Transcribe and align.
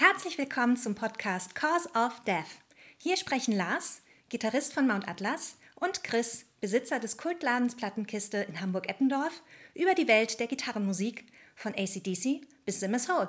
Herzlich 0.00 0.38
willkommen 0.38 0.76
zum 0.76 0.94
Podcast 0.94 1.56
Cause 1.56 1.88
of 1.92 2.20
Death. 2.24 2.60
Hier 2.98 3.16
sprechen 3.16 3.50
Lars, 3.50 4.00
Gitarrist 4.28 4.72
von 4.72 4.86
Mount 4.86 5.08
Atlas, 5.08 5.56
und 5.74 6.04
Chris, 6.04 6.46
Besitzer 6.60 7.00
des 7.00 7.16
Kultladens 7.16 7.74
Plattenkiste 7.74 8.36
in 8.36 8.60
Hamburg-Eppendorf, 8.60 9.42
über 9.74 9.96
die 9.96 10.06
Welt 10.06 10.38
der 10.38 10.46
Gitarrenmusik 10.46 11.24
von 11.56 11.74
ACDC 11.74 12.42
bis 12.64 12.78
Simmers 12.78 13.08
Hole. 13.08 13.28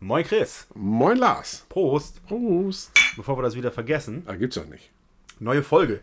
Moin 0.00 0.24
Chris. 0.24 0.66
Moin 0.74 1.18
Lars. 1.18 1.66
Prost. 1.68 2.26
Prost. 2.26 2.90
Bevor 3.18 3.36
wir 3.36 3.42
das 3.42 3.56
wieder 3.56 3.72
vergessen. 3.72 4.22
Ah, 4.26 4.36
gibt's 4.36 4.54
doch 4.54 4.66
nicht. 4.66 4.92
Neue 5.40 5.64
Folge. 5.64 6.02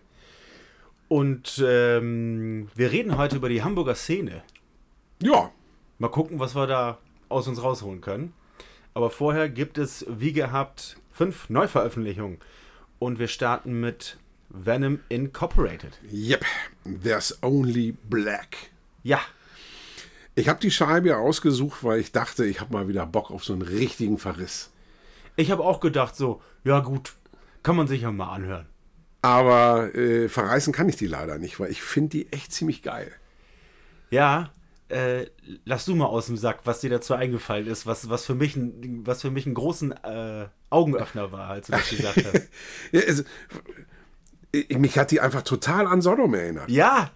Und 1.08 1.64
ähm, 1.66 2.68
wir 2.76 2.91
reden 2.91 3.18
heute 3.18 3.38
über 3.38 3.48
die 3.48 3.64
Hamburger 3.64 3.96
Szene. 3.96 4.44
Ja. 5.24 5.50
Mal 5.98 6.10
gucken, 6.10 6.40
was 6.40 6.55
wir 6.55 6.68
da 6.68 6.98
aus 7.30 7.48
uns 7.48 7.64
rausholen 7.64 8.02
können. 8.02 8.34
Aber 8.94 9.10
vorher 9.10 9.48
gibt 9.48 9.78
es, 9.78 10.05
wie 10.10 10.34
gehabt, 10.34 10.98
fünf 11.10 11.50
Neuveröffentlichungen. 11.50 12.40
Und 13.00 13.18
wir 13.18 13.30
starten 13.30 13.80
mit 13.80 14.18
Venom 14.50 15.00
Incorporated. 15.08 15.98
Yep. 16.12 16.44
There's 17.02 17.41
only 17.41 17.96
black. 18.10 18.58
Ja. 19.04 19.22
Ich 20.36 20.50
habe 20.50 20.60
die 20.60 20.72
Scheibe 20.72 21.16
ausgesucht, 21.16 21.82
weil 21.82 22.02
ich 22.02 22.12
dachte, 22.12 22.46
ich 22.46 22.60
habe 22.60 22.74
mal 22.74 22.90
wieder 22.90 23.05
Bock 23.05 23.32
auf 23.32 23.46
so 23.46 23.54
einen 23.54 23.62
richtigen 23.62 24.18
Verriss. 24.18 24.70
Ich 25.35 25.52
habe 25.52 25.63
auch 25.63 25.80
gedacht, 25.80 26.16
so, 26.16 26.41
ja 26.63 26.80
gut, 26.80 27.13
kann 27.63 27.76
man 27.76 27.88
sich 27.88 28.02
ja 28.02 28.12
mal 28.12 28.31
anhören. 28.31 28.67
Aber 29.21 29.93
äh, 29.96 30.29
verreißen 30.29 30.71
kann 30.71 30.87
ich 30.87 30.98
die 30.98 31.07
leider 31.07 31.40
nicht, 31.40 31.60
weil 31.60 31.71
ich 31.71 31.82
finde 31.82 32.10
die 32.10 32.32
echt 32.32 32.54
ziemlich 32.54 32.84
geil. 32.84 33.12
Ja, 34.12 34.51
äh, 34.87 35.26
lass 35.65 35.85
du 35.85 35.95
mal 35.95 36.05
aus 36.05 36.27
dem 36.27 36.37
Sack, 36.37 36.60
was 36.65 36.82
dir 36.82 36.91
dazu 36.91 37.15
eingefallen 37.15 37.65
ist, 37.65 37.87
was, 37.87 38.07
was, 38.10 38.26
für, 38.26 38.35
mich 38.35 38.55
ein, 38.55 39.01
was 39.05 39.21
für 39.21 39.32
mich 39.32 39.48
einen 39.48 39.55
großen 39.55 39.93
äh, 40.04 40.48
Augenöffner 40.70 41.32
war, 41.32 41.49
als 41.49 41.67
du 41.67 41.71
das 41.73 41.90
gesagt 41.90 42.23
hast. 42.23 42.49
ja, 42.91 43.01
also, 43.01 43.23
mich 44.77 44.98
hat 44.98 45.12
die 45.12 45.20
einfach 45.20 45.41
total 45.41 45.88
an 45.88 46.01
Sodom 46.01 46.34
erinnert. 46.34 46.70
Ja, 46.70 47.10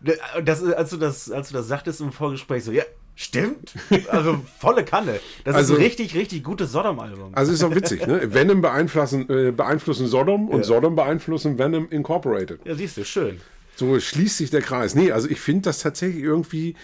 das, 0.44 0.64
als, 0.64 0.90
du 0.90 0.98
das, 0.98 1.32
als 1.32 1.50
du 1.50 1.54
das 1.54 1.68
sagtest 1.68 2.02
im 2.02 2.12
Vorgespräch, 2.12 2.64
so, 2.64 2.72
ja, 2.72 2.84
stimmt. 3.20 3.74
Also 4.08 4.40
volle 4.58 4.86
Kanne. 4.86 5.20
Das 5.44 5.56
also, 5.56 5.74
ist 5.74 5.80
ein 5.80 5.84
richtig, 5.84 6.16
richtig 6.16 6.44
gutes 6.44 6.72
Sodom-Album. 6.72 7.34
Also 7.34 7.52
ist 7.52 7.64
auch 7.64 7.76
witzig, 7.76 8.08
ne? 8.08 8.34
Venom 8.34 8.62
beeinflussen, 8.62 9.30
äh, 9.30 9.52
beeinflussen 9.52 10.08
Sodom 10.08 10.48
und 10.48 10.60
ja. 10.60 10.64
Sodom 10.64 10.96
beeinflussen 10.96 11.60
Venom 11.60 11.90
Incorporated. 11.90 12.62
Ja, 12.66 12.76
siehst 12.76 12.96
du, 12.98 13.04
schön. 13.04 13.42
So 13.76 14.00
schließt 14.00 14.38
sich 14.38 14.52
der 14.52 14.62
Kreis. 14.62 14.96
Nee, 14.96 15.12
also 15.12 15.30
ich 15.30 15.42
finde 15.42 15.64
das 15.64 15.80
tatsächlich 15.80 16.24
irgendwie 16.24 16.76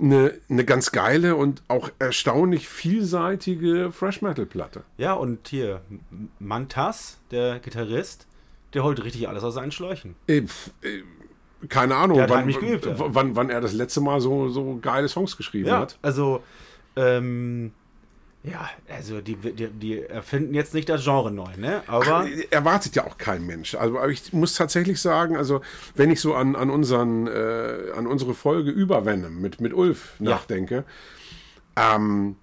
eine, 0.00 0.32
eine 0.48 0.64
ganz 0.64 0.90
geile 0.90 1.36
und 1.36 1.62
auch 1.68 1.90
erstaunlich 1.98 2.68
vielseitige 2.68 3.92
Fresh-Metal-Platte. 3.92 4.84
Ja, 4.96 5.12
und 5.12 5.48
hier 5.48 5.82
Mantas, 6.38 7.18
der 7.30 7.58
Gitarrist, 7.58 8.26
der 8.72 8.84
holt 8.84 9.04
richtig 9.04 9.28
alles 9.28 9.44
aus 9.44 9.54
seinen 9.54 9.70
Schläuchen. 9.70 10.14
Äh, 10.26 10.38
äh, 10.38 10.44
keine 11.68 11.96
Ahnung, 11.96 12.18
wann, 12.28 12.46
geübt, 12.46 12.86
ja. 12.86 12.94
wann, 12.96 13.36
wann, 13.36 13.50
er 13.50 13.60
das 13.60 13.72
letzte 13.72 14.00
Mal 14.00 14.20
so, 14.20 14.48
so 14.48 14.78
geile 14.80 15.08
Songs 15.08 15.36
geschrieben 15.36 15.68
ja, 15.68 15.80
hat. 15.80 15.98
Also, 16.02 16.42
ähm, 16.96 17.72
ja, 18.44 18.68
also 18.88 19.20
die, 19.20 19.36
die, 19.36 19.68
die, 19.68 20.02
erfinden 20.02 20.54
jetzt 20.54 20.74
nicht 20.74 20.88
das 20.88 21.04
Genre 21.04 21.30
neu, 21.30 21.56
ne? 21.56 21.82
Aber. 21.86 22.26
Erwartet 22.50 22.96
ja 22.96 23.04
auch 23.04 23.16
kein 23.16 23.46
Mensch. 23.46 23.76
Also, 23.76 23.98
aber 23.98 24.08
ich 24.08 24.32
muss 24.32 24.54
tatsächlich 24.54 25.00
sagen, 25.00 25.36
also, 25.36 25.60
wenn 25.94 26.10
ich 26.10 26.20
so 26.20 26.34
an, 26.34 26.56
an, 26.56 26.68
unseren, 26.68 27.28
äh, 27.28 27.92
an 27.96 28.06
unsere 28.08 28.34
Folge 28.34 28.70
über 28.70 29.04
Venom 29.04 29.40
mit, 29.40 29.60
mit 29.60 29.72
Ulf 29.72 30.14
ja. 30.18 30.30
nachdenke, 30.30 30.84
ähm, 31.76 32.36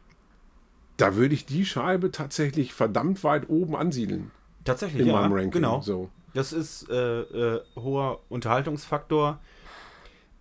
da 0.96 1.16
würde 1.16 1.34
ich 1.34 1.46
die 1.46 1.66
Scheibe 1.66 2.12
tatsächlich 2.12 2.74
verdammt 2.74 3.24
weit 3.26 3.50
oben 3.50 3.76
ansiedeln. 3.76 4.32
Tatsächlich, 4.64 5.02
in 5.02 5.08
ja. 5.08 5.14
meinem 5.14 5.34
Ranking. 5.34 5.52
Genau. 5.52 5.82
So. 5.82 6.10
Das 6.34 6.54
ist 6.54 6.90
äh, 6.90 7.22
äh, 7.22 7.62
hoher 7.76 8.20
Unterhaltungsfaktor, 8.30 9.40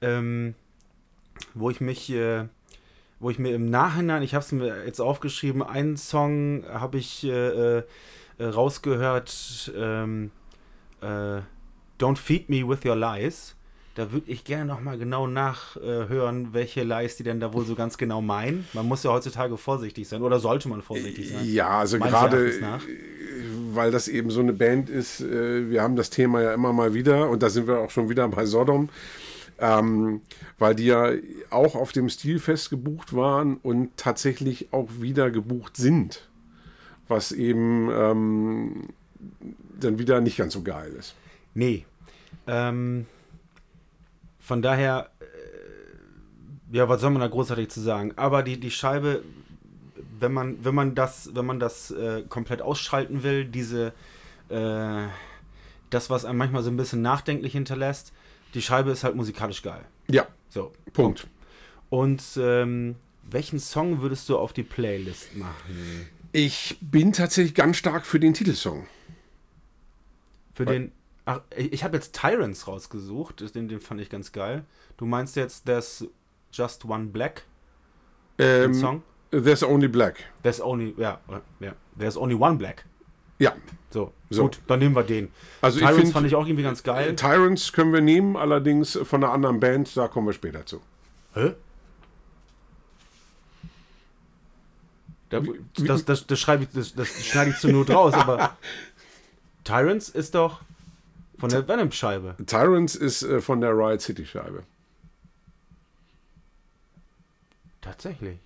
ähm, 0.00 0.54
wo 1.54 1.70
ich 1.70 1.80
mich, 1.80 2.10
äh, 2.10 2.46
wo 3.20 3.30
ich 3.30 3.38
mir 3.38 3.54
im 3.54 3.66
Nachhinein, 3.70 4.22
ich 4.22 4.34
habe 4.34 4.44
es 4.44 4.52
mir 4.52 4.84
jetzt 4.84 5.00
aufgeschrieben, 5.00 5.62
einen 5.62 5.96
Song 5.96 6.64
habe 6.68 6.98
ich 6.98 7.24
äh, 7.24 7.78
äh, 7.78 7.84
rausgehört, 8.38 9.72
ähm, 9.76 10.30
äh, 11.00 11.40
Don't 11.98 12.16
Feed 12.16 12.48
Me 12.48 12.68
With 12.68 12.84
Your 12.84 12.96
Lies. 12.96 13.56
Da 13.98 14.12
würde 14.12 14.30
ich 14.30 14.44
gerne 14.44 14.64
nochmal 14.64 14.96
genau 14.96 15.26
nachhören, 15.26 16.50
welche 16.52 16.84
Lies 16.84 17.16
die 17.16 17.24
denn 17.24 17.40
da 17.40 17.52
wohl 17.52 17.66
so 17.66 17.74
ganz 17.74 17.98
genau 17.98 18.20
meinen. 18.20 18.64
Man 18.72 18.86
muss 18.86 19.02
ja 19.02 19.10
heutzutage 19.10 19.56
vorsichtig 19.56 20.06
sein 20.06 20.22
oder 20.22 20.38
sollte 20.38 20.68
man 20.68 20.82
vorsichtig 20.82 21.30
sein. 21.30 21.44
Ja, 21.44 21.80
also 21.80 21.98
gerade 21.98 22.52
weil 23.72 23.90
das 23.90 24.06
eben 24.06 24.30
so 24.30 24.38
eine 24.38 24.52
Band 24.52 24.88
ist, 24.88 25.20
äh, 25.20 25.68
wir 25.68 25.82
haben 25.82 25.96
das 25.96 26.10
Thema 26.10 26.40
ja 26.40 26.54
immer 26.54 26.72
mal 26.72 26.94
wieder 26.94 27.28
und 27.28 27.42
da 27.42 27.50
sind 27.50 27.66
wir 27.66 27.80
auch 27.80 27.90
schon 27.90 28.08
wieder 28.08 28.28
bei 28.28 28.46
Sodom, 28.46 28.88
ähm, 29.58 30.20
weil 30.60 30.76
die 30.76 30.86
ja 30.86 31.10
auch 31.50 31.74
auf 31.74 31.90
dem 31.90 32.08
Stilfest 32.08 32.70
gebucht 32.70 33.16
waren 33.16 33.56
und 33.56 33.96
tatsächlich 33.96 34.68
auch 34.72 34.88
wieder 35.00 35.32
gebucht 35.32 35.76
sind, 35.76 36.28
was 37.08 37.32
eben 37.32 37.90
ähm, 37.90 38.90
dann 39.80 39.98
wieder 39.98 40.20
nicht 40.20 40.36
ganz 40.36 40.52
so 40.52 40.62
geil 40.62 40.92
ist. 40.96 41.16
Nee. 41.52 41.84
Ähm, 42.46 43.06
von 44.48 44.62
daher, 44.62 45.10
äh, 45.20 46.76
ja, 46.76 46.88
was 46.88 47.00
soll 47.00 47.10
man 47.10 47.20
da 47.20 47.28
großartig 47.28 47.68
zu 47.68 47.80
sagen? 47.80 48.14
Aber 48.16 48.42
die, 48.42 48.58
die 48.58 48.72
Scheibe 48.72 49.22
wenn 50.20 50.32
man, 50.32 50.64
wenn 50.64 50.74
man 50.74 50.94
das, 50.94 51.30
wenn 51.34 51.46
man 51.46 51.60
das 51.60 51.90
äh, 51.90 52.22
komplett 52.28 52.62
ausschalten 52.62 53.22
will, 53.22 53.44
diese, 53.44 53.92
äh, 54.48 55.06
das, 55.90 56.10
was 56.10 56.24
einem 56.24 56.38
manchmal 56.38 56.62
so 56.62 56.70
ein 56.70 56.76
bisschen 56.76 57.02
nachdenklich 57.02 57.52
hinterlässt, 57.52 58.12
die 58.54 58.62
Scheibe 58.62 58.90
ist 58.90 59.04
halt 59.04 59.14
musikalisch 59.14 59.62
geil. 59.62 59.84
Ja. 60.08 60.26
So. 60.48 60.72
Punkt. 60.92 61.26
Und 61.90 62.22
ähm, 62.38 62.96
welchen 63.30 63.58
Song 63.58 64.00
würdest 64.00 64.28
du 64.28 64.38
auf 64.38 64.52
die 64.52 64.62
Playlist 64.62 65.36
machen? 65.36 66.08
Ich 66.32 66.78
bin 66.80 67.12
tatsächlich 67.12 67.54
ganz 67.54 67.76
stark 67.76 68.06
für 68.06 68.20
den 68.20 68.34
Titelsong. 68.34 68.86
Für 70.54 70.66
Weil 70.66 70.72
den. 70.74 70.92
Ach, 71.28 71.42
ich 71.54 71.84
habe 71.84 71.94
jetzt 71.94 72.14
Tyrants 72.14 72.66
rausgesucht, 72.66 73.54
den, 73.54 73.68
den 73.68 73.82
fand 73.82 74.00
ich 74.00 74.08
ganz 74.08 74.32
geil. 74.32 74.64
Du 74.96 75.04
meinst 75.04 75.36
jetzt 75.36 75.66
There's 75.66 76.06
Just 76.50 76.86
One 76.86 77.08
Black? 77.08 77.42
Ähm, 78.38 78.72
Song? 78.72 79.02
There's 79.30 79.62
Only 79.62 79.88
Black. 79.88 80.24
There's 80.42 80.58
Only, 80.58 80.94
ja, 80.96 81.20
ja. 81.60 81.74
There's 81.98 82.16
Only 82.16 82.34
One 82.34 82.56
Black. 82.56 82.86
Ja. 83.38 83.52
So, 83.90 84.14
so. 84.30 84.44
gut, 84.44 84.58
dann 84.68 84.78
nehmen 84.78 84.96
wir 84.96 85.02
den. 85.02 85.30
Also 85.60 85.80
Tyrants 85.80 85.98
ich 85.98 86.02
find, 86.04 86.12
fand 86.14 86.26
ich 86.28 86.34
auch 86.34 86.46
irgendwie 86.46 86.62
ganz 86.62 86.82
geil. 86.82 87.14
Tyrants 87.14 87.74
können 87.74 87.92
wir 87.92 88.00
nehmen, 88.00 88.34
allerdings 88.34 88.98
von 89.02 89.22
einer 89.22 89.30
anderen 89.30 89.60
Band, 89.60 89.94
da 89.98 90.08
kommen 90.08 90.28
wir 90.28 90.32
später 90.32 90.64
zu. 90.64 90.80
Hä? 91.34 91.52
Da, 95.28 95.42
das, 95.76 96.06
das, 96.06 96.26
das, 96.26 96.40
schreibe 96.40 96.62
ich, 96.62 96.70
das, 96.70 96.94
das 96.94 97.22
schneide 97.22 97.50
ich 97.50 97.58
zur 97.58 97.70
Not 97.70 97.90
raus, 97.90 98.14
aber 98.14 98.56
Tyrants 99.64 100.08
ist 100.08 100.34
doch 100.34 100.62
von 101.38 101.50
der 101.50 101.66
Venom-Scheibe. 101.66 102.36
Tyrants 102.46 102.94
ist 102.94 103.22
äh, 103.22 103.40
von 103.40 103.60
der 103.60 103.70
Riot 103.70 104.00
City-Scheibe. 104.00 104.64
Tatsächlich. 107.80 108.38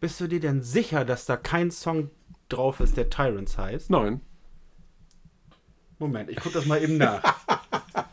Bist 0.00 0.20
du 0.20 0.26
dir 0.26 0.40
denn 0.40 0.62
sicher, 0.62 1.04
dass 1.04 1.24
da 1.24 1.36
kein 1.36 1.70
Song 1.70 2.10
drauf 2.48 2.80
ist, 2.80 2.96
der 2.96 3.08
Tyrants 3.08 3.56
heißt? 3.56 3.90
Nein. 3.90 4.20
Moment, 5.98 6.28
ich 6.30 6.36
gucke 6.36 6.54
das 6.54 6.66
mal 6.66 6.82
eben 6.82 6.98
nach. 6.98 7.22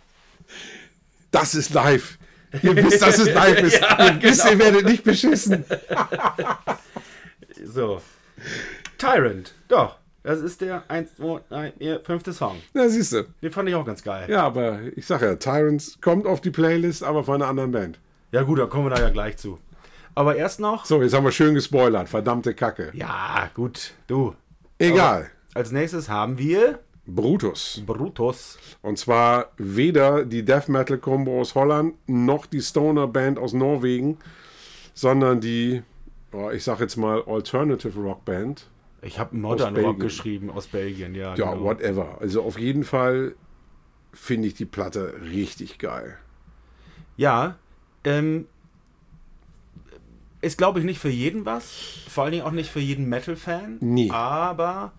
Das 1.31 1.55
ist 1.55 1.73
live. 1.73 2.19
Ihr 2.61 2.75
wisst, 2.75 3.01
dass 3.01 3.17
es 3.17 3.33
live 3.33 3.57
ist. 3.63 3.81
ja, 3.81 4.05
ihr 4.05 4.11
genau. 4.11 4.23
wisst, 4.23 4.45
ihr 4.45 4.59
werdet 4.59 4.85
nicht 4.85 5.03
beschissen. 5.03 5.65
so. 7.65 8.03
Tyrant. 8.99 9.55
Doch. 9.67 9.97
Das 10.23 10.39
ist 10.39 10.61
der 10.61 10.83
1, 10.87 11.15
2, 11.15 11.41
3, 11.49 11.73
4, 11.77 11.99
fünfte 11.99 12.31
Song. 12.31 12.55
Ja, 12.73 12.87
siehst 12.87 13.11
du. 13.11 13.23
Den 13.41 13.51
fand 13.51 13.67
ich 13.67 13.75
auch 13.75 13.85
ganz 13.85 14.01
geil. 14.03 14.25
Ja, 14.29 14.43
aber 14.43 14.79
ich 14.95 15.05
sag 15.05 15.21
ja, 15.21 15.35
Tyrants 15.35 15.99
kommt 15.99 16.25
auf 16.25 16.39
die 16.39 16.49
Playlist, 16.49 17.03
aber 17.03 17.25
von 17.25 17.35
einer 17.35 17.47
anderen 17.47 17.71
Band. 17.71 17.99
Ja, 18.31 18.43
gut, 18.43 18.57
da 18.57 18.65
kommen 18.65 18.85
wir 18.85 18.95
da 18.95 19.01
ja 19.01 19.09
gleich 19.09 19.35
zu. 19.35 19.59
Aber 20.15 20.37
erst 20.37 20.61
noch. 20.61 20.85
So, 20.85 21.01
jetzt 21.01 21.13
haben 21.13 21.25
wir 21.25 21.31
schön 21.31 21.53
gespoilert. 21.53 22.07
Verdammte 22.07 22.53
Kacke. 22.53 22.91
Ja, 22.93 23.49
gut. 23.53 23.93
Du. 24.07 24.33
Egal. 24.77 25.29
Aber 25.51 25.59
als 25.59 25.71
nächstes 25.71 26.07
haben 26.07 26.37
wir. 26.37 26.79
Brutus. 27.05 27.81
Brutus. 27.85 28.57
Und 28.81 28.97
zwar 28.97 29.51
weder 29.57 30.23
die 30.23 30.45
Death 30.45 30.69
Metal 30.69 30.97
Combo 30.97 31.41
aus 31.41 31.53
Holland 31.53 31.95
noch 32.07 32.45
die 32.45 32.61
Stoner 32.61 33.07
Band 33.07 33.37
aus 33.37 33.51
Norwegen, 33.51 34.19
sondern 34.93 35.41
die, 35.41 35.83
ich 36.53 36.63
sag 36.63 36.79
jetzt 36.79 36.95
mal, 36.95 37.23
Alternative 37.27 37.99
Rock 37.99 38.23
Band. 38.23 38.69
Ich 39.03 39.19
habe 39.19 39.35
Modern 39.35 39.75
Rock 39.75 39.99
geschrieben 39.99 40.49
aus 40.49 40.67
Belgien, 40.67 41.15
ja. 41.15 41.35
Ja, 41.35 41.51
genau. 41.53 41.63
whatever. 41.63 42.17
Also 42.19 42.43
auf 42.43 42.57
jeden 42.57 42.83
Fall 42.83 43.35
finde 44.13 44.47
ich 44.47 44.53
die 44.53 44.65
Platte 44.65 45.15
richtig 45.21 45.79
geil. 45.79 46.17
Ja, 47.17 47.57
ähm, 48.03 48.47
ist 50.41 50.57
glaube 50.57 50.79
ich 50.79 50.85
nicht 50.85 50.99
für 50.99 51.09
jeden 51.09 51.45
was. 51.45 51.71
Vor 52.07 52.23
allen 52.23 52.33
Dingen 52.33 52.43
auch 52.43 52.51
nicht 52.51 52.69
für 52.69 52.79
jeden 52.79 53.07
Metal-Fan. 53.09 53.77
Nee. 53.81 54.09
Aber 54.11 54.93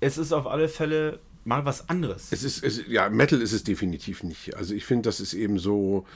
es 0.00 0.18
ist 0.18 0.32
auf 0.32 0.46
alle 0.46 0.68
Fälle 0.68 1.20
mal 1.44 1.64
was 1.64 1.88
anderes. 1.88 2.28
Es 2.30 2.42
ist, 2.42 2.62
es, 2.64 2.86
ja, 2.88 3.08
Metal 3.08 3.40
ist 3.40 3.52
es 3.52 3.64
definitiv 3.64 4.22
nicht. 4.22 4.56
Also 4.56 4.74
ich 4.74 4.84
finde, 4.84 5.02
das 5.02 5.20
ist 5.20 5.34
eben 5.34 5.58
so 5.58 6.06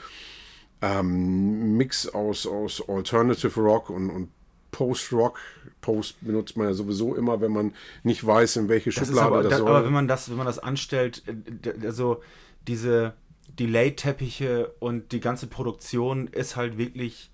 ähm, 0.80 1.76
Mix 1.76 2.08
aus, 2.08 2.46
aus 2.46 2.88
Alternative 2.88 3.60
Rock 3.60 3.90
und, 3.90 4.10
und 4.10 4.28
Post-Rock. 4.70 5.38
Post 5.80 6.16
benutzt 6.20 6.56
man 6.56 6.66
ja 6.68 6.74
sowieso 6.74 7.14
immer, 7.14 7.40
wenn 7.40 7.52
man 7.52 7.72
nicht 8.02 8.26
weiß, 8.26 8.56
in 8.56 8.68
welche 8.68 8.90
Das 8.90 9.06
Schublade 9.06 9.26
aber, 9.26 9.42
das 9.44 9.52
da, 9.52 9.58
soll. 9.58 9.68
aber 9.68 9.84
wenn 9.84 9.92
man 9.92 10.08
das, 10.08 10.28
wenn 10.28 10.36
man 10.36 10.46
das 10.46 10.58
anstellt, 10.58 11.22
äh, 11.26 11.86
also 11.86 12.20
diese 12.66 13.14
Delay-Teppiche 13.58 14.72
und 14.78 15.12
die 15.12 15.20
ganze 15.20 15.46
Produktion 15.46 16.26
ist 16.28 16.56
halt 16.56 16.78
wirklich 16.78 17.30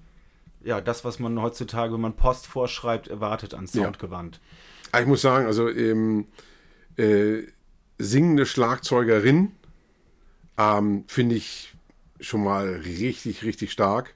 ja 0.63 0.81
das, 0.81 1.05
was 1.05 1.19
man 1.19 1.41
heutzutage, 1.41 1.93
wenn 1.93 2.01
man 2.01 2.17
Post 2.17 2.47
vorschreibt, 2.47 3.09
erwartet 3.09 3.55
an 3.55 3.67
Soundgewand. 3.67 4.41
Ah, 4.93 5.01
Ich 5.01 5.07
muss 5.07 5.23
sagen, 5.23 5.47
also 5.47 5.69
ähm, 5.69 6.27
äh, 6.97 7.43
singende 7.99 8.47
Schlagzeugerin 8.47 9.53
ähm, 10.57 11.05
finde 11.09 11.35
ich 11.35 11.75
schon 12.21 12.45
mal 12.45 12.69
richtig, 12.69 13.43
richtig 13.45 13.73
stark. 13.73 14.14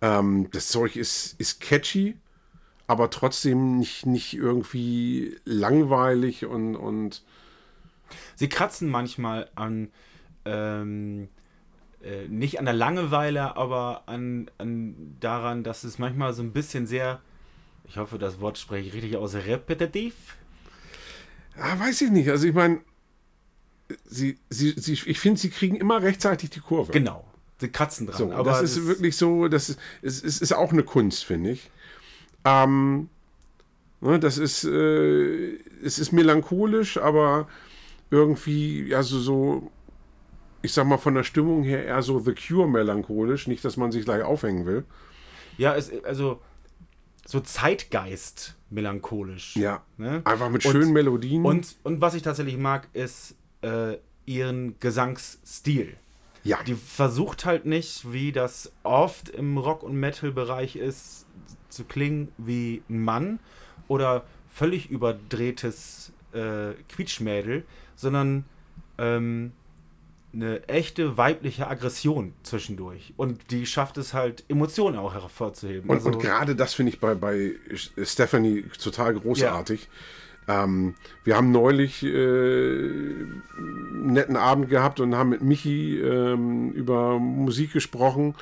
Ähm, 0.00 0.48
das 0.52 0.68
Zeug 0.68 0.96
ist, 0.96 1.38
ist 1.38 1.60
catchy, 1.60 2.16
aber 2.86 3.10
trotzdem 3.10 3.78
nicht, 3.78 4.06
nicht 4.06 4.34
irgendwie 4.34 5.36
langweilig 5.44 6.46
und, 6.46 6.76
und 6.76 7.22
Sie 8.34 8.48
kratzen 8.48 8.88
manchmal 8.88 9.48
an 9.54 9.90
ähm, 10.44 11.28
äh, 12.02 12.26
nicht 12.28 12.58
an 12.58 12.64
der 12.64 12.74
Langeweile, 12.74 13.56
aber 13.56 14.04
an, 14.06 14.50
an 14.58 15.16
daran, 15.20 15.64
dass 15.64 15.84
es 15.84 15.98
manchmal 15.98 16.32
so 16.32 16.42
ein 16.42 16.52
bisschen 16.52 16.86
sehr, 16.86 17.20
ich 17.84 17.98
hoffe, 17.98 18.18
das 18.18 18.40
Wort 18.40 18.58
spreche 18.58 18.88
ich 18.88 18.94
richtig 18.94 19.16
aus, 19.16 19.34
repetitiv. 19.34 20.14
ah, 21.56 21.78
weiß 21.78 22.00
ich 22.02 22.10
nicht. 22.10 22.30
Also 22.30 22.46
ich 22.46 22.54
meine, 22.54 22.80
sie, 24.06 24.38
sie, 24.48 24.70
sie, 24.76 24.94
ich 24.94 25.20
finde, 25.20 25.38
sie 25.38 25.50
kriegen 25.50 25.76
immer 25.76 26.02
rechtzeitig 26.02 26.50
die 26.50 26.60
Kurve. 26.60 26.92
Genau. 26.92 27.29
Sie 27.60 27.68
kratzen 27.68 28.06
dran. 28.06 28.16
So, 28.16 28.32
aber 28.32 28.50
das 28.50 28.62
ist 28.62 28.86
wirklich 28.86 29.16
so, 29.16 29.48
das 29.48 29.68
ist, 29.68 29.78
es, 30.02 30.24
es 30.24 30.40
ist 30.40 30.52
auch 30.52 30.72
eine 30.72 30.82
Kunst, 30.82 31.24
finde 31.24 31.50
ich. 31.50 31.70
Ähm, 32.44 33.08
ne, 34.00 34.18
das 34.18 34.38
ist, 34.38 34.64
äh, 34.64 35.56
es 35.84 35.98
ist 35.98 36.12
melancholisch, 36.12 36.96
aber 36.96 37.48
irgendwie, 38.10 38.84
ja, 38.88 39.02
so, 39.02 39.18
so, 39.18 39.70
ich 40.62 40.72
sag 40.72 40.86
mal, 40.86 40.98
von 40.98 41.14
der 41.14 41.22
Stimmung 41.24 41.62
her 41.62 41.84
eher 41.84 42.02
so 42.02 42.18
The 42.18 42.34
Cure 42.34 42.68
melancholisch. 42.68 43.46
Nicht, 43.46 43.64
dass 43.64 43.76
man 43.76 43.92
sich 43.92 44.04
gleich 44.04 44.22
aufhängen 44.22 44.66
will. 44.66 44.84
Ja, 45.58 45.76
es, 45.76 45.90
also 46.04 46.40
so 47.26 47.40
Zeitgeist 47.40 48.56
melancholisch. 48.70 49.56
Ja. 49.56 49.82
Ne? 49.98 50.22
Einfach 50.24 50.48
mit 50.48 50.64
Und- 50.64 50.72
schönen 50.72 50.92
Melodien. 50.92 51.44
Und, 51.44 51.76
und 51.82 52.00
was 52.00 52.14
ich 52.14 52.22
tatsächlich 52.22 52.56
mag, 52.56 52.88
ist 52.94 53.34
äh, 53.62 53.96
ihren 54.26 54.78
Gesangsstil. 54.80 55.96
Ja, 56.42 56.62
Die 56.62 56.74
versucht 56.74 57.44
halt 57.44 57.66
nicht, 57.66 58.12
wie 58.12 58.32
das 58.32 58.72
oft 58.82 59.28
im 59.28 59.58
Rock- 59.58 59.82
und 59.82 59.94
Metal-Bereich 59.94 60.76
ist, 60.76 61.26
zu 61.68 61.84
klingen 61.84 62.32
wie 62.38 62.82
ein 62.88 63.02
Mann 63.02 63.38
oder 63.88 64.24
völlig 64.52 64.90
überdrehtes 64.90 66.12
äh, 66.32 66.72
Quietschmädel, 66.88 67.64
sondern 67.94 68.44
ähm, 68.98 69.52
eine 70.32 70.66
echte 70.68 71.16
weibliche 71.16 71.66
Aggression 71.66 72.34
zwischendurch. 72.42 73.14
Und 73.16 73.50
die 73.50 73.66
schafft 73.66 73.98
es 73.98 74.14
halt, 74.14 74.44
Emotionen 74.48 74.96
auch 74.96 75.12
hervorzuheben. 75.14 75.90
Und, 75.90 75.96
Also- 75.96 76.10
und 76.10 76.20
gerade 76.20 76.54
das 76.54 76.74
finde 76.74 76.92
ich 76.92 77.00
bei, 77.00 77.14
bei 77.14 77.54
Stephanie 78.02 78.62
total 78.82 79.14
großartig. 79.14 79.88
Ähm, 80.50 80.94
wir 81.24 81.36
haben 81.36 81.52
neulich 81.52 82.02
äh, 82.02 82.08
einen 82.08 84.12
netten 84.12 84.36
Abend 84.36 84.68
gehabt 84.68 85.00
und 85.00 85.14
haben 85.14 85.30
mit 85.30 85.42
Michi 85.42 85.98
ähm, 86.00 86.72
über 86.72 87.18
Musik 87.18 87.72
gesprochen 87.72 88.34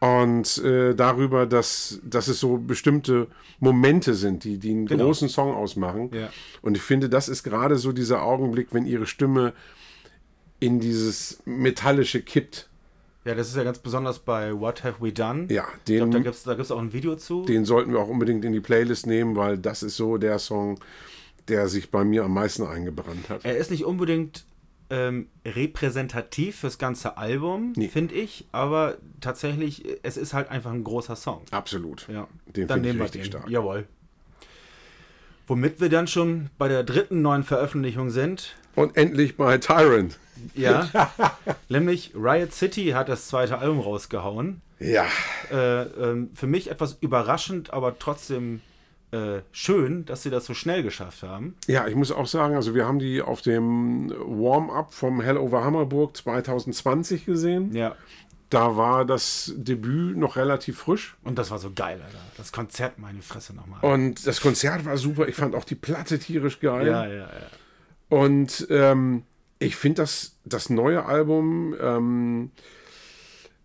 und 0.00 0.58
äh, 0.58 0.94
darüber, 0.94 1.46
dass, 1.46 2.00
dass 2.04 2.28
es 2.28 2.40
so 2.40 2.58
bestimmte 2.58 3.28
Momente 3.58 4.14
sind, 4.14 4.44
die, 4.44 4.58
die 4.58 4.70
einen 4.72 4.86
Genau. 4.86 5.04
großen 5.04 5.30
Song 5.30 5.54
ausmachen. 5.54 6.10
Ja. 6.12 6.28
Und 6.60 6.76
ich 6.76 6.82
finde, 6.82 7.08
das 7.08 7.28
ist 7.28 7.42
gerade 7.42 7.76
so 7.76 7.92
dieser 7.92 8.22
Augenblick, 8.22 8.68
wenn 8.72 8.84
ihre 8.84 9.06
Stimme 9.06 9.54
in 10.60 10.78
dieses 10.78 11.40
Metallische 11.46 12.20
kippt. 12.20 12.68
Ja, 13.24 13.34
das 13.34 13.48
ist 13.48 13.56
ja 13.56 13.64
ganz 13.64 13.78
besonders 13.78 14.18
bei 14.18 14.52
What 14.58 14.84
Have 14.84 14.96
We 15.00 15.10
Done. 15.10 15.46
Ja, 15.48 15.64
ich 15.78 15.84
den, 15.84 15.96
glaube, 15.96 16.12
da 16.12 16.18
gibt 16.18 16.34
es 16.34 16.42
da 16.42 16.54
gibt's 16.54 16.70
auch 16.70 16.78
ein 16.78 16.92
Video 16.92 17.16
zu. 17.16 17.46
den 17.46 17.64
sollten 17.64 17.92
wir 17.92 18.00
auch 18.00 18.08
unbedingt 18.08 18.44
in 18.44 18.52
die 18.52 18.60
Playlist 18.60 19.06
nehmen, 19.06 19.36
weil 19.36 19.56
das 19.56 19.82
ist 19.82 19.96
so 19.96 20.18
der 20.18 20.38
Song, 20.38 20.78
der 21.48 21.68
sich 21.68 21.90
bei 21.90 22.04
mir 22.04 22.24
am 22.24 22.34
meisten 22.34 22.64
eingebrannt 22.66 23.28
hat. 23.28 23.44
Er 23.44 23.56
ist 23.56 23.70
nicht 23.70 23.84
unbedingt 23.84 24.44
ähm, 24.90 25.28
repräsentativ 25.44 26.56
fürs 26.60 26.78
ganze 26.78 27.16
Album, 27.16 27.72
Nee. 27.76 27.88
finde 27.88 28.14
ich, 28.14 28.46
aber 28.52 28.98
tatsächlich, 29.20 29.84
es 30.02 30.16
ist 30.16 30.34
halt 30.34 30.50
einfach 30.50 30.72
ein 30.72 30.84
großer 30.84 31.16
Song. 31.16 31.42
Absolut. 31.50 32.06
Ja, 32.08 32.28
Den 32.54 32.68
dann 32.68 32.76
finde 32.76 32.88
ich 32.88 32.92
nehmen 32.94 32.98
wir 32.98 33.04
richtig 33.04 33.22
den. 33.22 33.30
stark. 33.32 33.48
Jawohl. 33.50 33.86
Womit 35.46 35.80
wir 35.80 35.88
dann 35.90 36.06
schon 36.06 36.48
bei 36.58 36.68
der 36.68 36.84
dritten 36.84 37.20
neuen 37.22 37.42
Veröffentlichung 37.44 38.10
sind. 38.10 38.56
Und 38.74 38.96
endlich 38.96 39.36
bei 39.36 39.58
Tyrant. 39.58 40.18
Ja, 40.54 40.88
nämlich 41.68 42.12
Riot 42.14 42.52
City 42.52 42.88
hat 42.88 43.08
das 43.08 43.28
zweite 43.28 43.58
Album 43.58 43.80
rausgehauen. 43.80 44.62
Ja, 44.80 45.06
Äh, 45.52 45.82
ähm, 45.82 46.30
für 46.34 46.46
mich 46.46 46.70
etwas 46.70 46.96
überraschend, 47.00 47.72
aber 47.72 47.98
trotzdem 47.98 48.60
äh, 49.14 49.42
schön, 49.52 50.04
dass 50.04 50.22
sie 50.22 50.30
das 50.30 50.44
so 50.44 50.54
schnell 50.54 50.82
geschafft 50.82 51.22
haben. 51.22 51.54
ja, 51.66 51.86
ich 51.86 51.94
muss 51.94 52.10
auch 52.10 52.26
sagen, 52.26 52.56
also 52.56 52.74
wir 52.74 52.86
haben 52.86 52.98
die 52.98 53.22
auf 53.22 53.42
dem 53.42 54.10
Warm-up 54.10 54.92
vom 54.92 55.20
Hell 55.20 55.36
over 55.36 55.62
Hammerburg 55.64 56.16
2020 56.16 57.24
gesehen. 57.24 57.72
Ja. 57.74 57.94
Da 58.50 58.76
war 58.76 59.04
das 59.04 59.52
Debüt 59.56 60.16
noch 60.16 60.36
relativ 60.36 60.78
frisch. 60.78 61.16
Und 61.24 61.38
das 61.38 61.50
war 61.50 61.58
so 61.58 61.72
geil, 61.72 62.00
Alter. 62.04 62.18
Das 62.36 62.52
Konzert, 62.52 62.98
meine 62.98 63.22
Fresse 63.22 63.54
nochmal. 63.54 63.80
Und 63.82 64.26
das 64.26 64.40
Konzert 64.40 64.84
war 64.84 64.96
super. 64.96 65.28
Ich 65.28 65.34
fand 65.34 65.54
auch 65.54 65.64
die 65.64 65.74
Platte 65.74 66.18
tierisch 66.18 66.60
geil. 66.60 66.86
Ja, 66.86 67.06
ja, 67.06 67.14
ja. 67.14 67.28
Und 68.08 68.66
ähm, 68.70 69.24
ich 69.58 69.76
finde 69.76 70.02
das, 70.02 70.36
das 70.44 70.70
neue 70.70 71.04
Album 71.04 71.74
ähm, 71.80 72.50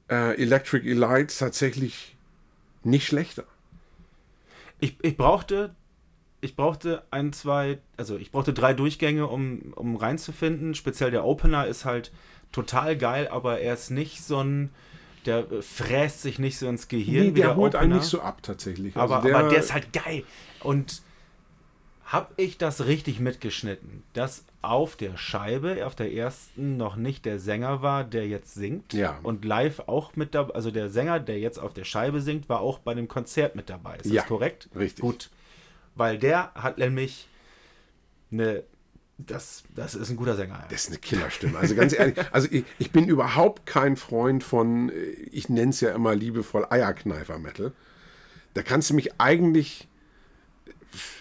äh, 0.09 0.41
Electric 0.41 0.89
Elite 0.89 1.33
tatsächlich 1.37 2.15
nicht 2.83 3.05
schlechter. 3.05 3.43
Ich, 4.79 4.97
ich 5.03 5.17
brauchte, 5.17 5.75
ich 6.41 6.55
brauchte 6.55 7.03
ein, 7.11 7.33
zwei, 7.33 7.79
also 7.97 8.17
ich 8.17 8.31
brauchte 8.31 8.53
drei 8.53 8.73
Durchgänge, 8.73 9.27
um, 9.27 9.73
um 9.75 9.95
reinzufinden. 9.95 10.73
Speziell 10.75 11.11
der 11.11 11.25
Opener 11.25 11.67
ist 11.67 11.85
halt 11.85 12.11
total 12.51 12.97
geil, 12.97 13.27
aber 13.29 13.59
er 13.59 13.73
ist 13.73 13.89
nicht 13.89 14.23
so 14.23 14.41
ein, 14.41 14.69
der 15.25 15.45
fräst 15.61 16.21
sich 16.21 16.39
nicht 16.39 16.57
so 16.57 16.67
ins 16.67 16.87
Gehirn 16.87 17.25
Nee, 17.27 17.31
der 17.31 17.47
der 17.47 17.55
holt 17.57 17.75
einen 17.75 17.91
Opener. 17.91 17.95
nicht 18.01 18.09
so 18.09 18.21
ab 18.21 18.41
tatsächlich. 18.41 18.95
aber, 18.95 19.17
Also 19.17 19.29
aber 19.35 19.49
der 19.49 19.59
ist 19.59 19.73
halt 19.73 19.91
geil. 19.91 20.23
Und 20.61 21.01
habe 22.11 22.33
ich 22.37 22.57
das 22.57 22.85
richtig 22.87 23.19
mitgeschnitten, 23.19 24.01
dass 24.13 24.43
auf 24.63 24.95
der 24.95 25.15
Scheibe, 25.15 25.85
auf 25.85 25.93
der 25.95 26.11
ersten, 26.11 26.75
noch 26.75 26.95
nicht 26.95 27.23
der 27.23 27.39
Sänger 27.39 27.83
war, 27.83 28.03
der 28.03 28.27
jetzt 28.27 28.55
singt. 28.55 28.93
Ja. 28.93 29.19
Und 29.21 29.45
live 29.45 29.81
auch 29.85 30.15
mit 30.15 30.33
dabei, 30.33 30.55
also 30.55 30.71
der 30.71 30.89
Sänger, 30.89 31.19
der 31.19 31.37
jetzt 31.39 31.59
auf 31.59 31.71
der 31.71 31.83
Scheibe 31.83 32.19
singt, 32.21 32.49
war 32.49 32.61
auch 32.61 32.79
bei 32.79 32.95
dem 32.95 33.07
Konzert 33.07 33.55
mit 33.55 33.69
dabei. 33.69 33.97
Ist 33.97 34.07
Ja, 34.07 34.21
das 34.23 34.27
korrekt? 34.27 34.69
richtig. 34.75 35.01
Gut. 35.03 35.29
Weil 35.93 36.17
der 36.17 36.51
hat 36.55 36.79
nämlich 36.79 37.27
eine, 38.31 38.63
das, 39.19 39.63
das 39.75 39.93
ist 39.93 40.09
ein 40.09 40.15
guter 40.15 40.35
Sänger. 40.35 40.65
Das 40.71 40.85
ist 40.85 40.87
eine 40.87 40.97
Killerstimme. 40.97 41.59
Also 41.59 41.75
ganz 41.75 41.93
ehrlich, 41.93 42.17
also 42.31 42.47
ich, 42.49 42.63
ich 42.79 42.91
bin 42.91 43.07
überhaupt 43.07 43.67
kein 43.67 43.97
Freund 43.97 44.43
von, 44.43 44.89
äh, 44.89 44.93
ich 45.31 45.47
nenne 45.47 45.69
es 45.69 45.79
ja 45.81 45.91
immer 45.91 46.15
liebevoll 46.15 46.65
Eierkneifer-Metal. 46.69 47.71
Da 48.55 48.63
kannst 48.63 48.89
du 48.89 48.93
mich 48.95 49.19
eigentlich, 49.19 49.87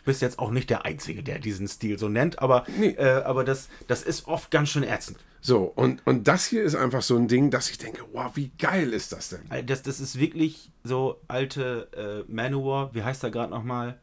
bist 0.04 0.22
jetzt 0.22 0.38
auch 0.38 0.50
nicht 0.50 0.70
der 0.70 0.84
Einzige, 0.84 1.22
der 1.22 1.38
diesen 1.38 1.68
Stil 1.68 1.98
so 1.98 2.08
nennt, 2.08 2.38
aber, 2.40 2.64
Nee. 2.78 2.90
äh, 2.98 3.22
aber 3.24 3.44
das, 3.44 3.68
das 3.86 4.02
ist 4.02 4.26
oft 4.28 4.50
ganz 4.50 4.68
schön 4.70 4.82
ätzend. 4.82 5.18
so, 5.40 5.64
und, 5.74 6.04
und 6.06 6.26
das 6.28 6.46
hier 6.46 6.62
ist 6.62 6.74
einfach 6.74 7.02
so 7.02 7.16
ein 7.16 7.28
Ding, 7.28 7.50
dass 7.50 7.70
ich 7.70 7.78
denke, 7.78 8.02
wow, 8.12 8.30
wie 8.34 8.50
geil 8.58 8.92
ist 8.92 9.12
das 9.12 9.28
denn? 9.30 9.50
Äh, 9.50 9.64
Das, 9.64 9.82
das 9.82 10.00
ist 10.00 10.18
wirklich 10.18 10.70
so 10.84 11.20
alte 11.28 11.88
äh, 12.28 12.32
Manowar, 12.32 12.94
wie 12.94 13.02
heißt 13.02 13.22
er 13.24 13.30
gerade 13.30 13.50
nochmal? 13.50 13.98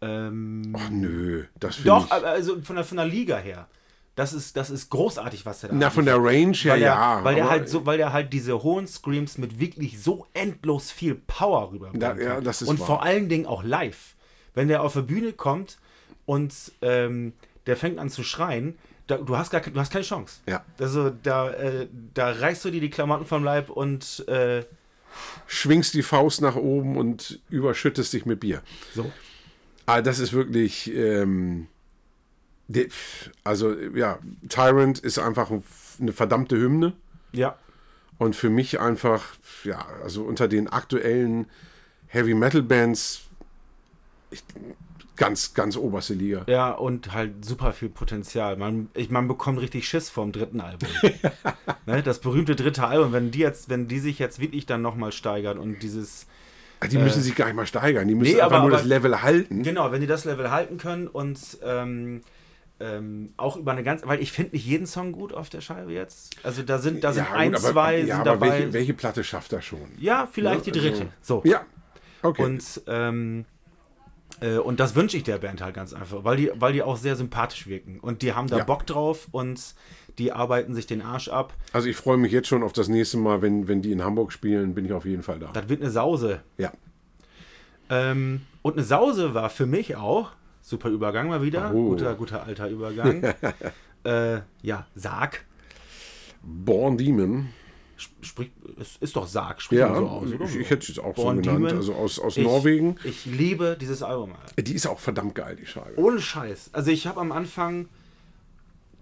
Ähm, 0.00 0.74
Ach 0.78 0.90
nö, 0.90 1.44
das 1.60 1.76
finde 1.76 1.90
doch, 1.90 2.06
ich... 2.06 2.12
aber 2.12 2.26
also 2.28 2.60
von 2.62 2.76
der, 2.76 2.84
von 2.84 2.96
der 2.98 3.06
Liga 3.06 3.36
her. 3.38 3.68
Das 4.16 4.32
ist, 4.32 4.56
das 4.56 4.70
ist 4.70 4.90
großartig, 4.90 5.44
was 5.44 5.64
er 5.64 5.70
da 5.70 5.74
Na, 5.76 5.90
von 5.90 6.04
der 6.04 6.18
Range 6.22 6.52
her, 6.56 6.72
weil 6.74 6.78
der, 6.80 6.88
ja. 6.88 7.24
weil 7.24 7.34
der 7.34 7.50
halt 7.50 7.68
so, 7.68 7.84
weil 7.84 7.96
der 7.98 8.12
halt 8.12 8.32
diese 8.32 8.62
hohen 8.62 8.86
Screams 8.86 9.38
mit 9.38 9.58
wirklich 9.58 10.00
so 10.00 10.26
endlos 10.34 10.92
viel 10.92 11.16
Power 11.16 11.72
rüberbringt. 11.72 12.00
Da- 12.00 12.14
ja, 12.16 12.40
das 12.40 12.62
ist 12.62 12.68
und 12.68 12.78
wahr. 12.78 12.86
vor 12.86 13.02
allen 13.02 13.28
Dingen 13.28 13.46
auch 13.46 13.64
live. 13.64 14.13
Wenn 14.54 14.68
der 14.68 14.82
auf 14.82 14.92
der 14.94 15.02
Bühne 15.02 15.32
kommt 15.32 15.78
und 16.26 16.54
ähm, 16.82 17.32
der 17.66 17.76
fängt 17.76 17.98
an 17.98 18.10
zu 18.10 18.22
schreien, 18.22 18.76
da, 19.06 19.18
du, 19.18 19.36
hast 19.36 19.50
gar, 19.50 19.60
du 19.60 19.78
hast 19.78 19.92
keine 19.92 20.04
Chance. 20.04 20.40
Ja. 20.46 20.64
Also 20.78 21.10
da, 21.10 21.50
äh, 21.50 21.88
da 22.14 22.30
reißt 22.30 22.64
du 22.64 22.70
dir 22.70 22.80
die 22.80 22.90
Klamotten 22.90 23.26
vom 23.26 23.44
Leib 23.44 23.68
und 23.70 24.24
äh, 24.28 24.64
Schwingst 25.46 25.94
die 25.94 26.02
Faust 26.02 26.40
nach 26.40 26.56
oben 26.56 26.96
und 26.96 27.40
überschüttest 27.48 28.12
dich 28.12 28.26
mit 28.26 28.40
Bier. 28.40 28.62
so. 28.94 29.12
Ah, 29.86 30.00
das 30.02 30.18
ist 30.18 30.32
wirklich. 30.32 30.92
Ähm, 30.94 31.68
also, 33.44 33.74
ja, 33.94 34.18
Tyrant 34.48 34.98
ist 35.00 35.18
einfach 35.18 35.50
ein- 35.50 35.62
eine 36.00 36.12
verdammte 36.12 36.56
Hymne. 36.56 36.94
Ja. 37.32 37.56
Und 38.18 38.34
für 38.34 38.48
mich 38.48 38.80
einfach, 38.80 39.24
ja, 39.64 39.84
also 40.02 40.22
unter 40.24 40.48
den 40.48 40.68
aktuellen 40.68 41.46
Heavy 42.06 42.34
Metal 42.34 42.62
Bands 42.62 43.23
ganz, 45.16 45.54
ganz 45.54 45.76
oberste 45.76 46.14
Liga. 46.14 46.44
Ja, 46.48 46.70
und 46.72 47.12
halt 47.12 47.44
super 47.44 47.72
viel 47.72 47.88
Potenzial. 47.88 48.56
Man, 48.56 48.88
ich, 48.94 49.10
man 49.10 49.28
bekommt 49.28 49.60
richtig 49.60 49.86
Schiss 49.88 50.10
vom 50.10 50.32
dritten 50.32 50.60
Album. 50.60 50.88
ne, 51.86 52.02
das 52.02 52.18
berühmte 52.20 52.56
dritte 52.56 52.84
Album, 52.86 53.12
wenn 53.12 53.30
die 53.30 53.38
jetzt, 53.40 53.68
wenn 53.68 53.86
die 53.88 53.98
sich 54.00 54.18
jetzt 54.18 54.40
wirklich 54.40 54.66
dann 54.66 54.82
nochmal 54.82 55.12
steigern 55.12 55.58
und 55.58 55.82
dieses, 55.82 56.26
Die 56.90 56.98
müssen 56.98 57.22
sich 57.22 57.34
gar 57.36 57.46
nicht 57.46 57.54
mal 57.54 57.66
steigern, 57.66 58.08
die 58.08 58.14
müssen 58.14 58.32
Äh. 58.32 58.34
Nee, 58.36 58.40
einfach 58.42 58.56
aber- 58.56 58.64
nur 58.68 58.72
aber- 58.72 58.78
das 58.82 58.86
Level 58.86 59.22
halten. 59.22 59.62
genau, 59.62 59.92
wenn 59.92 60.00
die 60.00 60.06
das 60.06 60.24
Level 60.24 60.50
halten 60.50 60.78
können 60.78 61.06
und 61.06 61.38
ähm, 61.64 62.22
ähm, 62.80 63.32
auch 63.36 63.56
über 63.56 63.70
eine 63.70 63.84
ganz, 63.84 64.02
weil 64.04 64.20
ich 64.20 64.32
finde 64.32 64.50
nicht 64.56 64.66
jeden 64.66 64.86
Song 64.86 65.12
gut 65.12 65.32
auf 65.32 65.48
der 65.48 65.60
Scheibe 65.60 65.92
jetzt. 65.92 66.36
Also 66.42 66.64
da 66.64 66.78
sind, 66.78 67.04
da 67.04 67.12
sind 67.12 67.24
Ja, 67.30 67.34
ein, 67.36 67.52
gut, 67.52 67.60
aber- 67.62 67.72
zwei 67.72 67.98
ja, 68.00 68.16
sind 68.16 68.26
aber 68.26 68.30
dabei. 68.32 68.50
welche, 68.50 68.72
welche 68.72 68.94
Platte 68.94 69.22
schafft 69.22 69.52
er 69.52 69.62
schon? 69.62 69.78
ja, 69.98 70.28
vielleicht 70.30 70.66
Ja, 70.66 70.72
die 70.72 70.80
dritte. 70.80 71.00
also- 71.02 71.10
so. 71.22 71.42
Ja, 71.44 71.64
okay. 72.22 72.42
Und, 72.42 72.82
ähm, 72.88 73.44
äh, 73.44 73.53
und 74.58 74.80
das 74.80 74.94
wünsche 74.94 75.16
ich 75.16 75.22
der 75.22 75.38
Band 75.38 75.60
halt 75.62 75.74
ganz 75.74 75.92
einfach, 75.92 76.24
weil 76.24 76.36
die, 76.36 76.50
weil 76.54 76.72
die 76.72 76.82
auch 76.82 76.96
sehr 76.96 77.16
sympathisch 77.16 77.66
wirken. 77.66 77.98
Und 78.00 78.22
die 78.22 78.32
haben 78.34 78.48
da 78.48 78.58
Ja. 78.58 78.64
Bock 78.64 78.86
drauf 78.86 79.28
und 79.30 79.74
die 80.18 80.32
arbeiten 80.32 80.74
sich 80.74 80.86
den 80.86 81.02
Arsch 81.02 81.28
ab. 81.28 81.54
also 81.72 81.88
ich 81.88 81.96
freue 81.96 82.16
mich 82.16 82.30
jetzt 82.32 82.48
schon 82.48 82.62
auf 82.62 82.72
das 82.72 82.88
nächste 82.88 83.16
Mal, 83.16 83.42
wenn, 83.42 83.66
wenn 83.68 83.82
die 83.82 83.92
in 83.92 84.02
Hamburg 84.04 84.32
spielen, 84.32 84.74
bin 84.74 84.84
ich 84.84 84.92
auf 84.92 85.04
jeden 85.04 85.22
Fall 85.22 85.38
da. 85.38 85.50
Das 85.52 85.68
wird 85.68 85.80
eine 85.82 85.90
Sause. 85.90 86.40
Ja. 86.58 86.72
Ähm, 87.90 88.42
und 88.62 88.74
eine 88.74 88.84
Sause 88.84 89.34
war 89.34 89.50
für 89.50 89.66
mich 89.66 89.96
auch, 89.96 90.30
super 90.62 90.88
Übergang 90.88 91.28
mal 91.28 91.42
wieder, 91.42 91.72
Oh. 91.74 91.90
guter, 91.90 92.14
guter 92.14 92.44
alter 92.44 92.68
Übergang. 92.68 93.22
äh, 94.04 94.40
ja, 94.62 94.86
Sarg. 94.94 95.44
Born 96.42 96.96
Demon. 96.96 97.48
Sprich, 98.22 98.50
es 98.80 98.96
ist 98.96 99.14
doch 99.16 99.26
Sarg, 99.26 99.62
spricht 99.62 99.80
Ja, 99.80 99.94
so 99.94 100.06
aus, 100.08 100.32
oder? 100.32 100.44
ich, 100.46 100.56
ich 100.56 100.70
hätte 100.70 100.90
es 100.90 100.98
auch 100.98 101.14
Born 101.14 101.36
so 101.36 101.42
genannt. 101.42 101.58
Demon. 101.64 101.76
Also 101.76 101.94
aus, 101.94 102.18
aus 102.18 102.36
Ich- 102.36 102.44
Norwegen. 102.44 102.96
Ich 103.04 103.24
liebe 103.26 103.76
dieses 103.80 104.02
Album. 104.02 104.32
Alter. 104.32 104.62
Die 104.62 104.74
ist 104.74 104.86
auch 104.86 104.98
verdammt 105.00 105.34
geil, 105.34 105.56
die 105.56 105.66
Scheibe. 105.66 105.98
Ohne 105.98 106.20
Scheiß. 106.20 106.70
Also 106.72 106.90
ich 106.90 107.06
habe 107.06 107.20
am 107.20 107.30
Anfang, 107.32 107.88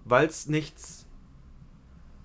weil 0.04 0.26
es 0.26 0.46
nichts. 0.46 1.06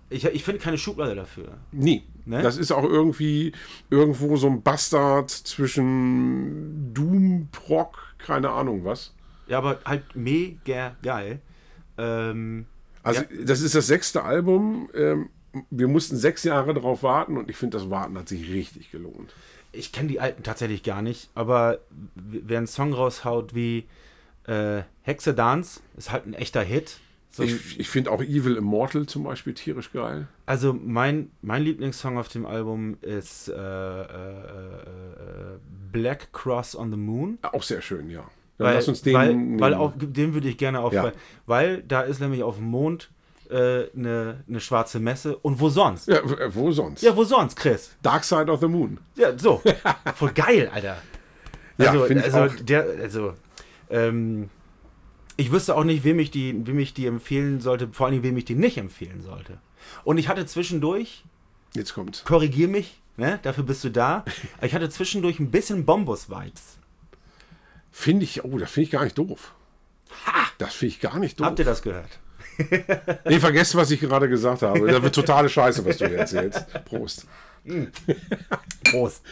Ich, 0.10 0.24
ich 0.26 0.44
finde 0.44 0.62
keine 0.62 0.78
Schublade 0.78 1.16
dafür. 1.16 1.58
Nie. 1.72 2.04
Ne? 2.26 2.42
Das 2.42 2.58
ist 2.58 2.72
auch 2.72 2.84
irgendwie 2.84 3.54
irgendwo 3.90 4.36
so 4.38 4.48
ein 4.48 4.62
Bastard 4.62 5.30
zwischen 5.30 6.94
Doom, 6.94 7.50
Proc, 7.52 7.98
keine 8.18 8.50
Ahnung 8.52 8.84
was. 8.86 9.14
Ja, 9.48 9.60
aber 9.60 9.80
halt 9.86 10.04
mega 10.16 10.96
geil. 11.02 11.42
Ähm, 11.98 12.66
Also 13.04 13.22
Ja. 13.22 13.28
das 13.46 13.62
ist 13.62 13.76
das 13.76 13.88
sechste 13.88 14.24
Album. 14.24 14.90
Ähm, 14.94 15.30
wir 15.70 15.88
mussten 15.88 16.18
sechs 16.18 16.44
Jahre 16.44 16.74
darauf 16.74 17.04
warten 17.04 17.38
und 17.38 17.50
ich 17.50 17.56
finde, 17.58 17.78
das 17.78 17.90
Warten 17.90 18.18
hat 18.18 18.28
sich 18.30 18.52
richtig 18.52 18.92
gelohnt. 18.92 19.34
ich 19.72 19.92
kenne 19.92 20.08
die 20.10 20.20
alten 20.20 20.44
tatsächlich 20.44 20.84
gar 20.84 21.02
nicht, 21.02 21.30
aber 21.36 21.80
wer 22.16 22.58
einen 22.58 22.68
Song 22.68 22.94
raushaut 22.94 23.54
wie 23.54 23.86
äh, 24.48 24.82
Hexe 25.04 25.34
Dance, 25.34 25.82
ist 25.98 26.12
halt 26.12 26.26
ein 26.26 26.34
echter 26.34 26.62
Hit. 26.64 27.00
So 27.30 27.44
ein, 27.44 27.50
Ich, 27.50 27.80
ich 27.80 27.90
finde 27.90 28.12
auch 28.12 28.22
Evil 28.22 28.56
Immortal 28.56 29.06
zum 29.06 29.24
Beispiel 29.24 29.54
tierisch 29.54 29.92
geil. 29.92 30.28
also 30.46 30.74
mein, 30.74 31.30
mein 31.42 31.62
Lieblingssong 31.64 32.18
auf 32.18 32.30
dem 32.30 32.46
Album 32.46 32.98
ist 33.02 33.50
äh, 33.50 33.54
äh, 33.54 34.78
äh, 34.78 35.60
Black 35.92 36.32
Cross 36.34 36.76
on 36.76 36.92
the 36.92 36.98
Moon. 36.98 37.38
Auch 37.42 37.64
sehr 37.64 37.82
schön, 37.82 38.10
ja. 38.10 38.24
Dann 38.58 38.68
Weil, 38.68 38.76
lass 38.76 38.88
uns 38.88 39.02
den 39.04 39.14
weil, 39.14 39.60
weil 39.60 39.74
auf, 39.76 39.94
den 39.98 40.34
würde 40.34 40.48
ich 40.50 40.58
gerne 40.58 40.80
auf, 40.80 40.94
Ja. 40.94 41.04
weil, 41.04 41.14
weil 41.46 41.84
da 41.84 42.02
ist 42.02 42.20
nämlich 42.22 42.42
auf 42.44 42.56
dem 42.58 42.66
Mond 42.66 43.12
eine 43.50 43.60
äh, 43.60 43.90
ne, 43.94 44.44
ne 44.48 44.60
schwarze 44.60 45.00
Messe 45.00 45.38
und 45.38 45.60
wo 45.60 45.70
sonst? 45.70 46.08
ja, 46.08 46.22
wo 46.54 46.72
sonst? 46.72 47.02
Ja, 47.02 47.16
wo 47.16 47.24
sonst, 47.24 47.56
Chris? 47.56 47.96
Dark 48.02 48.24
Side 48.24 48.52
of 48.52 48.60
the 48.60 48.68
Moon. 48.68 49.00
Ja, 49.16 49.38
so. 49.38 49.62
Voll 50.16 50.32
geil, 50.34 50.70
Alter. 50.74 50.98
Ja, 51.78 51.92
Also, 51.92 52.06
ich 52.08 52.24
also, 52.24 52.40
auch. 52.40 52.56
der, 52.62 52.86
also, 53.02 53.34
ähm, 53.90 54.50
ich 55.38 55.52
wüsste 55.52 55.76
auch 55.76 55.84
nicht, 55.84 56.04
wem 56.04 56.20
ich, 56.20 56.32
die, 56.32 56.66
wem 56.66 56.80
ich 56.80 56.94
die 56.94 57.06
empfehlen 57.06 57.62
sollte, 57.62 57.90
vor 57.92 58.08
allem 58.08 58.24
wem 58.24 58.38
ich 58.38 58.46
die 58.46 58.56
nicht 58.56 58.78
empfehlen 58.78 59.22
sollte. 59.22 59.60
Und 60.04 60.18
ich 60.18 60.28
hatte 60.28 60.46
zwischendurch, 60.46 61.24
Jetzt 61.76 61.94
kommt. 61.94 62.24
korrigier 62.26 62.68
mich, 62.68 63.02
ne, 63.18 63.40
dafür 63.44 63.64
bist 63.64 63.84
du 63.84 63.92
da, 63.92 64.26
ich 64.62 64.74
hatte 64.74 64.90
zwischendurch 64.90 65.40
ein 65.40 65.52
bisschen 65.52 65.86
Bombus-Vibes. 65.86 66.80
Finde 67.92 68.24
ich, 68.26 68.44
oh, 68.44 68.58
das 68.58 68.72
finde 68.72 68.86
ich 68.86 68.92
gar 68.92 69.04
nicht 69.04 69.18
doof. 69.18 69.54
Das 70.58 70.74
finde 70.74 70.96
ich 70.96 71.00
gar 71.00 71.20
nicht 71.20 71.40
doof. 71.40 71.48
Habt 71.48 71.60
ihr 71.60 71.66
das 71.66 71.82
gehört? 71.82 72.20
Nee, 73.26 73.40
vergesst, 73.40 73.76
was 73.76 73.92
ich 73.92 74.00
gerade 74.00 74.28
gesagt 74.30 74.62
habe. 74.62 74.92
Das 74.92 75.02
wird 75.02 75.16
totale 75.16 75.50
Scheiße, 75.50 75.86
was 75.86 75.98
du 75.98 76.08
hier 76.08 76.18
erzählst. 76.18 76.66
Prost. 76.86 77.26
Prost. 78.84 79.24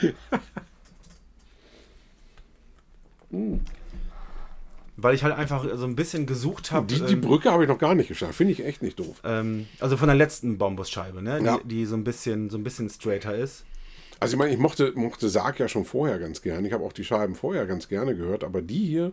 Weil 4.97 5.15
ich 5.15 5.23
halt 5.23 5.35
einfach 5.35 5.65
so 5.75 5.85
ein 5.85 5.95
bisschen 5.95 6.25
gesucht 6.25 6.71
habe. 6.71 6.87
Die, 6.87 7.01
die 7.01 7.15
Brücke 7.15 7.51
habe 7.51 7.63
ich 7.63 7.69
noch 7.69 7.79
gar 7.79 7.95
nicht 7.95 8.07
geschafft. 8.07 8.35
Finde 8.35 8.53
ich 8.53 8.63
echt 8.63 8.81
nicht 8.81 8.97
doof. 8.99 9.21
ähm, 9.23 9.67
also 9.79 9.97
von 9.97 10.07
der 10.07 10.15
letzten 10.15 10.57
Bombus-Scheibe, 10.57 11.21
ne? 11.21 11.41
Ja. 11.43 11.57
Die, 11.57 11.67
die 11.67 11.85
so 11.85 11.95
ein 11.95 12.03
bisschen, 12.03 12.49
so 12.49 12.57
ein 12.57 12.63
bisschen 12.63 12.89
straighter 12.89 13.35
ist. 13.35 13.65
Also 14.19 14.35
ich 14.35 14.39
meine, 14.39 14.53
ich 14.53 14.59
mochte, 14.59 14.93
mochte 14.95 15.27
Sarg 15.27 15.59
ja 15.59 15.67
schon 15.67 15.83
vorher 15.83 16.17
ganz 16.19 16.41
gerne. 16.41 16.65
Ich 16.67 16.73
habe 16.73 16.83
auch 16.85 16.93
die 16.93 17.03
Scheiben 17.03 17.35
vorher 17.35 17.65
ganz 17.65 17.89
gerne 17.89 18.15
gehört. 18.15 18.45
Aber 18.45 18.61
die 18.61 18.85
hier 18.85 19.11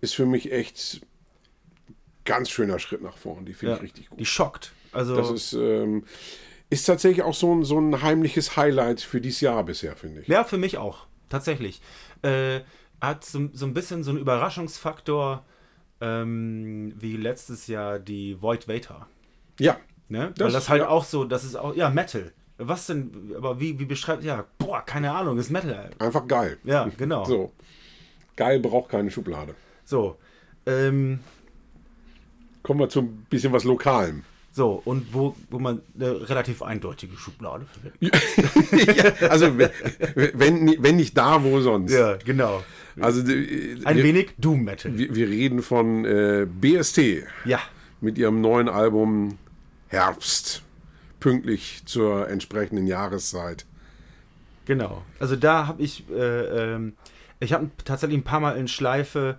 ist 0.00 0.14
für 0.14 0.26
mich 0.26 0.50
echt 0.50 1.00
ganz 2.28 2.50
schöner 2.50 2.78
Schritt 2.78 3.02
nach 3.02 3.16
vorn. 3.16 3.44
Die 3.44 3.54
finde 3.54 3.72
Ja, 3.72 3.76
ich 3.78 3.82
richtig 3.84 4.08
gut. 4.10 4.20
Die 4.20 4.26
schockt. 4.26 4.72
Also 4.92 5.16
Das 5.16 5.30
ist, 5.30 5.52
ähm, 5.54 6.04
ist 6.70 6.84
tatsächlich 6.84 7.22
auch 7.24 7.34
so 7.34 7.54
ein, 7.54 7.64
so 7.64 7.78
ein 7.80 8.02
heimliches 8.02 8.56
Highlight 8.56 9.00
für 9.00 9.20
dieses 9.20 9.40
Jahr 9.40 9.64
bisher, 9.64 9.96
finde 9.96 10.20
ich. 10.20 10.28
ja 10.28 10.44
für 10.44 10.58
mich 10.58 10.78
auch 10.78 11.06
tatsächlich. 11.28 11.80
Äh, 12.22 12.60
hat 13.00 13.24
so, 13.24 13.48
so 13.52 13.64
ein 13.66 13.74
bisschen 13.74 14.02
so 14.04 14.10
einen 14.10 14.18
Überraschungsfaktor 14.20 15.44
ähm, 16.00 16.92
wie 16.96 17.16
letztes 17.16 17.66
Jahr 17.66 17.98
die 17.98 18.40
Void 18.40 18.64
Vator. 18.64 19.06
Ja. 19.58 19.76
Ne? 20.08 20.32
Das- 20.36 20.46
Weil 20.46 20.52
das 20.52 20.68
halt 20.68 20.82
ja. 20.82 20.88
auch 20.88 21.04
so, 21.04 21.24
das 21.24 21.44
ist 21.44 21.56
auch 21.56 21.74
ja 21.74 21.90
Metal. 21.90 22.32
Was 22.60 22.86
denn? 22.86 23.32
Aber 23.36 23.60
wie 23.60 23.78
wie 23.78 23.84
beschreibt 23.84 24.24
ja? 24.24 24.44
Boah, 24.58 24.82
keine 24.84 25.12
Ahnung, 25.12 25.38
ist 25.38 25.50
Metal. 25.50 25.90
Einfach 26.00 26.26
geil. 26.26 26.58
Ja, 26.64 26.88
genau. 26.96 27.24
So. 27.24 27.30
So. 27.34 27.52
Geil 28.36 28.58
braucht 28.60 28.88
keine 28.90 29.10
Schublade. 29.10 29.54
Ähm, 30.66 31.20
Kommen 32.68 32.78
wir 32.80 32.88
zu 32.88 33.00
ein 33.00 33.26
bisschen 33.30 33.52
was 33.52 33.64
Lokalem. 33.64 34.22
so, 34.52 34.80
und 34.84 35.12
wo, 35.14 35.34
wo 35.50 35.58
man 35.58 35.80
eine 35.98 36.28
relativ 36.28 36.62
eindeutige 36.62 37.16
Schublade 37.16 37.64
findet. 37.72 38.96
ja, 39.20 39.28
also 39.28 39.56
wenn, 39.58 39.70
wenn, 40.34 40.82
wenn 40.82 40.96
nicht 40.96 41.16
da, 41.16 41.42
wo 41.42 41.60
sonst. 41.60 41.92
Ja, 41.92 42.16
genau. 42.16 42.62
Also 43.00 43.20
äh, 43.22 43.78
Ein 43.84 43.96
wir, 43.96 44.04
wenig 44.04 44.34
Doom 44.38 44.64
Metal. 44.64 44.96
wir, 44.98 45.14
wir 45.14 45.28
reden 45.28 45.62
von 45.62 46.04
äh, 46.04 46.46
BST 46.46 47.24
Ja. 47.46 47.58
mit 48.00 48.18
ihrem 48.18 48.40
neuen 48.40 48.68
Album 48.68 49.38
Herbst. 49.88 50.62
Pünktlich 51.20 51.82
zur 51.86 52.28
entsprechenden 52.28 52.86
Jahreszeit. 52.86 53.64
Genau. 54.66 55.02
Also 55.18 55.34
da 55.36 55.66
habe 55.66 55.82
ich, 55.82 56.04
äh, 56.10 56.74
ähm, 56.74 56.92
ich 57.40 57.52
habe 57.54 57.70
tatsächlich 57.84 58.18
ein 58.18 58.24
paar 58.24 58.40
Mal 58.40 58.56
in 58.58 58.68
Schleife 58.68 59.36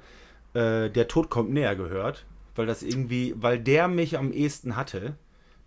äh, 0.56 0.90
Der 0.90 1.08
Tod 1.08 1.30
kommt 1.30 1.52
näher 1.52 1.76
gehört, 1.76 2.26
weil 2.60 2.66
das 2.66 2.84
irgendwie, 2.84 3.34
weil 3.38 3.58
der 3.58 3.88
mich 3.88 4.18
am 4.18 4.34
ehesten 4.34 4.76
hatte. 4.76 5.16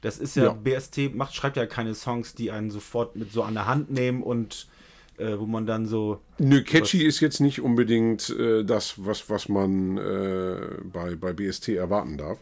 Das 0.02 0.18
ist 0.18 0.36
ja, 0.36 0.44
Ja. 0.44 0.52
BST 0.52 1.14
macht, 1.14 1.34
schreibt 1.34 1.56
ja 1.56 1.64
keine 1.64 1.94
Songs, 1.94 2.34
die 2.34 2.50
einen 2.50 2.70
sofort 2.70 3.16
mit 3.16 3.32
so 3.32 3.42
an 3.42 3.54
der 3.54 3.66
Hand 3.66 3.90
nehmen 3.90 4.22
und 4.22 4.68
äh, 5.16 5.38
wo 5.38 5.46
man 5.46 5.64
dann 5.64 5.86
so, 5.86 6.20
Nö, 6.38 6.62
catchy 6.62 7.02
ist 7.02 7.20
jetzt 7.20 7.40
nicht 7.40 7.62
unbedingt 7.62 8.28
äh, 8.28 8.62
das, 8.62 8.96
was, 8.98 9.30
was 9.30 9.48
man 9.48 9.96
äh, 9.96 10.56
bei, 10.84 11.16
bei 11.16 11.32
BST 11.32 11.70
erwarten 11.70 12.18
darf. 12.18 12.38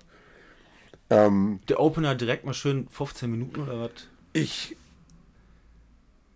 der 1.68 1.78
Opener 1.78 2.16
direkt 2.16 2.44
mal 2.44 2.52
schön 2.52 2.88
15 2.90 3.30
Minuten 3.30 3.60
oder 3.60 3.82
was? 3.82 3.90
Ich, 4.32 4.76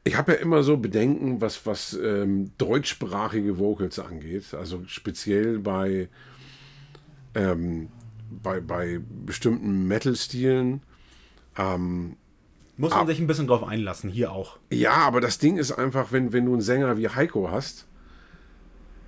ich 0.04 0.16
habe 0.16 0.34
ja 0.34 0.38
immer 0.38 0.62
so 0.62 0.76
Bedenken, 0.76 1.40
was, 1.40 1.66
was 1.66 1.94
ähm, 1.94 2.52
deutschsprachige 2.58 3.58
Vocals 3.58 3.98
angeht. 3.98 4.54
Also 4.54 4.82
speziell 4.86 5.58
bei, 5.58 6.08
ähm, 7.34 7.88
bei, 8.42 8.60
bei 8.60 9.00
bestimmten 9.24 9.86
Metal-Stilen. 9.86 10.82
Muss 12.76 12.90
man 12.90 13.06
sich 13.06 13.20
ein 13.20 13.26
bisschen 13.26 13.46
drauf 13.46 13.62
einlassen, 13.62 14.10
hier 14.10 14.32
auch. 14.32 14.58
Ja, 14.70 14.94
aber 14.94 15.20
das 15.20 15.38
Ding 15.38 15.56
ist 15.56 15.72
einfach, 15.72 16.10
wenn, 16.10 16.32
wenn 16.32 16.44
du 16.44 16.52
einen 16.52 16.62
Sänger 16.62 16.96
wie 16.96 17.08
Heiko 17.08 17.50
hast, 17.50 17.86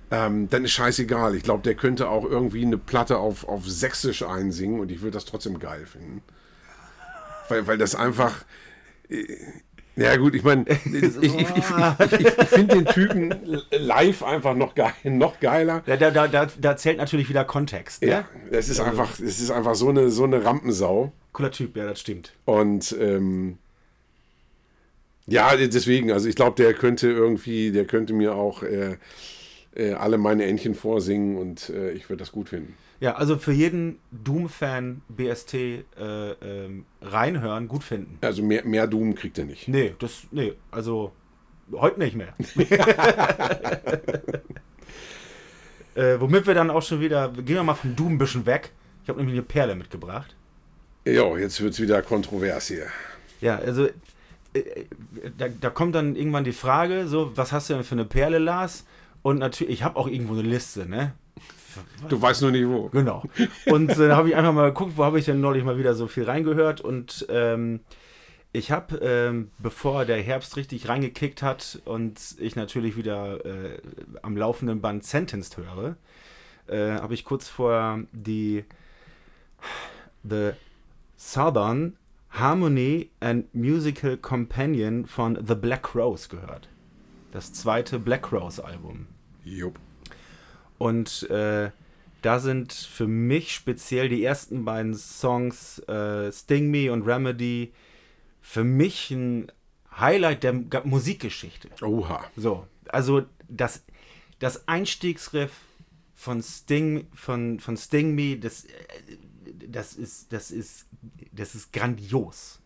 ähm, 0.09 0.49
dann 0.49 0.63
ist 0.63 0.71
scheißegal. 0.71 1.35
Ich 1.35 1.43
glaube, 1.43 1.63
der 1.63 1.75
könnte 1.75 2.09
auch 2.09 2.23
irgendwie 2.23 2.65
eine 2.65 2.77
Platte 2.77 3.17
auf, 3.17 3.47
auf 3.47 3.67
Sächsisch 3.67 4.23
einsingen 4.23 4.79
und 4.79 4.89
ich 4.89 5.01
würde 5.01 5.15
das 5.15 5.25
trotzdem 5.25 5.59
geil 5.59 5.85
finden. 5.85 6.21
Weil, 7.49 7.67
weil 7.67 7.77
das 7.77 7.95
einfach. 7.95 8.45
Ja 9.97 10.15
gut, 10.15 10.35
ich 10.35 10.43
meine, 10.43 10.63
ich, 10.85 10.93
ich, 10.93 11.35
ich, 11.39 12.19
ich 12.19 12.47
finde 12.47 12.75
den 12.75 12.85
Typen 12.85 13.33
live 13.71 14.21
einfach 14.23 14.55
noch, 14.55 14.75
geil, 14.75 14.93
noch 15.03 15.39
geiler. 15.39 15.81
Da, 15.87 15.97
da, 15.97 16.27
da, 16.27 16.45
da 16.45 16.77
zählt 16.77 16.99
natürlich 16.99 17.29
wieder 17.29 17.43
Kontext. 17.43 18.03
Ne? 18.03 18.09
Ja, 18.09 18.25
es 18.51 18.69
ist 18.69 18.79
einfach, 18.79 19.19
es 19.19 19.39
ist 19.39 19.49
einfach 19.49 19.73
so 19.73 19.89
eine, 19.89 20.09
so 20.09 20.23
eine 20.23 20.45
Rampensau. 20.45 21.11
Cooler 21.33 21.51
Typ, 21.51 21.75
ja, 21.75 21.85
das 21.85 21.99
stimmt. 21.99 22.33
Und 22.45 22.95
ähm, 22.99 23.57
ja, 25.25 25.57
deswegen, 25.57 26.11
also 26.11 26.29
ich 26.29 26.35
glaube, 26.35 26.55
der 26.61 26.73
könnte 26.73 27.09
irgendwie, 27.09 27.71
der 27.71 27.85
könnte 27.85 28.13
mir 28.13 28.35
auch 28.35 28.61
äh, 28.61 28.97
äh, 29.75 29.93
alle 29.93 30.19
meine 30.19 30.45
Entchen 30.45 30.75
vorsingen 30.75 31.37
und 31.37 31.69
äh, 31.69 31.91
ich 31.91 32.09
würde 32.09 32.19
das 32.19 32.31
gut 32.31 32.49
finden. 32.49 32.75
Ja, 32.99 33.15
also 33.15 33.37
für 33.37 33.51
jeden 33.51 33.99
Doom-Fan 34.11 35.01
BST 35.07 35.53
äh, 35.53 35.83
ähm, 36.41 36.85
reinhören, 37.01 37.67
gut 37.67 37.83
finden. 37.83 38.17
Also 38.21 38.41
mehr, 38.41 38.65
mehr 38.65 38.87
Doom 38.87 39.13
kriegt 39.13 39.37
er 39.37 39.45
nicht. 39.45 39.67
Nee, 39.67 39.93
das, 39.99 40.23
nee, 40.31 40.53
also 40.71 41.11
heute 41.73 41.99
nicht 41.99 42.15
mehr. 42.15 42.33
äh, 45.95 46.19
womit 46.19 46.47
wir 46.47 46.55
dann 46.55 46.71
auch 46.71 46.81
schon 46.81 46.99
wieder, 46.99 47.29
gehen 47.29 47.55
wir 47.55 47.63
mal 47.63 47.75
vom 47.75 47.95
Doom 47.95 48.13
ein 48.13 48.17
bisschen 48.17 48.47
weg. 48.47 48.71
Ich 49.03 49.09
habe 49.09 49.19
nämlich 49.19 49.35
eine 49.35 49.43
Perle 49.43 49.75
mitgebracht. 49.75 50.35
Ja, 51.05 51.37
jetzt 51.37 51.61
wird 51.61 51.73
es 51.73 51.79
wieder 51.79 52.01
kontrovers 52.01 52.67
hier. 52.67 52.87
Ja, 53.41 53.57
also 53.57 53.85
äh, 53.85 54.85
da, 55.37 55.47
da 55.49 55.69
kommt 55.69 55.93
dann 55.93 56.15
irgendwann 56.15 56.43
die 56.43 56.51
Frage, 56.51 57.07
so, 57.07 57.37
was 57.37 57.51
hast 57.51 57.69
du 57.69 57.75
denn 57.75 57.83
für 57.83 57.95
eine 57.95 58.05
Perle, 58.05 58.39
Lars? 58.39 58.85
Und 59.21 59.37
natürlich, 59.37 59.73
ich 59.73 59.83
habe 59.83 59.97
auch 59.97 60.07
irgendwo 60.07 60.33
eine 60.33 60.41
Liste, 60.41 60.87
ne? 60.87 61.13
Du 62.09 62.21
weißt 62.21 62.41
nur 62.41 62.51
nicht 62.51 62.67
wo. 62.67 62.89
Genau. 62.89 63.23
Und 63.65 63.91
äh, 63.97 64.11
habe 64.11 64.29
ich 64.29 64.35
einfach 64.35 64.53
mal 64.53 64.69
geguckt, 64.69 64.93
wo 64.95 65.03
habe 65.03 65.19
ich 65.19 65.25
denn 65.25 65.41
neulich 65.41 65.63
mal 65.63 65.77
wieder 65.77 65.93
so 65.93 66.07
viel 66.07 66.23
reingehört. 66.23 66.81
Und 66.81 67.25
ähm, 67.29 67.81
ich 68.53 68.71
habe, 68.71 68.97
ähm, 68.97 69.51
bevor 69.59 70.05
der 70.05 70.21
Herbst 70.21 70.57
richtig 70.57 70.87
reingekickt 70.87 71.41
hat 71.41 71.81
und 71.85 72.19
ich 72.39 72.55
natürlich 72.55 72.97
wieder 72.97 73.45
äh, 73.45 73.79
am 74.21 74.37
laufenden 74.37 74.81
Band 74.81 75.03
Sentenced 75.03 75.57
höre, 75.57 75.95
äh, 76.67 76.99
habe 76.99 77.13
ich 77.13 77.23
kurz 77.23 77.47
vor 77.47 77.99
die 78.11 78.63
The 80.23 80.51
Southern 81.17 81.97
Harmony 82.29 83.09
and 83.19 83.53
Musical 83.53 84.17
Companion 84.17 85.05
von 85.05 85.37
The 85.45 85.55
Black 85.55 85.95
Rose 85.95 86.29
gehört. 86.29 86.69
Das 87.31 87.53
zweite 87.53 87.99
Black 87.99 88.31
Rose 88.31 88.63
Album. 88.63 89.07
Jupp. 89.43 89.79
Und 90.77 91.29
äh, 91.29 91.71
da 92.21 92.39
sind 92.39 92.73
für 92.73 93.07
mich 93.07 93.53
speziell 93.53 94.09
die 94.09 94.23
ersten 94.23 94.65
beiden 94.65 94.93
Songs 94.95 95.79
äh, 95.87 96.31
Sting 96.31 96.69
Me 96.69 96.91
und 96.91 97.03
Remedy 97.03 97.73
für 98.41 98.63
mich 98.63 99.11
ein 99.11 99.51
Highlight 99.99 100.43
der 100.43 100.53
Musikgeschichte. 100.83 101.69
Oha. 101.81 102.23
So, 102.35 102.67
also 102.89 103.25
das, 103.47 103.83
das 104.39 104.67
Einstiegsriff 104.67 105.51
von 106.15 106.41
Sting, 106.41 107.07
von, 107.13 107.59
von 107.59 107.77
Sting 107.77 108.15
Me, 108.15 108.37
das, 108.37 108.65
äh, 108.65 108.69
das, 109.67 109.93
ist, 109.93 110.31
das, 110.33 110.51
ist, 110.51 110.85
das 111.31 111.55
ist 111.55 111.73
grandios. 111.73 112.59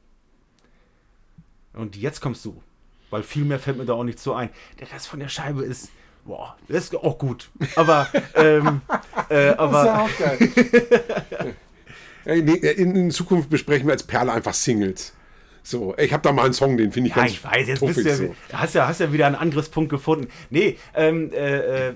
Und 1.73 1.95
jetzt 1.95 2.21
kommst 2.21 2.43
du, 2.45 2.61
weil 3.09 3.23
viel 3.23 3.45
mehr 3.45 3.59
fällt 3.59 3.77
mir 3.77 3.85
da 3.85 3.93
auch 3.93 4.03
nicht 4.03 4.19
so 4.19 4.33
ein. 4.33 4.49
Das 4.89 5.07
von 5.07 5.19
der 5.19 5.29
Scheibe 5.29 5.63
ist 5.63 5.89
Boah, 6.25 6.55
das 6.67 6.85
ist 6.85 6.95
auch 6.95 7.17
gut. 7.17 7.49
Aber, 7.75 8.07
ähm, 8.35 8.81
äh, 9.29 9.49
aber. 9.49 9.83
Das 9.83 10.09
ist 10.09 10.19
ja 10.19 10.35
auch 10.35 10.39
geil. 10.39 11.55
in, 12.77 12.95
in, 12.95 13.11
Zukunft 13.11 13.49
besprechen 13.49 13.87
wir 13.87 13.93
als 13.93 14.03
Perle 14.03 14.31
einfach 14.31 14.53
Singles. 14.53 15.13
So, 15.63 15.95
ich 15.97 16.11
habe 16.11 16.23
da 16.23 16.31
mal 16.31 16.45
einen 16.45 16.53
Song, 16.53 16.75
den 16.75 16.91
finde 16.91 17.09
ich 17.09 17.15
ja, 17.15 17.21
ganz 17.21 17.33
ich 17.33 17.43
weiß, 17.43 17.67
jetzt 17.67 17.85
bist 17.85 17.99
du 17.99 18.09
ja, 18.09 18.15
so. 18.15 18.35
hast, 18.51 18.73
ja, 18.73 18.87
hast 18.87 18.99
ja 18.99 19.13
wieder 19.13 19.27
einen 19.27 19.35
Angriffspunkt 19.35 19.91
gefunden. 19.91 20.27
Nee, 20.49 20.77
ähm, 20.95 21.31
äh, 21.31 21.89
äh, 21.89 21.93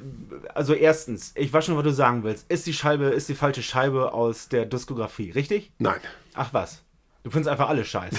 also 0.54 0.74
erstens, 0.76 1.32
ich 1.36 1.52
weiß 1.52 1.66
schon, 1.66 1.76
was 1.76 1.84
du 1.84 1.92
sagen 1.92 2.24
willst. 2.24 2.50
Ist 2.50 2.68
die 2.68 2.74
Scheibe, 2.74 3.06
ist 3.06 3.28
die 3.28 3.34
falsche 3.34 3.64
Scheibe 3.64 4.14
aus 4.14 4.50
der 4.50 4.66
Diskografie, 4.66 5.32
richtig? 5.32 5.72
Nein. 5.80 6.00
Ach 6.36 6.54
was. 6.54 6.84
Du 7.24 7.32
findest 7.32 7.50
einfach 7.50 7.70
alles 7.70 7.88
scheiße. 7.88 8.18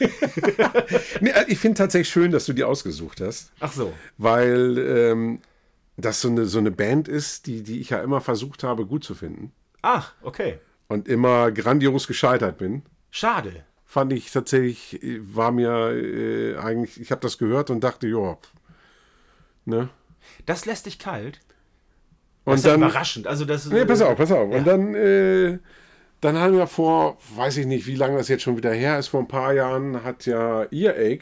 nee, 1.20 1.28
äh, 1.28 1.44
ich 1.46 1.58
finde 1.58 1.76
tatsächlich 1.76 2.08
schön, 2.08 2.30
dass 2.30 2.46
du 2.46 2.54
die 2.54 2.64
ausgesucht 2.64 3.20
hast. 3.20 3.52
Ach 3.60 3.70
so. 3.70 3.92
Weil 4.16 4.78
ähm, 4.78 5.40
das 5.96 6.20
so 6.20 6.28
eine, 6.28 6.46
so 6.46 6.58
eine 6.58 6.70
Band 6.70 7.08
ist, 7.08 7.46
die, 7.46 7.62
die 7.62 7.80
ich 7.80 7.90
ja 7.90 8.00
immer 8.00 8.20
versucht 8.20 8.62
habe, 8.62 8.86
gut 8.86 9.04
zu 9.04 9.14
finden. 9.14 9.52
Ach, 9.82 10.12
okay. 10.22 10.58
Und 10.88 11.08
immer 11.08 11.50
grandios 11.50 12.06
gescheitert 12.06 12.58
bin. 12.58 12.82
Schade. 13.10 13.64
Fand 13.84 14.12
ich 14.12 14.30
tatsächlich, 14.30 15.00
war 15.20 15.52
mir 15.52 15.70
äh, 15.92 16.56
eigentlich, 16.56 17.00
ich 17.00 17.10
habe 17.10 17.20
das 17.20 17.38
gehört 17.38 17.70
und 17.70 17.82
dachte, 17.82 18.08
ja, 18.08 18.36
ne? 19.64 19.88
Das 20.44 20.66
lässt 20.66 20.86
dich 20.86 20.98
kalt. 20.98 21.40
Und 22.44 22.54
das 22.54 22.60
ist 22.60 22.66
dann, 22.66 22.80
ja 22.80 22.88
überraschend. 22.88 23.26
Also 23.26 23.44
das, 23.44 23.66
nee, 23.66 23.84
pass 23.84 24.02
auf, 24.02 24.16
pass 24.16 24.32
auf. 24.32 24.50
Ja. 24.50 24.58
Und 24.58 24.66
dann 24.66 24.94
äh, 24.94 25.58
dann 26.20 26.38
haben 26.38 26.56
wir 26.56 26.66
vor, 26.66 27.18
weiß 27.36 27.58
ich 27.58 27.66
nicht, 27.66 27.86
wie 27.86 27.94
lange 27.94 28.16
das 28.16 28.28
jetzt 28.28 28.42
schon 28.42 28.56
wieder 28.56 28.72
her 28.72 28.98
ist, 28.98 29.08
vor 29.08 29.20
ein 29.20 29.28
paar 29.28 29.52
Jahren 29.52 30.02
hat 30.02 30.26
ja 30.26 30.64
Earache 30.70 31.20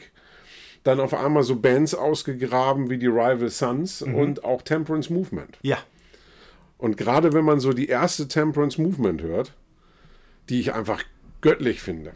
dann 0.85 0.99
auf 0.99 1.15
einmal 1.15 1.43
so 1.43 1.55
Bands 1.57 1.95
ausgegraben 1.95 2.89
wie 2.91 2.99
die 2.99 3.07
Rival 3.07 3.49
Sons 3.49 4.01
mhm. 4.01 4.15
und 4.15 4.43
auch 4.45 4.61
Temperance 4.61 5.11
Movement. 5.11 5.57
Ja. 5.63 5.79
Und 6.77 6.95
gerade 6.95 7.33
wenn 7.33 7.43
man 7.43 7.59
so 7.59 7.73
die 7.73 7.87
erste 7.87 8.27
Temperance 8.27 8.79
Movement 8.79 9.23
hört, 9.23 9.53
die 10.47 10.59
ich 10.59 10.73
einfach 10.73 11.03
göttlich 11.41 11.81
finde, 11.81 12.13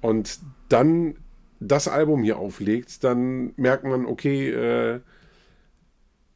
und 0.00 0.40
dann 0.68 1.14
das 1.60 1.86
Album 1.86 2.24
hier 2.24 2.38
auflegt, 2.38 3.04
dann 3.04 3.52
merkt 3.56 3.84
man, 3.84 4.06
okay, 4.06 4.50
äh, 4.50 5.00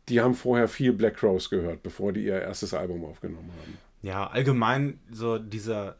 die 0.09 0.20
haben 0.20 0.35
vorher 0.35 0.68
viel 0.68 0.92
Black 0.92 1.22
Rose 1.22 1.48
gehört, 1.48 1.83
bevor 1.83 2.12
die 2.12 2.24
ihr 2.24 2.40
erstes 2.40 2.72
Album 2.72 3.04
aufgenommen 3.04 3.50
haben. 3.61 3.78
Ja, 4.02 4.28
allgemein 4.28 5.00
so 5.11 5.38
dieser 5.38 5.96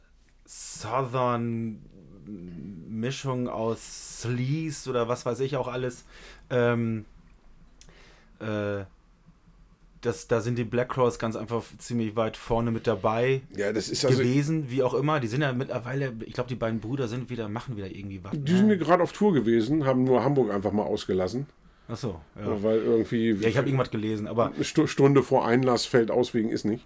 Southern 0.46 1.85
Mischung 2.27 3.49
aus 3.49 4.21
Sleaze 4.23 4.89
oder 4.89 5.09
was 5.09 5.27
weiß 5.27 5.41
ich 5.41 5.57
auch 5.57 5.69
alles. 5.69 6.05
Ähm, 6.51 7.05
äh, 8.41 8.85
das, 10.01 10.29
da 10.29 10.41
sind 10.41 10.59
die 10.59 10.65
Black 10.65 10.91
Cross 10.91 11.19
ganz 11.19 11.35
einfach 11.35 11.65
ziemlich 11.79 12.15
weit 12.15 12.37
vorne 12.37 12.71
mit 12.71 12.87
dabei 12.87 13.41
ja, 13.57 13.73
das 13.73 13.89
ist 13.89 14.05
also 14.05 14.19
gewesen, 14.19 14.71
wie 14.71 14.83
auch 14.83 14.95
immer. 14.95 15.19
Die 15.19 15.29
sind 15.29 15.41
ja 15.41 15.53
mittlerweile, 15.53 16.13
ich 16.27 16.35
glaube, 16.35 16.49
die 16.49 16.55
beiden 16.55 16.81
Brüder 16.81 17.09
sind 17.09 17.31
wieder, 17.31 17.49
machen 17.49 17.77
wieder 17.77 17.87
irgendwie 17.87 18.23
was. 18.23 18.33
Die 18.35 18.57
sind 18.57 18.69
ja 18.69 18.77
gerade 18.77 19.03
auf 19.03 19.13
Tour 19.13 19.33
gewesen, 19.33 19.87
haben 19.87 20.05
nur 20.05 20.23
Hamburg 20.23 20.53
einfach 20.53 20.73
mal 20.73 20.83
ausgelassen. 20.83 21.47
Ach 21.89 21.97
so, 21.97 22.21
ja. 22.37 22.63
Weil 22.63 22.79
irgendwie. 22.79 23.33
Ja, 23.33 23.49
ich 23.49 23.57
habe 23.57 23.69
irgendwas 23.69 23.91
gelesen, 23.91 24.27
aber. 24.27 24.53
Eine 24.55 24.65
Stunde 24.65 25.23
vor 25.23 25.47
Einlass 25.47 25.85
fällt 25.85 26.11
aus 26.11 26.33
wegen 26.33 26.49
ist 26.49 26.65
nicht. 26.65 26.85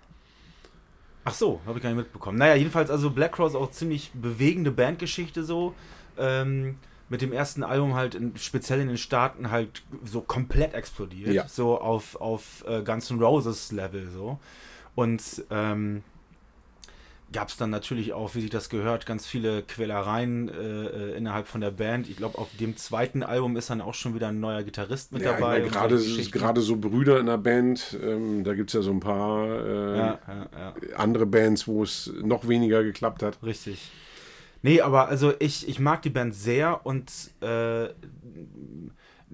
Ach 1.29 1.35
so, 1.35 1.61
habe 1.67 1.79
ich 1.79 1.83
gar 1.83 1.91
nicht 1.91 1.99
mitbekommen. 1.99 2.39
Naja, 2.39 2.55
jedenfalls 2.55 2.91
also 2.91 3.11
Black 3.11 3.33
Cross 3.33 3.55
auch 3.55 3.71
ziemlich 3.71 4.11
bewegende 4.15 4.71
Bandgeschichte 4.71 5.45
so. 5.45 5.75
Ähm, 6.17 6.79
mit 7.11 7.21
dem 7.21 7.35
ersten 7.35 7.63
Album 7.63 7.95
halt 7.95 8.15
in, 8.15 8.35
speziell 8.39 8.81
in 8.81 8.89
den 8.89 8.97
Staaten 8.97 9.51
halt 9.51 9.83
so 10.05 10.23
komplett 10.23 10.73
explodiert. 10.73 11.33
Ja. 11.35 11.47
So 11.47 11.79
auf, 11.79 12.17
auf 12.17 12.65
äh, 12.67 12.83
Guns 12.83 13.11
N' 13.11 13.23
Roses 13.23 13.73
Level 13.73 14.09
so. 14.09 14.39
Und 14.95 15.45
ähm, 15.51 16.03
gab 17.33 17.49
es 17.49 17.57
dann 17.57 17.71
natürlich 17.71 18.13
auch, 18.13 18.35
wie 18.35 18.41
sich 18.41 18.51
das 18.51 18.69
gehört, 18.69 19.07
ganz 19.07 19.27
viele 19.27 19.63
Quälereien 19.63 20.49
äh, 20.49 20.53
äh 20.53 21.17
innerhalb 21.17 21.47
von 21.47 21.61
der 21.61 21.71
Band. 21.71 22.09
Ich 22.09 22.17
glaube, 22.17 22.39
auf 22.39 22.49
dem 22.59 22.77
zweiten 22.77 23.23
Album 23.23 23.57
ist 23.57 23.71
dann 23.71 23.81
auch 23.81 23.95
schon 23.95 24.15
wieder 24.15 24.29
ein 24.29 24.41
neuer 24.41 24.63
Gitarrist 24.63 25.13
mit 25.13 25.23
ja, 25.23 25.33
dabei. 25.33 25.61
Ja, 25.61 25.69
gerade 25.69 25.99
gerade 25.99 26.61
so 26.61 26.77
Brüder 26.77 27.21
in 27.21 27.27
der 27.27 27.39
Band, 27.39 27.99
ähm, 28.03 28.45
da 28.45 28.55
gibt 28.55 28.71
es 28.71 28.75
ja 28.75 28.83
so 28.83 28.91
ein 28.91 29.01
paar 29.01 29.47
äh, 29.47 29.99
ja, 29.99 30.19
andere 30.97 31.27
Bands, 31.27 31.67
wo 31.67 31.83
es 31.83 32.13
noch 32.23 32.49
weniger 32.49 32.83
geklappt 32.83 33.23
hat. 33.23 33.39
Richtig. 33.43 33.91
Nee, 34.63 34.81
aber 34.81 35.09
also 35.09 35.33
ich, 35.39 35.69
ich 35.69 35.79
mag 35.79 36.03
die 36.03 36.11
Band 36.11 36.35
sehr 36.35 36.85
und 36.85 37.11
äh, 37.41 37.89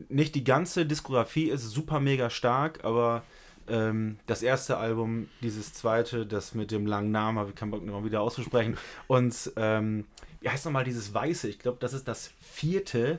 nicht 0.09 0.35
die 0.35 0.45
ganze 0.45 0.87
Diskografie 0.87 1.51
ist 1.51 1.71
super 1.71 2.01
mega 2.01 2.29
stark, 2.29 2.85
aber 2.85 3.23
ähm, 3.69 4.19
das 4.27 4.43
erste 4.43 4.77
Album, 4.77 5.29
dieses 5.43 5.73
zweite, 5.73 6.27
das 6.27 6.55
mit 6.55 6.71
dem 6.71 6.87
langen 6.87 7.11
Namen, 7.11 7.39
habe 7.39 7.51
ich 7.51 7.57
keinen 7.57 7.71
Bock 7.71 7.85
noch 7.85 8.05
wieder 8.05 8.21
auszusprechen. 8.21 8.77
Und 9.07 9.53
ähm, 9.57 10.05
wie 10.41 10.49
heißt 10.49 10.65
nochmal 10.67 10.85
dieses 10.85 11.13
Weiße? 11.15 11.49
Ich 11.49 11.59
glaube, 11.59 11.79
das 11.81 11.93
ist 11.93 12.07
das 12.07 12.31
vierte 12.41 13.19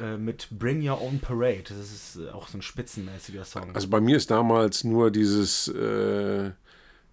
äh, 0.00 0.16
mit 0.16 0.48
Bring 0.50 0.86
Your 0.88 1.02
Own 1.02 1.20
Parade. 1.20 1.64
Das 1.68 1.92
ist 1.92 2.16
äh, 2.16 2.30
auch 2.30 2.48
so 2.48 2.58
ein 2.58 2.62
spitzenmäßiger 2.62 3.44
Song. 3.44 3.74
Also 3.74 3.88
bei 3.88 4.00
mir 4.00 4.16
ist 4.16 4.30
damals 4.30 4.84
nur 4.84 5.10
dieses, 5.10 5.68
äh, 5.68 6.50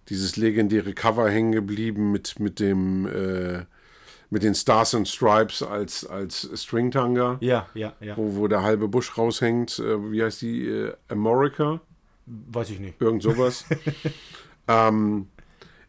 dieses 0.08 0.36
legendäre 0.36 0.94
Cover 0.94 1.28
hängen 1.28 1.52
geblieben 1.52 2.12
mit, 2.12 2.38
mit 2.40 2.60
dem 2.60 3.06
äh, 3.06 3.64
mit 4.28 4.42
den 4.42 4.56
Stars 4.56 4.92
and 4.94 5.06
Stripes 5.06 5.62
als, 5.62 6.04
als 6.04 6.50
Stringtanga. 6.60 7.38
Ja, 7.40 7.68
ja, 7.74 7.94
ja. 8.00 8.16
Wo, 8.16 8.34
wo 8.34 8.48
der 8.48 8.62
halbe 8.62 8.88
Busch 8.88 9.16
raushängt. 9.16 9.78
Äh, 9.78 10.10
wie 10.10 10.22
heißt 10.22 10.42
die? 10.42 10.90
America? 11.08 11.80
Weiß 12.26 12.70
ich 12.70 12.80
nicht. 12.80 13.00
Irgend 13.00 13.22
sowas. 13.22 13.64
ähm, 14.68 15.28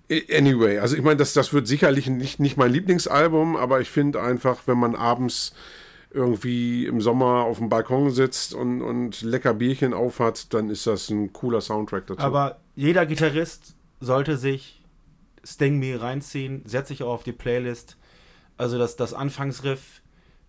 anyway, 0.10 0.80
also 0.80 0.96
ich 0.96 1.02
meine, 1.02 1.18
das, 1.18 1.34
das 1.34 1.54
wird 1.54 1.68
sicherlich 1.68 2.08
nicht, 2.08 2.40
nicht 2.40 2.58
mein 2.58 2.72
Lieblingsalbum, 2.72 3.56
aber 3.56 3.82
ich 3.82 3.90
finde 3.90 4.22
einfach, 4.22 4.62
wenn 4.66 4.78
man 4.78 4.96
abends 4.96 5.54
irgendwie 6.12 6.86
im 6.86 7.02
Sommer 7.02 7.44
auf 7.44 7.58
dem 7.58 7.70
Balkon 7.70 8.12
sitzt 8.12 8.54
und, 8.54 8.82
und 8.82 9.22
lecker 9.22 9.54
Bierchen 9.54 9.94
aufhat, 9.94 10.54
dann 10.54 10.70
ist 10.70 10.88
das 10.88 11.10
ein 11.10 11.34
cooler 11.34 11.62
Soundtrack 11.62 12.08
dazu. 12.08 12.22
Aber 12.22 12.60
jeder 12.76 13.06
Gitarrist 13.06 13.76
sollte 14.00 14.38
sich 14.38 14.82
Sting 15.44 15.80
Me 15.80 16.00
reinziehen, 16.02 16.62
setzt 16.66 16.90
sich 16.90 17.04
auch 17.04 17.14
auf 17.14 17.24
die 17.24 17.34
Playlist. 17.34 17.98
Also 18.58 18.78
das, 18.78 18.96
das 18.96 19.14
Anfangsriff, 19.14 20.02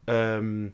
ähm, 0.07 0.73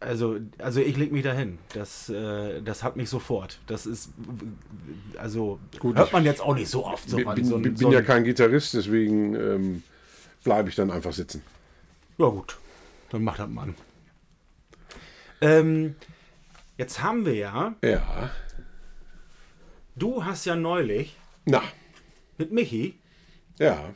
also, 0.00 0.38
also 0.58 0.80
ich 0.80 0.96
leg 0.96 1.10
mich 1.12 1.22
dahin. 1.22 1.58
Das, 1.72 2.08
äh, 2.08 2.60
das 2.62 2.82
hat 2.82 2.96
mich 2.96 3.08
sofort. 3.08 3.58
Das 3.66 3.86
ist, 3.86 4.10
also 5.16 5.58
Gut, 5.78 5.96
hört 5.96 6.12
man 6.12 6.24
jetzt 6.24 6.40
auch 6.40 6.54
nicht 6.54 6.68
so 6.68 6.84
oft. 6.84 7.08
So, 7.08 7.16
bin, 7.16 7.34
bin, 7.34 7.44
so, 7.44 7.58
bin 7.58 7.76
so 7.76 7.92
ja 7.92 8.02
kein 8.02 8.24
Gitarrist, 8.24 8.74
deswegen 8.74 9.34
ähm, 9.34 9.82
bleibe 10.44 10.68
ich 10.68 10.74
dann 10.74 10.90
einfach 10.90 11.12
sitzen. 11.12 11.42
Ja 12.18 12.28
gut, 12.28 12.56
dann 13.10 13.24
macht 13.24 13.38
das 13.40 13.48
Mann. 13.48 13.74
Ähm, 15.40 15.96
jetzt 16.78 17.02
haben 17.02 17.26
wir 17.26 17.34
ja, 17.34 17.74
Ja. 17.82 18.30
du 19.94 20.24
hast 20.24 20.44
ja 20.46 20.56
neulich 20.56 21.16
Na, 21.44 21.62
mit 22.38 22.52
Michi 22.52 22.98
ja. 23.58 23.92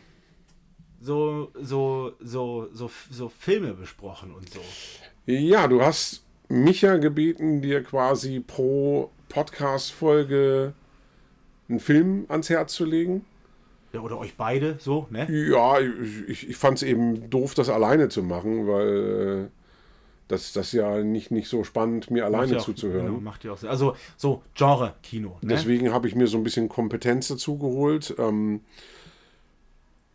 so, 1.00 1.50
so, 1.54 2.14
so, 2.20 2.68
so, 2.72 2.90
so 3.10 3.28
Filme 3.28 3.74
besprochen 3.74 4.32
und 4.34 4.50
so. 4.50 4.60
Ja, 5.38 5.69
du 5.69 5.81
hast 5.83 6.25
mich 6.49 6.83
ja 6.83 6.97
gebeten, 6.97 7.62
dir 7.62 7.83
quasi 7.85 8.40
pro 8.40 9.11
Podcast-Folge 9.29 10.73
einen 11.69 11.79
Film 11.79 12.25
ans 12.29 12.51
Herz 12.51 12.75
zu 12.75 12.85
legen. 12.85 13.25
Ja, 13.93 14.01
oder 14.01 14.19
euch 14.19 14.37
beide, 14.37 14.77
so, 14.79 15.07
ne? 15.11 15.29
Ja, 15.31 15.79
ich, 16.29 16.49
ich, 16.49 16.57
fand 16.57 16.79
es 16.79 16.83
eben 16.83 17.31
doof, 17.31 17.55
das 17.55 17.69
alleine 17.69 18.09
zu 18.09 18.23
machen, 18.23 18.66
weil 18.66 19.47
äh, 19.47 19.49
das, 20.29 20.53
das 20.53 20.73
ja 20.73 21.03
nicht, 21.03 21.31
nicht 21.31 21.49
so 21.49 21.64
spannend, 21.64 22.11
mir 22.11 22.25
alleine 22.25 22.45
Macht 22.45 22.53
ja 22.53 22.59
auch- 22.59 22.64
zuzuhören. 22.64 23.07
Genau, 23.07 23.21
macht 23.21 23.45
ja 23.45 23.53
auch 23.53 23.59
Sinn. 23.59 23.69
Also 23.69 23.95
so 24.16 24.43
Genre-Kino. 24.55 25.38
Ne? 25.43 25.49
Deswegen 25.55 25.93
habe 25.93 26.09
ich 26.09 26.14
mir 26.14 26.27
so 26.27 26.38
ein 26.38 26.45
bisschen 26.45 26.69
Kompetenz 26.69 27.29
dazu 27.29 27.59
geholt. 27.59 28.14
Ähm, 28.19 28.61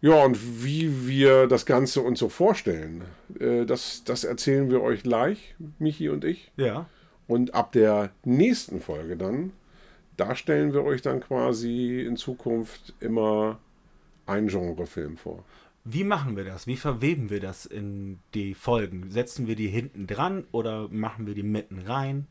ja, 0.05 0.23
und 0.23 0.63
wie 0.63 1.07
wir 1.07 1.47
das 1.47 1.65
Ganze 1.65 2.01
uns 2.01 2.19
so 2.19 2.29
vorstellen, 2.29 3.03
äh, 3.39 3.65
das, 3.65 4.03
das 4.03 4.23
erzählen 4.23 4.69
wir 4.69 4.81
euch 4.81 5.03
gleich, 5.03 5.55
Michi 5.79 6.09
und 6.09 6.23
ich. 6.23 6.51
Ja. 6.57 6.85
Und 7.27 7.55
ab 7.55 7.71
der 7.71 8.11
nächsten 8.23 8.79
Folge 8.81 9.17
dann, 9.17 9.51
da 10.15 10.35
stellen 10.35 10.73
wir 10.73 10.83
euch 10.83 11.01
dann 11.01 11.21
quasi 11.21 12.01
in 12.01 12.17
Zukunft 12.17 12.93
immer 12.99 13.57
einen 14.27 14.47
Genrefilm 14.47 15.17
vor. 15.17 15.43
Wie 15.83 16.03
machen 16.03 16.35
wir 16.35 16.45
das? 16.45 16.65
Wie 16.67 16.77
verweben 16.77 17.29
wir 17.29 17.39
das 17.39 17.65
in 17.65 18.19
die 18.33 18.53
Folgen? 18.53 19.11
Setzen 19.11 19.45
wir 19.47 19.55
die 19.55 19.67
hinten 19.67 20.07
dran 20.07 20.45
oder 20.51 20.87
machen 20.89 21.27
wir 21.27 21.35
die 21.35 21.43
mitten 21.43 21.79
rein? 21.79 22.27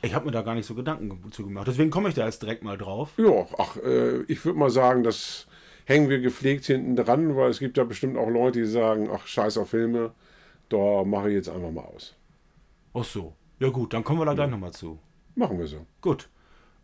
Ich 0.00 0.14
habe 0.14 0.24
mir 0.26 0.32
da 0.32 0.42
gar 0.42 0.54
nicht 0.56 0.66
so 0.66 0.74
Gedanken 0.74 1.08
ge- 1.08 1.30
zu 1.30 1.44
gemacht. 1.44 1.68
Deswegen 1.68 1.90
komme 1.90 2.08
ich 2.08 2.14
da 2.16 2.24
jetzt 2.24 2.42
direkt 2.42 2.64
mal 2.64 2.76
drauf. 2.76 3.10
Ja, 3.16 3.46
ach, 3.58 3.76
äh, 3.76 4.22
ich 4.22 4.44
würde 4.44 4.58
mal 4.58 4.70
sagen, 4.70 5.04
das 5.04 5.46
hängen 5.84 6.08
wir 6.08 6.20
gepflegt 6.20 6.64
hinten 6.66 6.96
dran, 6.96 7.36
weil 7.36 7.50
es 7.50 7.58
gibt 7.58 7.76
ja 7.76 7.84
bestimmt 7.84 8.16
auch 8.16 8.28
Leute, 8.28 8.60
die 8.60 8.66
sagen, 8.66 9.08
ach, 9.12 9.26
scheiß 9.26 9.58
auf 9.58 9.70
Filme, 9.70 10.12
da 10.68 11.04
mache 11.04 11.28
ich 11.28 11.34
jetzt 11.34 11.48
einfach 11.48 11.70
mal 11.70 11.84
aus. 11.84 12.14
Ach 12.94 13.04
so. 13.04 13.34
Ja 13.58 13.68
gut, 13.68 13.92
dann 13.94 14.04
kommen 14.04 14.20
wir 14.20 14.24
da 14.26 14.34
gleich 14.34 14.50
nochmal 14.50 14.72
zu. 14.72 14.98
Machen 15.34 15.58
wir 15.58 15.66
so. 15.66 15.86
Gut. 16.00 16.28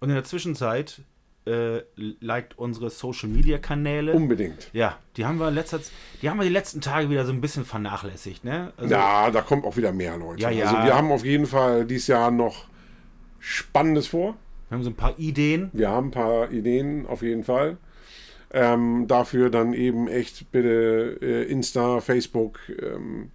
Und 0.01 0.09
in 0.11 0.15
der 0.15 0.25
Zwischenzeit 0.25 1.01
äh, 1.47 1.81
liked 1.97 2.59
unsere 2.59 2.91
Social 2.91 3.29
Media 3.29 3.59
Kanäle. 3.59 4.13
Unbedingt. 4.13 4.71
ja, 4.73 4.99
die 5.17 5.25
haben 5.25 5.39
wir 5.39 5.51
letzter 5.51 5.81
die 6.23 6.29
haben 6.29 6.39
wir 6.39 6.45
die 6.45 6.53
letzten 6.53 6.81
Tage 6.81 7.11
wieder 7.11 7.25
so 7.25 7.33
ein 7.33 7.41
bisschen 7.41 7.65
vernachlässigt, 7.65 8.45
ne? 8.45 8.73
Also, 8.77 8.95
Ja, 8.95 9.31
da 9.31 9.41
kommt 9.41 9.65
auch 9.65 9.77
wieder 9.77 9.93
mehr 9.93 10.17
Leute. 10.19 10.43
Ja, 10.43 10.51
ja. 10.51 10.67
Also 10.67 10.85
wir 10.85 10.95
haben 10.95 11.11
auf 11.11 11.25
jeden 11.25 11.47
Fall 11.47 11.85
dieses 11.85 12.07
Jahr 12.07 12.31
noch 12.31 12.67
Spannendes 13.39 14.09
vor. 14.09 14.37
Wir 14.69 14.77
haben 14.77 14.85
so 14.85 14.91
ein 14.91 14.97
paar 14.97 15.19
Ideen. 15.19 15.71
Wir 15.73 15.89
haben 15.89 16.09
ein 16.09 16.13
paar 16.13 16.51
Ideen 16.51 17.07
auf 17.07 17.23
jeden 17.23 17.45
Fall. 17.45 17.79
Ähm, 18.51 19.07
dafür 19.07 19.51
dann 19.51 19.75
eben 19.75 20.09
echt 20.09 20.51
bitte 20.51 21.19
äh, 21.21 21.51
Insta, 21.51 22.01
Facebook. 22.01 22.59
Ähm, 22.81 23.31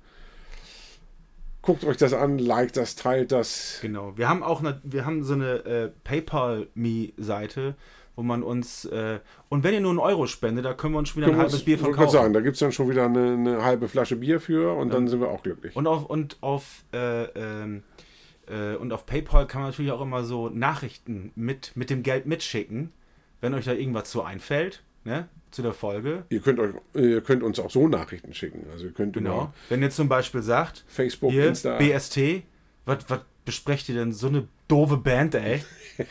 guckt 1.61 1.83
euch 1.85 1.97
das 1.97 2.13
an, 2.13 2.37
liked 2.37 2.77
das, 2.77 2.95
teilt 2.95 3.31
das. 3.31 3.79
Genau. 3.81 4.17
Wir 4.17 4.29
haben 4.29 4.43
auch 4.43 4.59
eine, 4.59 4.79
wir 4.83 5.05
haben 5.05 5.23
so 5.23 5.33
eine 5.33 5.65
äh, 5.65 5.91
PayPal-Me-Seite, 6.03 7.75
wo 8.15 8.21
man 8.21 8.43
uns 8.43 8.85
äh, 8.85 9.19
und 9.49 9.63
wenn 9.63 9.73
ihr 9.73 9.81
nur 9.81 9.91
einen 9.91 9.99
Euro 9.99 10.27
spendet, 10.27 10.65
da 10.65 10.73
können 10.73 10.93
wir 10.93 10.99
uns 10.99 11.09
schon 11.09 11.23
wieder 11.23 11.31
ein 11.31 11.37
halbes 11.37 11.63
Bier 11.63 11.77
von 11.77 11.87
wollte 11.87 11.97
gerade 11.97 12.05
kaufen. 12.05 12.21
sagen, 12.21 12.33
da 12.33 12.41
gibt 12.41 12.55
es 12.55 12.59
dann 12.59 12.71
schon 12.71 12.89
wieder 12.89 13.05
eine, 13.05 13.33
eine 13.33 13.63
halbe 13.63 13.87
Flasche 13.87 14.17
Bier 14.17 14.39
für 14.39 14.75
und 14.75 14.93
dann 14.93 15.07
sind 15.07 15.19
wir 15.19 15.29
auch 15.29 15.41
glücklich. 15.41 15.75
Und 15.75 15.87
auf 15.87 16.05
und 16.05 16.37
auf 16.41 16.83
äh, 16.93 17.23
ähm, 17.23 17.83
äh, 18.47 18.75
und 18.75 18.93
auf 18.93 19.05
PayPal 19.05 19.47
kann 19.47 19.61
man 19.61 19.71
natürlich 19.71 19.91
auch 19.91 20.01
immer 20.01 20.23
so 20.23 20.49
Nachrichten 20.49 21.31
mit 21.35 21.71
mit 21.75 21.89
dem 21.89 22.03
Geld 22.03 22.25
mitschicken, 22.25 22.91
wenn 23.41 23.53
euch 23.53 23.65
da 23.65 23.73
irgendwas 23.73 24.11
so 24.11 24.21
einfällt, 24.21 24.83
ne, 25.03 25.27
zu 25.51 25.61
der 25.61 25.73
Folge. 25.73 26.23
Ihr 26.29 26.39
könnt, 26.39 26.59
euch, 26.59 26.73
ihr 26.95 27.21
könnt 27.21 27.43
uns 27.43 27.59
auch 27.59 27.69
so 27.71 27.87
Nachrichten 27.87 28.33
schicken. 28.33 28.65
Also 28.71 28.85
ihr 28.85 28.91
könnt 28.91 29.13
Genau. 29.13 29.53
Wenn 29.69 29.81
ihr 29.81 29.89
zum 29.91 30.09
Beispiel 30.09 30.41
sagt, 30.41 30.83
Facebook, 30.87 31.31
hier 31.31 31.47
Insta. 31.47 31.77
BST, 31.77 32.43
was 32.85 32.97
besprecht 33.45 33.89
ihr 33.89 33.95
denn 33.95 34.13
so 34.13 34.27
eine 34.27 34.47
doofe 34.67 34.97
Band, 34.97 35.35
ey? 35.35 35.61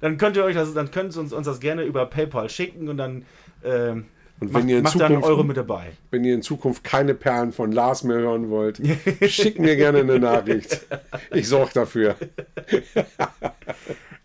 dann 0.00 0.16
könnt 0.18 0.36
ihr 0.36 0.44
euch 0.44 0.54
das, 0.54 0.74
dann 0.74 0.90
könnt 0.90 1.14
ihr 1.14 1.20
uns, 1.20 1.32
uns 1.32 1.46
das 1.46 1.60
gerne 1.60 1.82
über 1.84 2.06
PayPal 2.06 2.48
schicken 2.48 2.88
und 2.88 2.96
dann 2.96 3.24
ähm, 3.64 4.06
Und 4.40 4.52
macht, 4.52 4.62
wenn 4.62 4.68
ihr 4.68 4.78
in 4.78 4.82
macht 4.84 4.98
da 5.00 5.06
einen 5.06 5.16
Zukunft- 5.16 5.28
Euro 5.28 5.44
mit 5.44 5.56
dabei. 5.56 5.92
Wenn 6.10 6.24
ihr 6.24 6.34
in 6.34 6.42
Zukunft 6.42 6.84
keine 6.84 7.14
Perlen 7.14 7.52
von 7.52 7.70
Lars 7.72 8.02
mehr 8.04 8.18
hören 8.18 8.50
wollt, 8.50 8.80
schickt 9.28 9.58
mir 9.58 9.76
gerne 9.76 9.98
eine 10.00 10.18
Nachricht. 10.18 10.86
Ich 11.32 11.48
sorge 11.48 11.70
dafür. 11.74 12.16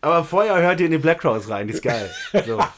Aber 0.03 0.25
vorher 0.25 0.61
hört 0.61 0.81
ihr 0.81 0.87
in 0.87 0.91
die 0.91 0.97
Black 0.97 1.21
Crowes 1.21 1.49
rein, 1.49 1.67
die 1.67 1.73
ist 1.73 1.81
geil. 1.81 2.09
So. 2.45 2.59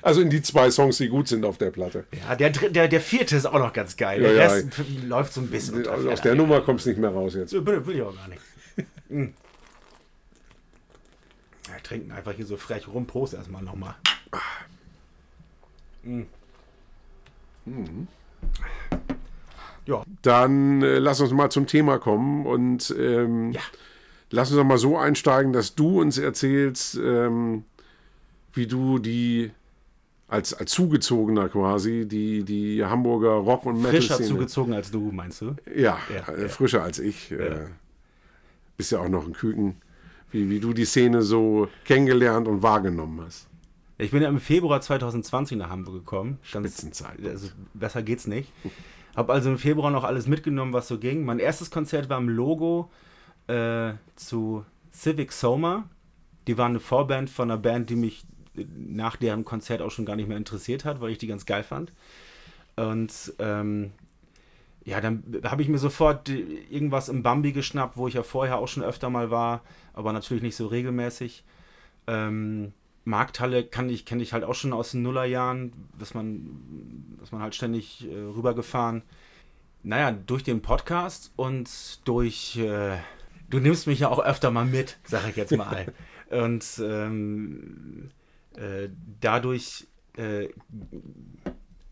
Also 0.00 0.22
in 0.22 0.30
die 0.30 0.40
zwei 0.40 0.70
Songs, 0.70 0.96
die 0.96 1.08
gut 1.08 1.28
sind 1.28 1.44
auf 1.44 1.58
der 1.58 1.70
Platte. 1.70 2.06
Ja, 2.26 2.34
der, 2.34 2.48
der, 2.50 2.88
der 2.88 3.00
vierte 3.02 3.36
ist 3.36 3.44
auch 3.44 3.58
noch 3.58 3.74
ganz 3.74 3.98
geil. 3.98 4.22
Ja, 4.22 4.28
der 4.28 4.36
ja. 4.36 4.50
Rest 4.50 4.68
läuft 5.06 5.34
so 5.34 5.42
ein 5.42 5.48
bisschen 5.48 5.86
Aus 5.86 6.00
Feder. 6.00 6.14
der 6.16 6.34
Nummer 6.36 6.62
kommst 6.62 6.86
du 6.86 6.90
nicht 6.90 6.98
mehr 6.98 7.10
raus 7.10 7.34
jetzt. 7.34 7.52
Will, 7.52 7.86
will 7.86 7.96
ich 7.96 8.02
auch 8.02 8.16
gar 8.16 8.28
nicht. 8.28 8.40
Hm. 9.10 9.34
Ja, 11.68 11.74
trinken 11.82 12.12
einfach 12.12 12.32
hier 12.32 12.46
so 12.46 12.56
frech 12.56 12.88
rum. 12.88 13.06
Prost 13.06 13.34
erstmal 13.34 13.62
nochmal. 13.62 13.94
Ja, 19.84 20.02
Dann 20.22 20.82
äh, 20.82 20.98
lass 20.98 21.20
uns 21.20 21.32
mal 21.32 21.50
zum 21.50 21.66
Thema 21.66 21.98
kommen 21.98 22.46
und 22.46 22.94
ähm, 22.98 23.52
Ja. 23.52 23.60
Lass 24.34 24.50
uns 24.50 24.58
doch 24.58 24.64
mal 24.64 24.78
so 24.78 24.98
einsteigen, 24.98 25.52
dass 25.52 25.74
du 25.74 26.00
uns 26.00 26.18
erzählst, 26.18 26.96
ähm, 26.96 27.64
wie 28.52 28.66
du 28.66 28.98
die 28.98 29.50
als, 30.28 30.54
als 30.54 30.70
Zugezogener 30.72 31.48
quasi 31.48 32.06
die, 32.08 32.44
die 32.44 32.84
Hamburger 32.84 33.30
Rock- 33.34 33.66
und 33.66 33.80
frischer 33.82 33.92
Metal-Szene. 34.14 34.28
zugezogen 34.28 34.72
als 34.74 34.90
du, 34.90 35.10
meinst 35.12 35.40
du? 35.42 35.54
Ja, 35.74 35.98
Ja, 36.12 36.32
äh, 36.32 36.42
ja. 36.42 36.48
frischer 36.48 36.82
als 36.82 36.98
ich. 36.98 37.30
Äh, 37.30 37.66
bist 38.76 38.90
ja 38.92 38.98
auch 39.00 39.08
noch 39.08 39.26
ein 39.26 39.32
Küken. 39.32 39.76
Wie, 40.32 40.50
wie 40.50 40.58
du 40.58 40.72
die 40.72 40.84
Szene 40.84 41.22
so 41.22 41.68
kennengelernt 41.84 42.48
und 42.48 42.62
wahrgenommen 42.62 43.20
hast. 43.24 43.46
Ich 43.98 44.10
bin 44.10 44.20
ja 44.22 44.28
im 44.28 44.40
Februar 44.40 44.80
2020 44.80 45.56
nach 45.58 45.70
Hamburg 45.70 45.94
gekommen. 45.94 46.38
Spitzenzeit. 46.42 47.24
Also 47.24 47.48
besser 47.74 48.02
geht's 48.02 48.26
nicht. 48.26 48.50
Hab 49.14 49.30
also 49.30 49.50
im 49.50 49.58
Februar 49.58 49.92
noch 49.92 50.02
alles 50.02 50.26
mitgenommen, 50.26 50.72
was 50.72 50.88
so 50.88 50.98
ging. 50.98 51.24
Mein 51.24 51.38
erstes 51.38 51.70
Konzert 51.70 52.08
war 52.08 52.18
im 52.18 52.28
Logo 52.28 52.90
äh, 53.46 53.94
zu 54.16 54.64
Civic 54.92 55.32
Soma. 55.32 55.88
Die 56.46 56.58
waren 56.58 56.72
eine 56.72 56.80
Vorband 56.80 57.30
von 57.30 57.50
einer 57.50 57.60
Band, 57.60 57.90
die 57.90 57.96
mich 57.96 58.24
nach 58.54 59.16
deren 59.16 59.44
Konzert 59.44 59.82
auch 59.82 59.90
schon 59.90 60.04
gar 60.04 60.16
nicht 60.16 60.28
mehr 60.28 60.36
interessiert 60.36 60.84
hat, 60.84 61.00
weil 61.00 61.10
ich 61.10 61.18
die 61.18 61.26
ganz 61.26 61.46
geil 61.46 61.62
fand. 61.62 61.92
Und 62.76 63.32
ähm, 63.38 63.92
ja, 64.84 65.00
dann 65.00 65.40
habe 65.44 65.62
ich 65.62 65.68
mir 65.68 65.78
sofort 65.78 66.28
irgendwas 66.28 67.08
im 67.08 67.22
Bambi 67.22 67.52
geschnappt, 67.52 67.96
wo 67.96 68.06
ich 68.06 68.14
ja 68.14 68.22
vorher 68.22 68.58
auch 68.58 68.68
schon 68.68 68.82
öfter 68.82 69.10
mal 69.10 69.30
war, 69.30 69.62
aber 69.94 70.12
natürlich 70.12 70.42
nicht 70.42 70.56
so 70.56 70.66
regelmäßig. 70.66 71.42
Ähm, 72.06 72.72
Markthalle 73.04 73.64
kann 73.64 73.88
ich, 73.88 74.04
kenne 74.04 74.22
ich 74.22 74.32
halt 74.32 74.44
auch 74.44 74.54
schon 74.54 74.72
aus 74.72 74.92
den 74.92 75.02
Nullerjahren, 75.02 75.72
dass 75.98 76.14
man, 76.14 77.16
dass 77.18 77.32
man 77.32 77.42
halt 77.42 77.54
ständig 77.54 78.06
äh, 78.06 78.14
rübergefahren. 78.14 79.02
Naja, 79.82 80.12
durch 80.12 80.42
den 80.42 80.62
Podcast 80.62 81.32
und 81.36 82.06
durch, 82.06 82.56
äh, 82.56 82.96
du 83.54 83.60
nimmst 83.60 83.86
mich 83.86 84.00
ja 84.00 84.08
auch 84.08 84.18
öfter 84.18 84.50
mal 84.50 84.64
mit, 84.64 84.98
sag 85.04 85.28
ich 85.28 85.36
jetzt 85.36 85.56
mal. 85.56 85.86
und 86.30 86.64
ähm, 86.82 88.10
äh, 88.56 88.88
dadurch 89.20 89.86
äh, 90.16 90.48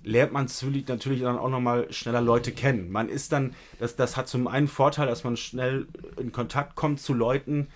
lernt 0.02 0.32
man 0.32 0.46
natürlich 0.46 0.88
natürlich 0.88 1.22
dann 1.22 1.38
auch 1.38 1.48
nochmal 1.48 1.92
schneller 1.92 2.20
Leute 2.20 2.50
kennen. 2.50 2.90
Man 2.90 3.08
ist 3.08 3.30
dann, 3.30 3.54
das, 3.78 3.94
das 3.94 4.16
hat 4.16 4.26
zum 4.26 4.48
einen 4.48 4.66
Vorteil, 4.66 5.06
dass 5.06 5.22
man 5.22 5.36
schnell 5.36 5.86
in 6.18 6.32
Kontakt 6.32 6.74
kommt 6.74 7.00
zu 7.00 7.14
Leuten 7.14 7.68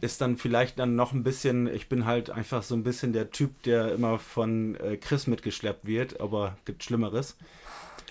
ist 0.00 0.20
dann 0.20 0.36
vielleicht 0.36 0.78
dann 0.78 0.96
noch 0.96 1.12
ein 1.12 1.22
bisschen, 1.22 1.66
ich 1.66 1.88
bin 1.88 2.04
halt 2.04 2.28
einfach 2.28 2.62
so 2.62 2.74
ein 2.74 2.82
bisschen 2.82 3.14
der 3.14 3.30
Typ, 3.30 3.62
der 3.62 3.94
immer 3.94 4.18
von 4.18 4.74
äh, 4.76 4.98
Chris 4.98 5.26
mitgeschleppt 5.26 5.86
wird, 5.86 6.20
aber 6.20 6.58
gibt 6.66 6.84
Schlimmeres. 6.84 7.36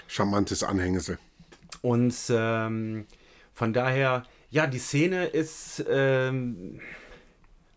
Charmantes 0.08 0.64
Anhängsel. 0.64 1.20
Und 1.82 2.16
ähm, 2.30 3.06
von 3.54 3.74
daher, 3.74 4.24
ja, 4.54 4.68
die 4.68 4.78
Szene 4.78 5.26
ist 5.26 5.84
ähm, 5.90 6.80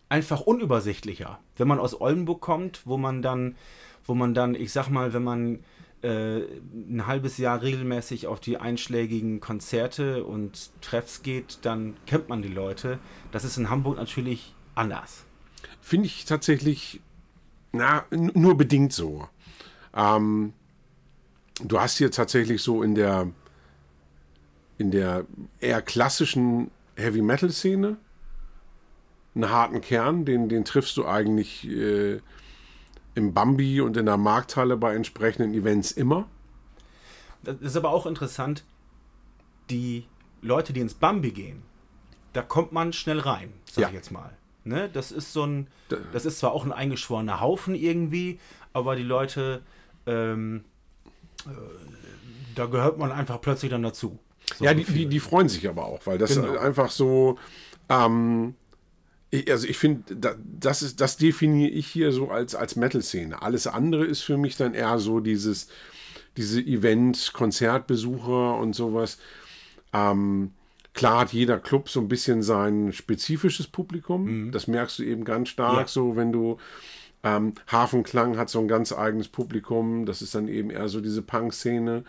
einfach 0.09 0.41
unübersichtlicher. 0.41 1.39
Wenn 1.55 1.67
man 1.67 1.79
aus 1.79 1.99
Oldenburg 1.99 2.39
kommt, 2.39 2.85
wo 2.85 2.97
man 2.97 3.23
dann, 3.23 3.55
wo 4.05 4.13
man 4.13 4.35
dann, 4.35 4.53
ich 4.53 4.71
sag 4.71 4.87
mal, 4.87 5.11
wenn 5.11 5.23
man 5.23 5.63
äh, 6.03 6.41
ein 6.71 7.07
halbes 7.07 7.39
Jahr 7.39 7.63
regelmäßig 7.63 8.27
auf 8.27 8.39
die 8.39 8.57
einschlägigen 8.57 9.39
Konzerte 9.39 10.23
und 10.23 10.69
Treffs 10.81 11.23
geht, 11.23 11.57
dann 11.63 11.95
kennt 12.05 12.29
man 12.29 12.43
die 12.43 12.47
Leute. 12.47 12.99
Das 13.31 13.43
ist 13.43 13.57
in 13.57 13.71
Hamburg 13.71 13.97
natürlich 13.97 14.53
anders. 14.75 15.25
Finde 15.81 16.05
ich 16.05 16.25
tatsächlich, 16.25 17.01
na, 17.71 18.05
nur 18.11 18.55
bedingt 18.55 18.93
so. 18.93 19.27
Ähm, 19.95 20.53
du 21.59 21.79
hast 21.79 21.97
hier 21.97 22.11
tatsächlich 22.11 22.61
so 22.61 22.83
in 22.83 22.93
der, 22.93 23.31
in 24.77 24.91
der 24.91 25.25
eher 25.59 25.81
klassischen 25.81 26.71
Heavy 26.95 27.21
Metal 27.21 27.49
Szene 27.51 27.97
einen 29.35 29.49
harten 29.49 29.81
Kern, 29.81 30.25
den, 30.25 30.49
den 30.49 30.65
triffst 30.65 30.97
du 30.97 31.05
eigentlich 31.05 31.67
äh, 31.67 32.19
im 33.15 33.33
Bambi 33.33 33.81
und 33.81 33.95
in 33.97 34.05
der 34.05 34.17
Markthalle 34.17 34.77
bei 34.77 34.95
entsprechenden 34.95 35.53
Events 35.53 35.91
immer. 35.91 36.27
Das 37.43 37.57
ist 37.57 37.75
aber 37.75 37.91
auch 37.91 38.05
interessant, 38.05 38.63
die 39.69 40.05
Leute, 40.41 40.73
die 40.73 40.79
ins 40.79 40.95
Bambi 40.95 41.31
gehen, 41.31 41.61
da 42.33 42.41
kommt 42.41 42.71
man 42.71 42.93
schnell 42.93 43.19
rein, 43.19 43.53
sag 43.71 43.83
ja. 43.83 43.87
ich 43.89 43.93
jetzt 43.93 44.11
mal. 44.11 44.35
Ne? 44.63 44.89
Das 44.91 45.11
ist 45.11 45.33
so 45.33 45.45
ein, 45.45 45.67
das 46.11 46.25
ist 46.25 46.39
zwar 46.39 46.51
auch 46.51 46.65
ein 46.65 46.71
eingeschworener 46.71 47.39
Haufen 47.39 47.73
irgendwie, 47.75 48.39
aber 48.73 48.95
die 48.95 49.03
Leute, 49.03 49.61
ähm, 50.05 50.65
äh, 51.45 51.49
da 52.55 52.65
gehört 52.65 52.97
man 52.97 53.11
einfach 53.11 53.39
plötzlich 53.39 53.71
dann 53.71 53.83
dazu. 53.83 54.19
So 54.55 54.63
ja, 54.63 54.73
die, 54.73 54.83
die, 54.83 55.05
die, 55.07 55.19
freuen 55.19 55.49
sich 55.49 55.67
aber 55.67 55.85
auch, 55.85 56.05
weil 56.05 56.17
das 56.17 56.35
genau. 56.35 56.57
einfach 56.57 56.89
so, 56.89 57.37
ähm, 57.89 58.55
also 59.49 59.67
ich 59.67 59.77
finde, 59.77 60.33
das 60.59 60.81
ist, 60.81 61.01
das 61.01 61.17
definiere 61.17 61.71
ich 61.71 61.87
hier 61.87 62.11
so 62.11 62.29
als, 62.29 62.55
als 62.55 62.75
Metal-Szene. 62.75 63.41
Alles 63.41 63.67
andere 63.67 64.05
ist 64.05 64.21
für 64.21 64.37
mich 64.37 64.55
dann 64.55 64.73
eher 64.73 64.99
so 64.99 65.19
dieses, 65.19 65.67
diese 66.37 66.61
Event, 66.61 67.31
Konzertbesucher 67.33 68.55
und 68.57 68.73
sowas. 68.73 69.17
Ähm, 69.91 70.51
klar 70.93 71.21
hat 71.21 71.33
jeder 71.33 71.59
Club 71.59 71.89
so 71.89 71.99
ein 71.99 72.07
bisschen 72.07 72.41
sein 72.41 72.93
spezifisches 72.93 73.67
Publikum. 73.67 74.45
Mhm. 74.45 74.51
Das 74.51 74.67
merkst 74.67 74.99
du 74.99 75.03
eben 75.03 75.25
ganz 75.25 75.49
stark, 75.49 75.77
ja. 75.77 75.87
so 75.87 76.15
wenn 76.15 76.31
du 76.31 76.57
ähm, 77.23 77.53
Hafenklang 77.67 78.37
hat 78.37 78.49
so 78.49 78.59
ein 78.59 78.67
ganz 78.67 78.93
eigenes 78.93 79.27
Publikum. 79.27 80.05
Das 80.05 80.21
ist 80.21 80.35
dann 80.35 80.47
eben 80.47 80.69
eher 80.69 80.87
so 80.87 81.01
diese 81.01 81.21
Punk-Szene. 81.21 82.05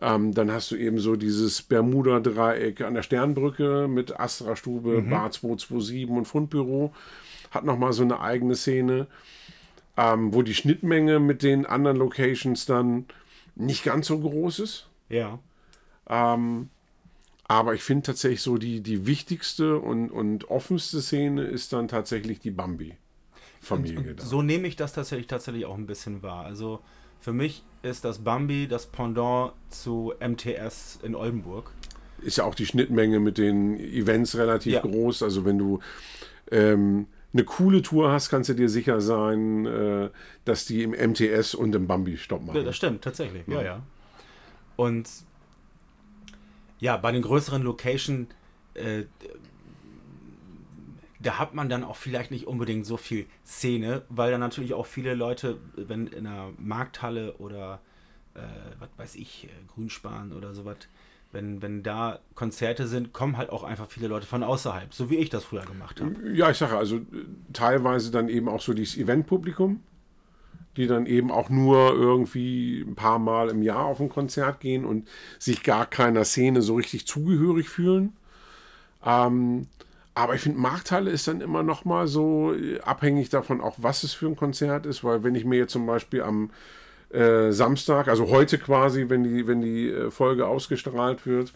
Ähm, 0.00 0.34
dann 0.34 0.50
hast 0.50 0.70
du 0.70 0.76
eben 0.76 0.98
so 0.98 1.16
dieses 1.16 1.62
Bermuda-Dreieck 1.62 2.80
an 2.80 2.94
der 2.94 3.02
Sternbrücke 3.02 3.86
mit 3.88 4.18
Astra-Stube, 4.18 5.02
mhm. 5.02 5.10
Bar 5.10 5.30
227 5.30 6.08
und 6.08 6.24
Fundbüro. 6.24 6.92
Hat 7.50 7.64
nochmal 7.64 7.92
so 7.92 8.02
eine 8.02 8.20
eigene 8.20 8.56
Szene, 8.56 9.06
ähm, 9.96 10.34
wo 10.34 10.42
die 10.42 10.54
Schnittmenge 10.54 11.20
mit 11.20 11.42
den 11.42 11.66
anderen 11.66 11.98
Locations 11.98 12.64
dann 12.66 13.06
nicht 13.54 13.84
ganz 13.84 14.06
so 14.06 14.18
groß 14.18 14.60
ist. 14.60 14.88
Ja. 15.08 15.38
Ähm, 16.08 16.70
aber 17.46 17.74
ich 17.74 17.82
finde 17.82 18.06
tatsächlich 18.06 18.40
so 18.40 18.56
die, 18.56 18.80
die 18.80 19.06
wichtigste 19.06 19.78
und, 19.78 20.10
und 20.10 20.50
offenste 20.50 21.02
Szene 21.02 21.42
ist 21.42 21.72
dann 21.72 21.86
tatsächlich 21.86 22.40
die 22.40 22.50
Bambi-Familie. 22.50 24.16
So 24.18 24.40
nehme 24.40 24.66
ich 24.66 24.76
das 24.76 24.94
tatsächlich, 24.94 25.26
tatsächlich 25.26 25.66
auch 25.66 25.76
ein 25.76 25.86
bisschen 25.86 26.22
wahr. 26.22 26.46
Also 26.46 26.80
für 27.22 27.32
mich 27.32 27.62
ist 27.82 28.04
das 28.04 28.18
Bambi 28.18 28.66
das 28.66 28.86
Pendant 28.86 29.52
zu 29.70 30.12
MTS 30.20 30.98
in 31.02 31.14
Oldenburg. 31.14 31.70
Ist 32.20 32.38
ja 32.38 32.44
auch 32.44 32.54
die 32.54 32.66
Schnittmenge 32.66 33.20
mit 33.20 33.38
den 33.38 33.78
Events 33.78 34.36
relativ 34.36 34.74
ja. 34.74 34.80
groß. 34.80 35.22
Also 35.22 35.44
wenn 35.44 35.56
du 35.56 35.78
ähm, 36.50 37.06
eine 37.32 37.44
coole 37.44 37.80
Tour 37.82 38.10
hast, 38.10 38.28
kannst 38.28 38.50
du 38.50 38.54
dir 38.54 38.68
sicher 38.68 39.00
sein, 39.00 39.66
äh, 39.66 40.10
dass 40.44 40.66
die 40.66 40.82
im 40.82 40.90
MTS 40.90 41.54
und 41.54 41.74
im 41.76 41.86
Bambi 41.86 42.16
Stopp 42.16 42.44
machen. 42.44 42.56
Ja, 42.56 42.64
das 42.64 42.76
stimmt, 42.76 43.02
tatsächlich. 43.02 43.46
Ja, 43.46 43.54
ja. 43.54 43.62
ja. 43.62 43.82
Und 44.74 45.08
ja, 46.80 46.96
bei 46.96 47.12
den 47.12 47.22
größeren 47.22 47.62
Locations 47.62 48.26
äh, 48.74 49.04
da 51.22 51.38
hat 51.38 51.54
man 51.54 51.68
dann 51.68 51.84
auch 51.84 51.96
vielleicht 51.96 52.30
nicht 52.30 52.46
unbedingt 52.46 52.84
so 52.84 52.96
viel 52.96 53.26
Szene, 53.46 54.02
weil 54.08 54.30
dann 54.30 54.40
natürlich 54.40 54.74
auch 54.74 54.86
viele 54.86 55.14
Leute, 55.14 55.58
wenn 55.76 56.06
in 56.08 56.26
einer 56.26 56.50
Markthalle 56.58 57.34
oder 57.34 57.80
äh, 58.34 58.40
was 58.78 58.88
weiß 58.96 59.14
ich, 59.16 59.44
äh, 59.44 59.48
Grünspan 59.68 60.32
oder 60.32 60.54
sowas, 60.54 60.76
wenn, 61.30 61.62
wenn 61.62 61.82
da 61.82 62.18
Konzerte 62.34 62.86
sind, 62.86 63.12
kommen 63.12 63.36
halt 63.36 63.50
auch 63.50 63.64
einfach 63.64 63.88
viele 63.88 64.08
Leute 64.08 64.26
von 64.26 64.42
außerhalb, 64.42 64.92
so 64.92 65.10
wie 65.10 65.16
ich 65.16 65.30
das 65.30 65.44
früher 65.44 65.64
gemacht 65.64 66.00
habe. 66.00 66.14
Ja, 66.32 66.50
ich 66.50 66.58
sage 66.58 66.76
also 66.76 67.00
teilweise 67.52 68.10
dann 68.10 68.28
eben 68.28 68.48
auch 68.48 68.60
so 68.60 68.74
dieses 68.74 68.98
Eventpublikum, 68.98 69.80
die 70.76 70.86
dann 70.86 71.06
eben 71.06 71.30
auch 71.30 71.48
nur 71.48 71.94
irgendwie 71.94 72.82
ein 72.82 72.94
paar 72.94 73.18
Mal 73.18 73.48
im 73.48 73.62
Jahr 73.62 73.84
auf 73.84 74.00
ein 74.00 74.08
Konzert 74.08 74.60
gehen 74.60 74.84
und 74.84 75.08
sich 75.38 75.62
gar 75.62 75.86
keiner 75.86 76.24
Szene 76.24 76.60
so 76.62 76.74
richtig 76.74 77.06
zugehörig 77.06 77.68
fühlen. 77.68 78.12
Ähm, 79.04 79.68
aber 80.14 80.34
ich 80.34 80.42
finde, 80.42 80.58
Markthalle 80.58 81.10
ist 81.10 81.26
dann 81.26 81.40
immer 81.40 81.62
noch 81.62 81.84
mal 81.84 82.06
so 82.06 82.54
äh, 82.54 82.80
abhängig 82.80 83.30
davon, 83.30 83.60
auch 83.60 83.76
was 83.78 84.02
es 84.02 84.12
für 84.12 84.26
ein 84.26 84.36
Konzert 84.36 84.86
ist, 84.86 85.04
weil 85.04 85.24
wenn 85.24 85.34
ich 85.34 85.44
mir 85.44 85.56
jetzt 85.56 85.72
zum 85.72 85.86
Beispiel 85.86 86.22
am 86.22 86.50
äh, 87.10 87.50
Samstag, 87.52 88.08
also 88.08 88.28
heute 88.28 88.58
quasi, 88.58 89.08
wenn 89.08 89.24
die, 89.24 89.46
wenn 89.46 89.60
die 89.60 89.88
äh, 89.88 90.10
Folge 90.10 90.46
ausgestrahlt 90.46 91.26
wird, 91.26 91.52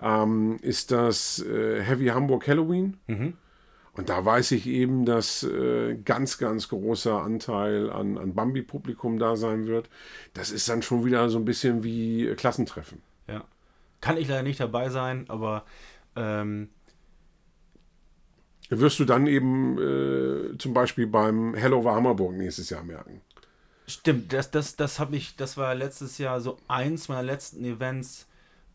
ähm, 0.00 0.58
ist 0.60 0.90
das 0.90 1.40
äh, 1.40 1.82
Heavy 1.82 2.06
Hamburg 2.06 2.46
Halloween. 2.46 2.98
Mhm. 3.06 3.34
Und 3.96 4.08
da 4.08 4.24
weiß 4.24 4.50
ich 4.52 4.66
eben, 4.66 5.04
dass 5.04 5.44
äh, 5.44 5.94
ganz, 6.04 6.38
ganz 6.38 6.68
großer 6.68 7.22
Anteil 7.22 7.90
an, 7.90 8.18
an 8.18 8.34
Bambi-Publikum 8.34 9.18
da 9.18 9.36
sein 9.36 9.66
wird. 9.66 9.88
Das 10.34 10.50
ist 10.50 10.68
dann 10.68 10.82
schon 10.82 11.04
wieder 11.04 11.28
so 11.28 11.38
ein 11.38 11.44
bisschen 11.44 11.84
wie 11.84 12.26
äh, 12.26 12.34
Klassentreffen. 12.34 13.00
Ja. 13.28 13.44
Kann 14.00 14.16
ich 14.16 14.28
leider 14.28 14.42
nicht 14.42 14.58
dabei 14.58 14.88
sein, 14.88 15.26
aber 15.28 15.64
ähm, 16.16 16.70
wirst 18.70 18.98
du 18.98 19.04
dann 19.04 19.26
eben 19.26 19.78
äh, 19.78 20.58
zum 20.58 20.74
Beispiel 20.74 21.06
beim 21.06 21.54
Hello 21.54 21.84
Hammerburg 21.84 22.34
nächstes 22.34 22.70
Jahr 22.70 22.82
merken. 22.82 23.20
Stimmt, 23.86 24.32
das, 24.32 24.50
das, 24.50 24.76
das 24.76 24.98
habe 24.98 25.16
ich, 25.16 25.36
das 25.36 25.56
war 25.56 25.74
letztes 25.74 26.16
Jahr 26.18 26.40
so 26.40 26.58
eins 26.68 27.08
meiner 27.08 27.22
letzten 27.22 27.64
Events 27.64 28.26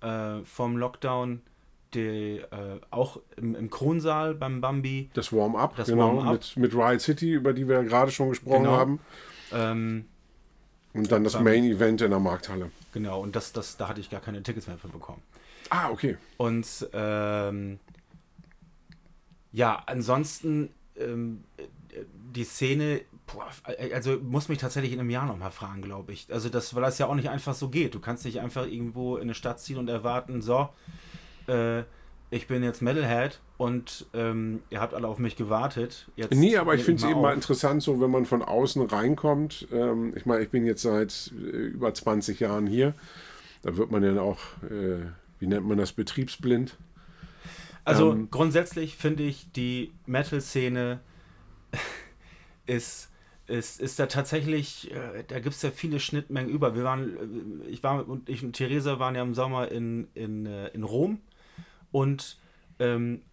äh, 0.02 0.41
vom 0.43 0.78
Lockdown, 0.78 1.41
die, 1.95 2.38
äh, 2.38 2.80
auch 2.91 3.19
im, 3.36 3.56
im, 3.56 3.71
Kronsaal 3.71 4.36
beim 4.36 4.62
Bambi. 4.62 5.10
Das 5.15 5.34
Warm-up, 5.34 5.84
genau, 5.84 6.17
Warm 6.17 6.34
mit, 6.34 6.58
mit 6.58 6.75
Riot 6.75 7.02
City, 7.02 7.34
über 7.34 7.54
die 7.54 7.67
wir 7.67 7.78
ja 7.78 7.82
gerade 7.82 8.12
schon 8.12 8.30
gesprochen 8.30 8.63
genau. 8.63 8.78
haben. 8.78 8.99
Ähm, 9.52 10.06
und 10.93 11.12
dann 11.12 11.23
das 11.23 11.39
Main 11.39 11.63
Event 11.63 12.02
in 12.02 12.12
der 12.12 12.19
Markthalle. 12.19 12.71
Genau, 12.93 13.21
und 13.21 13.36
das, 13.36 13.52
das, 13.52 13.78
da 13.78 13.88
hatte 13.88 14.02
ich 14.02 14.12
gar 14.12 14.21
keine 14.21 14.43
Tickets 14.43 14.67
mehr 14.67 14.78
für 14.78 14.88
bekommen. 14.88 15.21
Ah, 15.69 15.89
okay. 15.89 16.17
Und 16.38 16.88
ähm, 16.93 17.80
ja, 19.52 19.82
ansonsten 19.86 20.70
ähm, 20.98 21.44
die 22.36 22.44
Szene, 22.44 23.02
boah, 23.26 23.48
also 23.94 24.18
muss 24.18 24.50
mich 24.50 24.60
tatsächlich 24.60 24.94
in 24.94 25.00
einem 25.00 25.10
Jahr 25.10 25.26
nochmal 25.26 25.52
fragen, 25.52 25.82
glaube 25.82 26.14
ich. 26.14 26.28
Also 26.32 26.50
das, 26.50 26.76
weil 26.76 26.84
das 26.84 26.98
ja 26.98 27.08
auch 27.08 27.16
nicht 27.16 27.30
einfach 27.30 27.54
so 27.54 27.70
geht. 27.70 27.96
Du 27.96 28.00
kannst 28.00 28.26
nicht 28.26 28.40
einfach 28.40 28.68
irgendwo 28.68 29.18
in 29.18 29.24
eine 29.24 29.34
Stadt 29.34 29.60
ziehen 29.60 29.78
und 29.78 29.90
erwarten, 29.90 30.42
so, 30.42 30.70
äh, 31.48 31.84
ich 32.32 32.48
bin 32.48 32.64
jetzt 32.64 32.82
Metalhead 32.82 33.40
und 33.58 34.06
ähm, 34.14 34.62
ihr 34.70 34.82
habt 34.82 34.94
alle 34.94 35.08
auf 35.08 35.18
mich 35.18 35.36
gewartet. 35.36 36.08
Jetzt 36.16 36.36
nee, 36.36 36.58
aber 36.58 36.76
ich 36.76 36.84
finde 36.84 37.04
es 37.04 37.10
eben 37.10 37.22
mal 37.22 37.34
interessant, 37.34 37.82
so 37.82 38.00
wenn 38.00 38.12
man 38.12 38.26
von 38.26 38.44
außen 38.44 38.84
reinkommt. 38.86 39.68
Ähm, 39.72 40.14
ich 40.16 40.28
meine, 40.28 40.44
ich 40.44 40.50
bin 40.50 40.66
jetzt 40.66 40.84
seit 40.84 41.34
äh, 41.36 41.42
über 41.42 41.92
20 41.92 42.40
Jahren 42.40 42.68
hier. 42.68 42.94
Da 43.64 43.78
wird 43.78 43.90
man 43.90 44.04
ja 44.04 44.22
auch, 44.22 44.40
äh, 44.64 45.08
wie 45.40 45.48
nennt 45.48 45.68
man 45.68 45.80
das, 45.80 45.92
betriebsblind. 45.92 46.78
Also 47.89 48.12
ähm, 48.12 48.30
grundsätzlich 48.30 48.95
finde 48.95 49.23
ich, 49.23 49.52
die 49.52 49.91
Metal-Szene 50.06 50.99
ist, 52.65 53.12
ist, 53.47 53.82
ist 53.82 53.99
da 53.99 54.06
tatsächlich, 54.06 54.91
äh, 54.91 55.23
da 55.28 55.39
gibt 55.39 55.56
es 55.56 55.62
ja 55.62 55.71
viele 55.71 55.99
Schnittmengen 55.99 56.49
über. 56.49 56.75
Wir 56.75 56.84
waren, 56.84 57.63
äh, 57.65 57.67
ich 57.69 57.84
war 57.84 58.08
und 58.08 58.30
ich 58.30 58.43
und 58.43 58.54
Theresa 58.54 58.99
waren 58.99 59.15
ja 59.15 59.23
im 59.23 59.34
Sommer 59.34 59.71
in, 59.71 60.08
in, 60.13 60.45
äh, 60.45 60.67
in 60.67 60.84
Rom 60.84 61.19
und 61.91 62.38
ähm, 62.80 63.23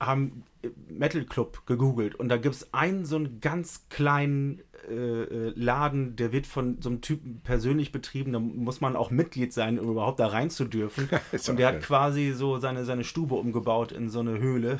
haben 0.00 0.44
Metal 0.88 1.24
Club 1.24 1.66
gegoogelt 1.66 2.14
und 2.14 2.28
da 2.28 2.36
gibt 2.36 2.54
es 2.54 2.72
einen 2.74 3.04
so 3.04 3.16
einen 3.16 3.40
ganz 3.40 3.88
kleinen 3.88 4.60
äh, 4.88 4.94
äh, 4.94 5.52
Laden, 5.54 6.16
der 6.16 6.32
wird 6.32 6.46
von 6.46 6.80
so 6.80 6.88
einem 6.88 7.00
Typen 7.00 7.40
persönlich 7.44 7.92
betrieben, 7.92 8.32
da 8.32 8.38
muss 8.38 8.80
man 8.80 8.96
auch 8.96 9.10
Mitglied 9.10 9.52
sein, 9.52 9.78
um 9.78 9.90
überhaupt 9.90 10.18
da 10.18 10.28
rein 10.28 10.50
zu 10.50 10.64
dürfen. 10.64 11.08
und 11.48 11.58
der 11.58 11.68
hat 11.68 11.82
quasi 11.82 12.32
so 12.32 12.58
seine, 12.58 12.84
seine 12.84 13.04
Stube 13.04 13.34
umgebaut 13.34 13.92
in 13.92 14.08
so 14.08 14.20
eine 14.20 14.38
Höhle. 14.38 14.78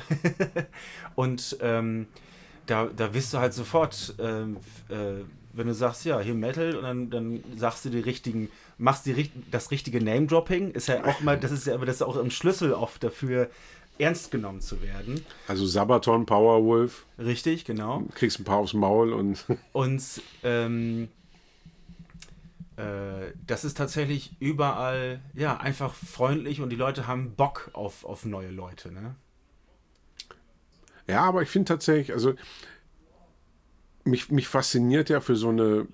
und 1.15 1.57
ähm, 1.61 2.07
da, 2.65 2.85
da 2.85 3.07
bist 3.07 3.33
du 3.33 3.39
halt 3.39 3.53
sofort, 3.53 4.15
ähm, 4.19 4.57
äh, 4.89 5.23
wenn 5.53 5.67
du 5.67 5.73
sagst, 5.73 6.05
ja, 6.05 6.19
hier 6.19 6.35
Metal 6.35 6.75
und 6.75 6.83
dann, 6.83 7.09
dann 7.09 7.43
sagst 7.55 7.85
du 7.85 7.89
die 7.89 7.99
richtigen, 7.99 8.49
machst 8.77 9.05
die, 9.05 9.29
das 9.51 9.71
richtige 9.71 10.03
Name-Dropping, 10.03 10.71
ist 10.71 10.87
ja 10.87 11.03
auch 11.05 11.21
mal, 11.21 11.37
das 11.37 11.51
ist 11.51 11.67
ja 11.67 11.73
aber 11.75 11.85
das 11.85 11.97
ist 11.97 12.01
auch 12.01 12.17
ein 12.17 12.31
Schlüssel 12.31 12.73
oft 12.73 13.03
dafür, 13.03 13.49
ernst 13.99 14.31
genommen 14.31 14.61
zu 14.61 14.81
werden. 14.81 15.23
Also 15.47 15.65
Sabaton, 15.65 16.25
Powerwolf. 16.25 17.05
Richtig, 17.19 17.65
genau. 17.65 18.03
Kriegst 18.15 18.39
ein 18.39 18.45
paar 18.45 18.57
aufs 18.57 18.73
Maul 18.73 19.13
und. 19.13 19.45
und 19.73 20.01
ähm, 20.43 21.09
äh, 22.77 23.33
das 23.45 23.65
ist 23.65 23.77
tatsächlich 23.77 24.31
überall, 24.39 25.19
ja, 25.33 25.57
einfach 25.57 25.93
freundlich 25.93 26.61
und 26.61 26.69
die 26.69 26.77
Leute 26.77 27.07
haben 27.07 27.35
Bock 27.35 27.69
auf, 27.73 28.05
auf 28.05 28.25
neue 28.25 28.49
Leute, 28.49 28.91
ne? 28.91 29.15
Ja, 31.07 31.21
aber 31.21 31.41
ich 31.41 31.49
finde 31.49 31.65
tatsächlich, 31.65 32.13
also 32.13 32.35
mich, 34.03 34.29
mich 34.29 34.47
fasziniert 34.47 35.09
ja 35.09 35.21
für 35.21 35.35
so 35.35 35.49
eine 35.49 35.87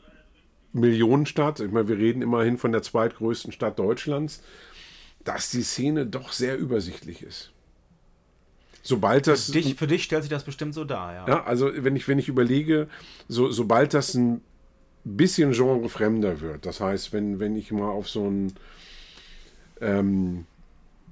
Millionenstadt, 0.73 1.61
ich 1.61 1.71
meine, 1.71 1.87
wir 1.87 1.97
reden 1.97 2.21
immerhin 2.21 2.57
von 2.57 2.73
der 2.73 2.81
zweitgrößten 2.81 3.53
Stadt 3.53 3.79
Deutschlands, 3.79 4.43
dass 5.23 5.49
die 5.49 5.63
Szene 5.63 6.05
doch 6.05 6.33
sehr 6.33 6.57
übersichtlich 6.57 7.23
ist 7.23 7.54
sobald 8.85 9.27
das. 9.27 9.47
Für 9.47 9.51
dich, 9.53 9.75
für 9.75 9.87
dich 9.87 10.03
stellt 10.03 10.23
sich 10.23 10.29
das 10.29 10.43
bestimmt 10.43 10.73
so 10.73 10.85
dar, 10.85 11.13
ja. 11.13 11.27
Ja, 11.27 11.43
also 11.43 11.71
wenn 11.75 11.95
ich, 11.95 12.07
wenn 12.07 12.19
ich 12.19 12.29
überlege, 12.29 12.87
so, 13.27 13.49
sobald 13.51 13.93
das 13.93 14.13
ein 14.13 14.41
bisschen 15.03 15.51
genrefremder 15.51 16.39
wird, 16.39 16.65
das 16.65 16.79
heißt, 16.79 17.11
wenn, 17.11 17.39
wenn 17.39 17.55
ich 17.55 17.71
mal 17.71 17.89
auf 17.89 18.07
so 18.07 18.29
ein, 18.29 18.53
ähm, 19.81 20.45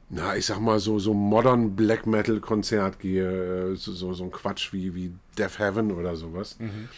na, 0.09 0.38
ich 0.38 0.45
sag 0.45 0.59
mal, 0.59 0.79
so, 0.79 0.99
so 0.99 1.13
modern 1.13 1.75
Black 1.75 2.05
Metal 2.05 2.39
Konzert 2.39 2.99
gehe, 2.99 3.71
äh, 3.71 3.75
so, 3.75 3.91
so, 3.91 4.13
so 4.13 4.23
ein 4.23 4.31
Quatsch 4.31 4.71
wie, 4.71 4.93
wie 4.93 5.12
Death 5.38 5.57
Heaven 5.57 5.91
oder 5.91 6.15
sowas. 6.15 6.59
Mhm. 6.59 6.89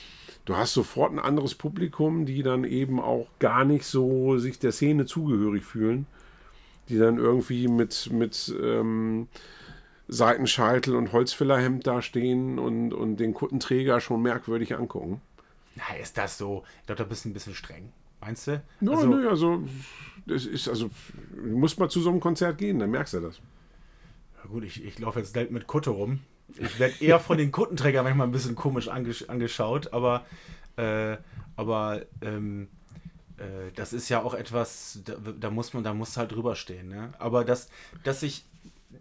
Du 0.43 0.57
hast 0.57 0.73
sofort 0.73 1.11
ein 1.13 1.19
anderes 1.19 1.55
Publikum, 1.55 2.25
die 2.25 2.43
dann 2.43 2.65
eben 2.65 2.99
auch 2.99 3.27
gar 3.39 3.63
nicht 3.65 3.85
so 3.85 4.37
sich 4.37 4.59
der 4.59 4.73
Szene 4.73 5.05
zugehörig 5.05 5.63
fühlen, 5.63 6.05
die 6.89 6.97
dann 6.97 7.17
irgendwie 7.17 7.67
mit, 7.67 8.11
mit 8.11 8.53
ähm, 8.61 9.27
Seitenscheitel 10.07 10.95
und 10.95 11.11
Holzfällerhemd 11.11 11.87
da 11.87 12.01
stehen 12.01 12.59
und, 12.59 12.93
und 12.93 13.17
den 13.17 13.33
Kuttenträger 13.33 13.99
schon 14.01 14.21
merkwürdig 14.21 14.75
angucken. 14.75 15.21
Na, 15.75 15.95
ist 15.95 16.17
das 16.17 16.37
so? 16.37 16.63
Ich 16.81 16.85
glaube, 16.85 17.03
da 17.03 17.09
bist 17.09 17.25
du 17.25 17.29
ein 17.29 17.33
bisschen 17.33 17.55
streng. 17.55 17.91
Meinst 18.21 18.47
du? 18.47 18.63
Ja, 18.81 18.91
also, 18.91 19.07
nö, 19.07 19.29
also, 19.29 19.63
das 20.25 20.45
ist, 20.45 20.67
also, 20.67 20.89
du 21.35 21.57
musst 21.57 21.79
mal 21.79 21.89
zu 21.89 22.01
so 22.01 22.09
einem 22.09 22.19
Konzert 22.19 22.57
gehen, 22.57 22.79
dann 22.79 22.91
merkst 22.91 23.13
du 23.13 23.19
das. 23.19 23.39
Ja, 24.37 24.49
gut, 24.49 24.63
ich, 24.63 24.83
ich 24.83 24.99
laufe 24.99 25.19
jetzt 25.19 25.35
mit 25.35 25.67
Kutte 25.67 25.89
rum. 25.89 26.21
Ich 26.57 26.79
werde 26.79 26.95
eher 27.03 27.19
von 27.19 27.37
den 27.37 27.51
Kuttenträgern 27.51 28.03
manchmal 28.03 28.27
ein 28.27 28.31
bisschen 28.31 28.55
komisch 28.55 28.87
angesch 28.87 29.27
angeschaut, 29.27 29.91
aber, 29.93 30.25
äh, 30.77 31.17
aber, 31.55 32.03
ähm, 32.21 32.67
äh, 33.37 33.71
das 33.75 33.93
ist 33.93 34.09
ja 34.09 34.21
auch 34.21 34.33
etwas, 34.33 34.99
da, 35.03 35.15
da, 35.15 35.49
muss 35.49 35.73
man, 35.73 35.83
da 35.83 35.93
muss 35.93 36.17
halt 36.17 36.31
drüber 36.31 36.55
stehen, 36.55 36.87
ne? 36.87 37.13
Aber 37.19 37.43
dass, 37.43 37.69
dass 38.03 38.23
ich 38.23 38.45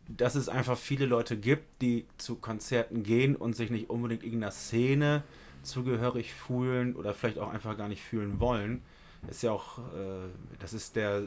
dass 0.08 0.34
es 0.34 0.48
einfach 0.48 0.76
viele 0.76 1.06
Leute 1.06 1.36
gibt, 1.36 1.82
die 1.82 2.06
zu 2.18 2.36
Konzerten 2.36 3.02
gehen 3.02 3.36
und 3.36 3.56
sich 3.56 3.70
nicht 3.70 3.90
unbedingt 3.90 4.22
irgendeiner 4.22 4.52
Szene 4.52 5.22
zugehörig 5.62 6.34
fühlen 6.34 6.94
oder 6.94 7.14
vielleicht 7.14 7.38
auch 7.38 7.52
einfach 7.52 7.76
gar 7.76 7.88
nicht 7.88 8.02
fühlen 8.02 8.40
wollen, 8.40 8.82
ist 9.28 9.42
ja 9.42 9.52
auch, 9.52 9.78
äh, 9.78 10.28
das 10.58 10.72
ist 10.72 10.96
der, 10.96 11.18
äh, 11.18 11.24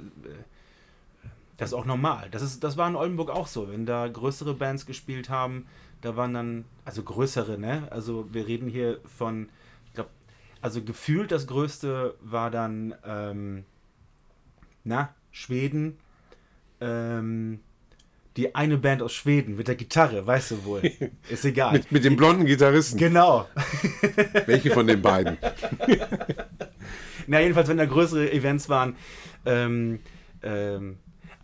das 1.57 1.69
ist 1.69 1.73
auch 1.73 1.85
normal. 1.85 2.29
Das, 2.29 2.41
ist, 2.41 2.63
das 2.63 2.77
war 2.77 2.87
in 2.87 2.95
Oldenburg 2.95 3.29
auch 3.29 3.47
so. 3.47 3.69
Wenn 3.69 3.85
da 3.85 4.07
größere 4.07 4.53
Bands 4.53 4.85
gespielt 4.85 5.29
haben, 5.29 5.65
da 6.01 6.15
waren 6.15 6.33
dann, 6.33 6.65
also 6.85 7.01
größere, 7.01 7.57
ne? 7.57 7.87
Also 7.89 8.31
wir 8.31 8.47
reden 8.47 8.69
hier 8.69 8.99
von, 9.05 9.49
ich 9.87 9.93
glaube, 9.93 10.11
also 10.61 10.83
gefühlt 10.83 11.31
das 11.31 11.47
Größte 11.47 12.15
war 12.21 12.51
dann, 12.51 12.93
ähm, 13.03 13.65
na, 14.83 15.13
Schweden, 15.31 15.97
ähm, 16.79 17.59
die 18.37 18.55
eine 18.55 18.77
Band 18.77 19.01
aus 19.01 19.13
Schweden 19.13 19.57
mit 19.57 19.67
der 19.67 19.75
Gitarre, 19.75 20.25
weißt 20.25 20.51
du 20.51 20.65
wohl. 20.65 20.91
Ist 21.29 21.43
egal. 21.43 21.73
mit, 21.73 21.91
mit 21.91 22.05
dem 22.05 22.15
blonden 22.15 22.45
Gitarristen. 22.45 22.97
Genau. 22.97 23.47
Welche 24.45 24.71
von 24.71 24.87
den 24.87 25.01
beiden? 25.01 25.37
Na, 27.27 27.41
jedenfalls, 27.41 27.67
wenn 27.67 27.77
da 27.77 27.85
größere 27.85 28.31
Events 28.31 28.69
waren. 28.69 28.95
Ähm, 29.45 29.99
ähm, 30.43 30.97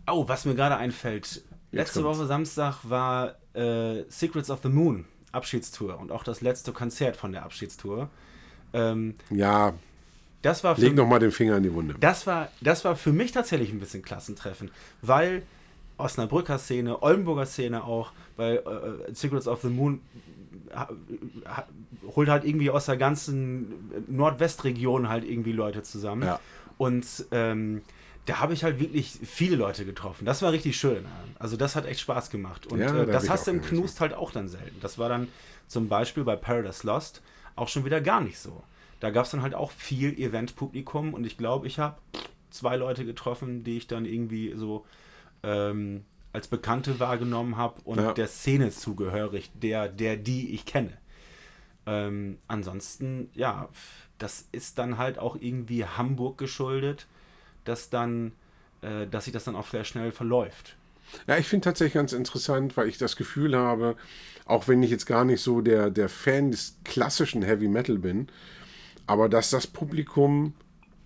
oh, 0.06 0.26
was 0.28 0.44
mir 0.44 0.54
gerade 0.54 0.76
einfällt. 0.76 1.42
Letzte 1.72 2.04
Woche 2.04 2.26
Samstag 2.26 2.78
war 2.84 3.34
äh, 3.54 4.04
Secrets 4.08 4.50
of 4.50 4.60
the 4.62 4.68
Moon 4.68 5.04
Abschiedstour 5.32 5.98
und 5.98 6.12
auch 6.12 6.22
das 6.22 6.40
letzte 6.40 6.72
Konzert 6.72 7.16
von 7.16 7.32
der 7.32 7.42
Abschiedstour. 7.42 8.08
Ähm, 8.72 9.16
ja. 9.30 9.74
Das 10.42 10.62
war 10.62 10.76
für, 10.76 10.82
Leg 10.82 10.94
noch 10.94 11.08
mal 11.08 11.18
den 11.18 11.32
Finger 11.32 11.56
in 11.56 11.64
die 11.64 11.72
Wunde. 11.72 11.94
Das 11.98 12.26
war, 12.26 12.50
das 12.60 12.84
war 12.84 12.96
für 12.96 13.12
mich 13.12 13.32
tatsächlich 13.32 13.72
ein 13.72 13.80
bisschen 13.80 14.02
Klassentreffen, 14.02 14.70
weil 15.02 15.42
Osnabrücker 15.96 16.58
Szene, 16.58 17.02
Oldenburger 17.02 17.46
Szene 17.46 17.84
auch, 17.84 18.12
weil 18.36 18.56
äh, 18.56 19.10
äh 19.10 19.14
Secrets 19.14 19.48
of 19.48 19.62
the 19.62 19.68
Moon 19.68 20.00
holt 22.16 22.28
halt 22.28 22.44
irgendwie 22.44 22.70
aus 22.70 22.86
der 22.86 22.96
ganzen 22.96 23.90
Nordwestregion 24.08 25.08
halt 25.08 25.24
irgendwie 25.24 25.52
Leute 25.52 25.82
zusammen. 25.82 26.24
Ja. 26.24 26.40
Und 26.78 27.06
ähm, 27.30 27.82
da 28.26 28.40
habe 28.40 28.54
ich 28.54 28.64
halt 28.64 28.80
wirklich 28.80 29.18
viele 29.22 29.56
Leute 29.56 29.84
getroffen. 29.84 30.24
Das 30.24 30.42
war 30.42 30.52
richtig 30.52 30.76
schön. 30.76 31.04
Also 31.38 31.56
das 31.56 31.76
hat 31.76 31.86
echt 31.86 32.00
Spaß 32.00 32.30
gemacht. 32.30 32.66
Und 32.66 32.80
ja, 32.80 33.02
äh, 33.02 33.06
das 33.06 33.28
hast 33.28 33.46
du 33.46 33.52
im 33.52 33.62
Knust 33.62 34.00
halt 34.00 34.14
auch 34.14 34.30
dann 34.30 34.48
selten. 34.48 34.76
Das 34.80 34.98
war 34.98 35.08
dann 35.08 35.28
zum 35.68 35.88
Beispiel 35.88 36.24
bei 36.24 36.36
Paradise 36.36 36.86
Lost 36.86 37.22
auch 37.56 37.68
schon 37.68 37.84
wieder 37.84 38.00
gar 38.00 38.20
nicht 38.20 38.38
so. 38.38 38.62
Da 39.00 39.10
gab 39.10 39.26
es 39.26 39.30
dann 39.30 39.42
halt 39.42 39.54
auch 39.54 39.70
viel 39.70 40.18
Eventpublikum 40.18 41.14
und 41.14 41.26
ich 41.26 41.36
glaube, 41.36 41.66
ich 41.66 41.78
habe 41.78 41.96
zwei 42.50 42.76
Leute 42.76 43.04
getroffen, 43.04 43.64
die 43.64 43.76
ich 43.76 43.86
dann 43.86 44.06
irgendwie 44.06 44.54
so 44.56 44.84
ähm, 45.44 46.04
als 46.32 46.48
Bekannte 46.48 46.98
wahrgenommen 46.98 47.56
habe 47.56 47.80
und 47.84 47.98
ja. 47.98 48.12
der 48.12 48.26
Szene 48.26 48.70
zugehörig, 48.70 49.52
der, 49.54 49.88
der, 49.88 50.16
die 50.16 50.54
ich 50.54 50.66
kenne. 50.66 50.92
Ähm, 51.86 52.38
ansonsten, 52.48 53.30
ja, 53.34 53.68
das 54.18 54.48
ist 54.52 54.78
dann 54.78 54.98
halt 54.98 55.18
auch 55.18 55.36
irgendwie 55.38 55.84
Hamburg 55.84 56.38
geschuldet, 56.38 57.06
dass 57.64 57.90
dann, 57.90 58.32
äh, 58.82 59.06
dass 59.06 59.24
sich 59.24 59.32
das 59.32 59.44
dann 59.44 59.54
auch 59.54 59.68
sehr 59.68 59.84
schnell 59.84 60.12
verläuft. 60.12 60.76
Ja, 61.26 61.36
ich 61.36 61.46
finde 61.46 61.64
tatsächlich 61.64 61.94
ganz 61.94 62.12
interessant, 62.12 62.76
weil 62.76 62.88
ich 62.88 62.98
das 62.98 63.16
Gefühl 63.16 63.56
habe, 63.56 63.96
auch 64.46 64.66
wenn 64.66 64.82
ich 64.82 64.90
jetzt 64.90 65.06
gar 65.06 65.24
nicht 65.24 65.42
so 65.42 65.60
der, 65.60 65.90
der 65.90 66.08
Fan 66.08 66.50
des 66.50 66.78
klassischen 66.84 67.42
Heavy 67.42 67.68
Metal 67.68 67.98
bin, 67.98 68.28
aber 69.06 69.28
dass 69.28 69.50
das 69.50 69.66
Publikum 69.66 70.54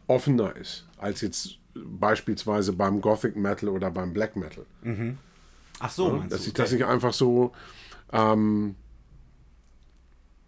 offener 0.06 0.56
ist 0.56 0.86
als 0.96 1.20
jetzt 1.20 1.58
beispielsweise 2.00 2.72
beim 2.72 3.00
Gothic 3.00 3.36
Metal 3.36 3.68
oder 3.68 3.90
beim 3.90 4.12
Black 4.12 4.36
Metal. 4.36 4.64
Mhm. 4.82 5.18
Ach 5.80 5.90
so, 5.90 6.16
ja, 6.16 6.26
dass, 6.28 6.42
ich, 6.42 6.48
okay. 6.48 6.62
dass 6.62 6.72
ich 6.72 6.84
einfach 6.84 7.12
so, 7.12 7.52
ähm, 8.12 8.74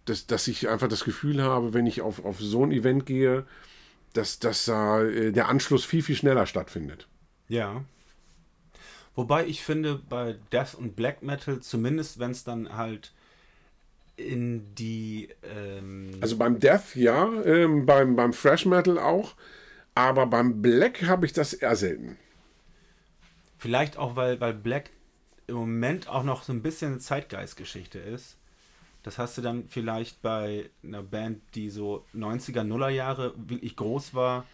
dass, 0.05 0.27
dass 0.27 0.47
ich 0.47 0.67
einfach 0.69 0.87
das 0.87 1.03
Gefühl 1.03 1.41
habe, 1.41 1.73
wenn 1.73 1.87
ich 1.87 2.01
auf, 2.01 2.25
auf 2.25 2.39
so 2.39 2.65
ein 2.65 2.71
Event 2.71 3.05
gehe, 3.05 3.45
dass, 4.13 4.39
dass 4.39 4.67
äh, 4.67 5.31
der 5.31 5.47
Anschluss 5.47 5.85
viel, 5.85 6.03
viel 6.03 6.15
schneller 6.15 6.45
stattfindet. 6.45 7.07
Ja. 7.47 7.83
Wobei 9.15 9.45
ich 9.45 9.63
finde, 9.63 9.95
bei 9.95 10.35
Death 10.51 10.75
und 10.75 10.95
Black 10.95 11.21
Metal, 11.21 11.59
zumindest 11.59 12.19
wenn 12.19 12.31
es 12.31 12.43
dann 12.43 12.75
halt 12.75 13.11
in 14.15 14.73
die. 14.75 15.29
Ähm 15.43 16.11
also 16.21 16.37
beim 16.37 16.59
Death 16.59 16.95
ja, 16.95 17.29
ähm, 17.43 17.85
beim, 17.85 18.15
beim 18.15 18.33
Fresh 18.33 18.65
Metal 18.65 18.97
auch. 18.97 19.33
Aber 19.95 20.25
beim 20.25 20.61
Black 20.61 21.03
habe 21.03 21.25
ich 21.25 21.33
das 21.33 21.53
eher 21.53 21.75
selten. 21.75 22.17
Vielleicht 23.57 23.97
auch, 23.97 24.15
weil, 24.15 24.39
weil 24.39 24.53
Black 24.53 24.89
im 25.47 25.55
Moment 25.55 26.07
auch 26.07 26.23
noch 26.23 26.43
so 26.43 26.53
ein 26.53 26.61
bisschen 26.61 26.99
Zeitgeistgeschichte 26.99 27.99
ist. 27.99 28.37
Das 29.03 29.17
hast 29.17 29.37
du 29.37 29.41
dann 29.41 29.67
vielleicht 29.67 30.21
bei 30.21 30.69
einer 30.83 31.03
Band, 31.03 31.41
die 31.55 31.69
so 31.69 32.05
90er, 32.15 32.63
Nuller 32.63 32.89
Jahre 32.89 33.33
wirklich 33.35 33.75
groß 33.75 34.13
war. 34.13 34.45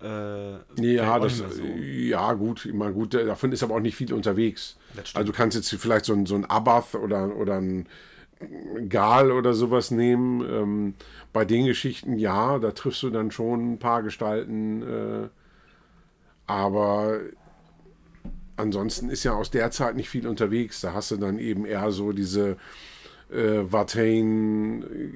Äh, 0.00 0.58
ja, 0.80 1.18
das, 1.18 1.38
so. 1.38 1.62
ja, 1.64 2.32
gut, 2.34 2.66
immer 2.66 2.92
gut. 2.92 3.14
Davon 3.14 3.50
ist 3.50 3.62
aber 3.62 3.74
auch 3.74 3.80
nicht 3.80 3.96
viel 3.96 4.12
unterwegs. 4.12 4.76
Also 5.14 5.24
du 5.24 5.32
kannst 5.32 5.56
jetzt 5.56 5.70
vielleicht 5.70 6.04
so 6.04 6.12
ein, 6.12 6.26
so 6.26 6.36
ein 6.36 6.44
Abath 6.44 6.94
oder, 6.94 7.34
oder 7.36 7.60
ein 7.60 7.88
Gal 8.88 9.32
oder 9.32 9.54
sowas 9.54 9.90
nehmen. 9.90 10.40
Ähm, 10.48 10.94
bei 11.32 11.44
den 11.44 11.66
Geschichten 11.66 12.18
ja, 12.18 12.58
da 12.58 12.70
triffst 12.70 13.02
du 13.02 13.10
dann 13.10 13.30
schon 13.30 13.74
ein 13.74 13.78
paar 13.78 14.02
Gestalten. 14.02 14.82
Äh, 14.82 15.28
aber 16.46 17.20
ansonsten 18.56 19.10
ist 19.10 19.24
ja 19.24 19.34
aus 19.34 19.50
der 19.50 19.70
Zeit 19.70 19.96
nicht 19.96 20.08
viel 20.08 20.26
unterwegs. 20.26 20.80
Da 20.80 20.94
hast 20.94 21.10
du 21.10 21.16
dann 21.16 21.38
eben 21.38 21.66
eher 21.66 21.90
so 21.90 22.12
diese 22.12 22.56
äh, 23.30 23.60
Watain, 23.70 24.82
äh, 24.82 25.10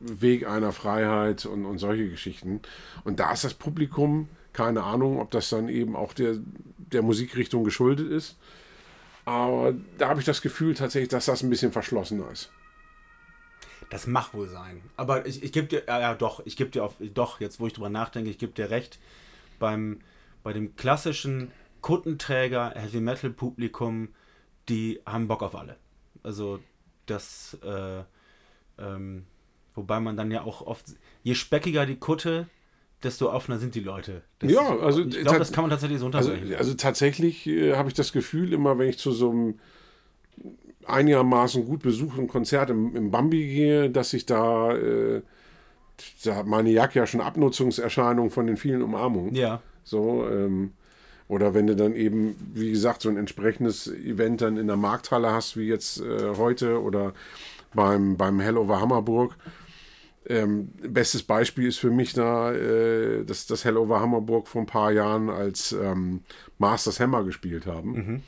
Weg 0.00 0.46
einer 0.46 0.72
Freiheit 0.72 1.46
und, 1.46 1.64
und 1.64 1.78
solche 1.78 2.08
Geschichten. 2.08 2.60
Und 3.04 3.20
da 3.20 3.32
ist 3.32 3.44
das 3.44 3.54
Publikum, 3.54 4.28
keine 4.52 4.82
Ahnung, 4.82 5.18
ob 5.18 5.30
das 5.30 5.48
dann 5.48 5.68
eben 5.68 5.96
auch 5.96 6.12
der, 6.12 6.36
der 6.76 7.02
Musikrichtung 7.02 7.64
geschuldet 7.64 8.10
ist. 8.10 8.36
Aber 9.24 9.74
da 9.98 10.08
habe 10.08 10.20
ich 10.20 10.26
das 10.26 10.42
Gefühl 10.42 10.74
tatsächlich, 10.74 11.08
dass 11.08 11.26
das 11.26 11.42
ein 11.42 11.50
bisschen 11.50 11.72
verschlossener 11.72 12.30
ist. 12.30 12.50
Das 13.90 14.06
mag 14.06 14.34
wohl 14.34 14.48
sein. 14.48 14.82
Aber 14.96 15.26
ich, 15.26 15.42
ich 15.42 15.52
gebe 15.52 15.66
dir, 15.66 15.84
ja, 15.86 16.00
ja 16.00 16.14
doch, 16.14 16.44
ich 16.44 16.56
gebe 16.56 16.70
dir 16.70 16.84
auf, 16.84 16.94
doch, 16.98 17.40
jetzt 17.40 17.60
wo 17.60 17.66
ich 17.66 17.72
drüber 17.72 17.90
nachdenke, 17.90 18.30
ich 18.30 18.38
gebe 18.38 18.52
dir 18.52 18.70
recht, 18.70 18.98
beim, 19.58 20.00
bei 20.42 20.52
dem 20.52 20.76
klassischen 20.76 21.52
Kuttenträger 21.80 22.72
Heavy 22.74 23.00
Metal 23.00 23.30
Publikum, 23.30 24.08
die 24.68 25.00
haben 25.06 25.28
Bock 25.28 25.42
auf 25.42 25.54
alle. 25.54 25.76
Also 26.22 26.60
das, 27.06 27.58
äh, 27.62 28.02
ähm, 28.78 29.26
wobei 29.74 30.00
man 30.00 30.16
dann 30.16 30.30
ja 30.30 30.42
auch 30.42 30.62
oft, 30.62 30.86
je 31.22 31.34
speckiger 31.34 31.86
die 31.86 31.98
Kutte, 31.98 32.48
desto 33.04 33.30
offener 33.30 33.58
sind 33.58 33.74
die 33.74 33.80
Leute. 33.80 34.22
Das, 34.38 34.50
ja, 34.50 34.78
also 34.78 35.02
ich 35.04 35.20
glaube, 35.20 35.38
das 35.38 35.52
kann 35.52 35.62
man 35.62 35.70
tatsächlich 35.70 36.00
so 36.00 36.06
also, 36.06 36.30
unterbrechen. 36.30 36.56
also 36.56 36.74
tatsächlich 36.74 37.46
äh, 37.46 37.74
habe 37.74 37.88
ich 37.88 37.94
das 37.94 38.12
Gefühl, 38.12 38.52
immer 38.52 38.78
wenn 38.78 38.88
ich 38.88 38.98
zu 38.98 39.12
so 39.12 39.30
einem 39.30 39.58
einigermaßen 40.86 41.64
gut 41.64 41.82
besuchten 41.82 42.28
Konzert 42.28 42.70
im, 42.70 42.94
im 42.94 43.10
Bambi 43.10 43.46
gehe, 43.46 43.90
dass 43.90 44.12
ich 44.12 44.26
da, 44.26 44.72
äh, 44.72 45.22
da 46.24 46.36
hat 46.36 46.46
meine 46.46 46.70
Jacke 46.70 46.98
ja 46.98 47.06
schon 47.06 47.20
Abnutzungserscheinungen 47.20 48.30
von 48.30 48.46
den 48.46 48.56
vielen 48.56 48.82
Umarmungen. 48.82 49.34
ja. 49.34 49.60
So, 49.86 50.26
ähm, 50.26 50.72
oder 51.28 51.54
wenn 51.54 51.66
du 51.66 51.76
dann 51.76 51.94
eben, 51.94 52.36
wie 52.54 52.70
gesagt, 52.70 53.02
so 53.02 53.08
ein 53.08 53.16
entsprechendes 53.16 53.86
Event 53.86 54.42
dann 54.42 54.56
in 54.56 54.66
der 54.66 54.76
Markthalle 54.76 55.30
hast, 55.30 55.56
wie 55.56 55.66
jetzt 55.66 56.00
äh, 56.00 56.36
heute 56.36 56.82
oder 56.82 57.14
beim, 57.74 58.16
beim 58.16 58.40
Hell 58.40 58.58
over 58.58 58.80
Hammerburg. 58.80 59.36
Ähm, 60.26 60.68
bestes 60.88 61.22
Beispiel 61.22 61.68
ist 61.68 61.78
für 61.78 61.90
mich 61.90 62.14
da 62.14 62.52
äh, 62.52 63.24
das, 63.24 63.46
das 63.46 63.64
Hell 63.64 63.76
over 63.76 64.00
Hammerburg 64.00 64.48
vor 64.48 64.62
ein 64.62 64.66
paar 64.66 64.90
Jahren, 64.92 65.28
als 65.28 65.72
ähm, 65.72 66.22
Masters 66.58 66.98
Hammer 67.00 67.24
gespielt 67.24 67.66
haben. 67.66 68.22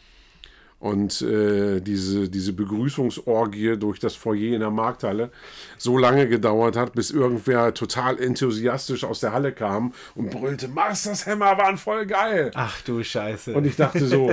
Und 0.86 1.20
äh, 1.20 1.80
diese, 1.80 2.28
diese 2.28 2.52
Begrüßungsorgie 2.52 3.76
durch 3.76 3.98
das 3.98 4.14
Foyer 4.14 4.54
in 4.54 4.60
der 4.60 4.70
Markthalle 4.70 5.30
so 5.78 5.98
lange 5.98 6.28
gedauert 6.28 6.76
hat, 6.76 6.92
bis 6.92 7.10
irgendwer 7.10 7.74
total 7.74 8.20
enthusiastisch 8.20 9.02
aus 9.02 9.18
der 9.18 9.32
Halle 9.32 9.50
kam 9.50 9.92
und 10.14 10.30
brüllte, 10.30 10.68
Masters 10.68 11.26
Hammer 11.26 11.58
waren 11.58 11.76
voll 11.76 12.06
geil. 12.06 12.52
Ach 12.54 12.80
du 12.82 13.02
Scheiße. 13.02 13.54
Und 13.54 13.66
ich 13.66 13.74
dachte 13.74 14.06
so, 14.06 14.32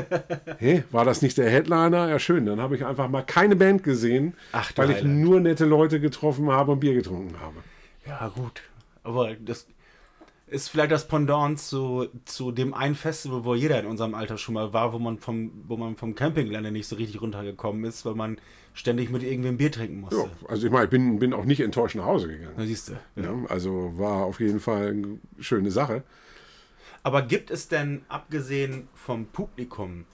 hä, 0.60 0.84
war 0.92 1.06
das 1.06 1.24
nicht 1.24 1.40
der 1.40 1.50
Headliner? 1.50 2.08
Ja, 2.10 2.20
schön. 2.20 2.46
Dann 2.46 2.62
habe 2.62 2.76
ich 2.76 2.86
einfach 2.86 3.10
mal 3.10 3.24
keine 3.24 3.56
Band 3.56 3.84
gesehen, 3.84 4.36
Ach, 4.52 4.72
weil 4.76 4.92
ich 4.92 4.98
Heiland. 4.98 5.22
nur 5.22 5.40
nette 5.40 5.66
Leute 5.66 6.00
getroffen 6.00 6.52
habe 6.52 6.74
und 6.74 6.82
Bier 6.82 6.94
getrunken 6.94 7.36
habe. 7.42 7.56
Ja, 8.06 8.28
gut. 8.28 8.62
Aber 9.04 9.34
das 9.36 9.66
ist 10.54 10.70
vielleicht 10.70 10.92
das 10.92 11.08
Pendant 11.08 11.60
zu, 11.60 12.08
zu 12.26 12.52
dem 12.52 12.76
einen 12.76 12.94
Festival, 12.94 13.44
wo 13.44 13.56
jeder 13.56 13.80
in 13.80 13.88
unserem 13.88 14.14
Alter 14.14 14.38
schon 14.38 14.54
mal 14.54 14.72
war, 14.72 14.94
wo 14.94 15.00
man 15.00 15.18
vom, 15.18 15.52
wo 15.68 15.78
man 15.78 15.96
vom 15.96 16.14
Campinggelände 16.14 16.72
nicht 16.72 16.88
so 16.88 16.96
richtig 16.96 17.22
runtergekommen 17.22 17.84
ist, 17.86 18.06
weil 18.06 18.14
man 18.14 18.38
ständig 18.76 19.10
mit 19.10 19.24
irgendwem 19.24 19.58
Bier 19.58 19.72
trinken 19.72 20.02
musste. 20.02 20.18
Ja, 20.18 20.48
also 20.48 20.68
ich 20.68 20.72
meine, 20.72 20.86
ich 20.86 20.92
bin, 20.92 21.18
bin 21.18 21.34
auch 21.34 21.46
nicht 21.46 21.60
enttäuscht 21.60 21.96
nach 21.96 22.06
Hause 22.06 22.28
gegangen. 22.28 22.54
Na, 22.56 22.66
siehst 22.68 22.90
du. 22.90 22.94
Ja, 23.16 23.34
also 23.50 23.94
war 23.98 24.26
auf 24.26 24.40
jeden 24.40 24.60
Fall 24.60 24.90
eine 24.90 25.20
schöne 25.40 25.72
Sache. 25.72 26.04
Aber 27.02 27.24
gibt 27.24 27.50
es 27.50 27.68
denn, 27.68 28.04
abgesehen 28.08 28.88
vom 28.94 29.26
Publikum, 29.26 30.06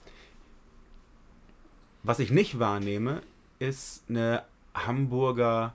was 2.02 2.18
ich 2.18 2.30
nicht 2.30 2.58
wahrnehme, 2.58 3.20
ist 3.58 4.04
eine 4.08 4.44
Hamburger 4.74 5.74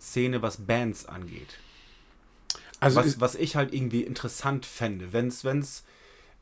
Szene, 0.00 0.40
was 0.40 0.56
Bands 0.56 1.04
angeht? 1.04 1.58
Also 2.82 3.00
was, 3.00 3.20
was 3.20 3.34
ich 3.34 3.56
halt 3.56 3.72
irgendwie 3.72 4.02
interessant 4.02 4.66
fände. 4.66 5.12
Wenn's, 5.12 5.44
wenn's, 5.44 5.84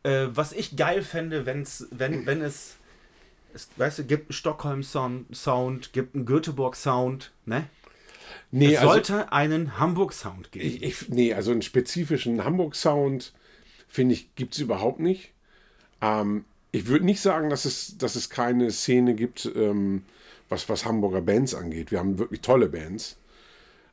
äh, 0.02 0.28
was 0.30 0.52
ich 0.52 0.76
geil 0.76 1.02
fände, 1.02 1.46
wenn's, 1.46 1.86
wenn, 1.90 2.24
wenn 2.26 2.40
es, 2.40 2.76
es, 3.52 3.68
weißt 3.76 4.00
du, 4.00 4.04
gibt 4.04 4.30
einen 4.30 4.32
Stockholm-Sound, 4.32 5.36
Sound, 5.36 5.92
gibt 5.92 6.14
einen 6.14 6.24
Göteborg-Sound, 6.24 7.32
ne? 7.44 7.66
nee, 8.50 8.72
es 8.72 8.78
also, 8.78 8.92
sollte 8.92 9.32
einen 9.32 9.78
Hamburg-Sound 9.78 10.52
geben. 10.52 10.66
ich, 10.66 10.82
ich, 10.82 11.08
nee, 11.08 11.34
also 11.34 11.50
einen 11.52 11.62
spezifischen 11.62 12.44
Hamburg-Sound, 12.44 13.32
finde 13.88 14.14
ich, 14.14 14.34
gibt 14.34 14.54
es 14.54 14.60
überhaupt 14.60 15.00
nicht. 15.00 15.32
Ähm, 16.00 16.44
ich 16.72 16.86
würde 16.86 17.04
nicht 17.04 17.20
sagen, 17.20 17.50
dass 17.50 17.64
es, 17.64 17.98
dass 17.98 18.14
es 18.14 18.30
keine 18.30 18.70
Szene 18.70 19.14
gibt, 19.14 19.50
ähm, 19.54 20.04
was, 20.48 20.68
was 20.68 20.84
Hamburger 20.84 21.20
Bands 21.20 21.54
angeht. 21.54 21.90
Wir 21.90 21.98
haben 21.98 22.18
wirklich 22.18 22.40
tolle 22.40 22.68
Bands. 22.68 23.18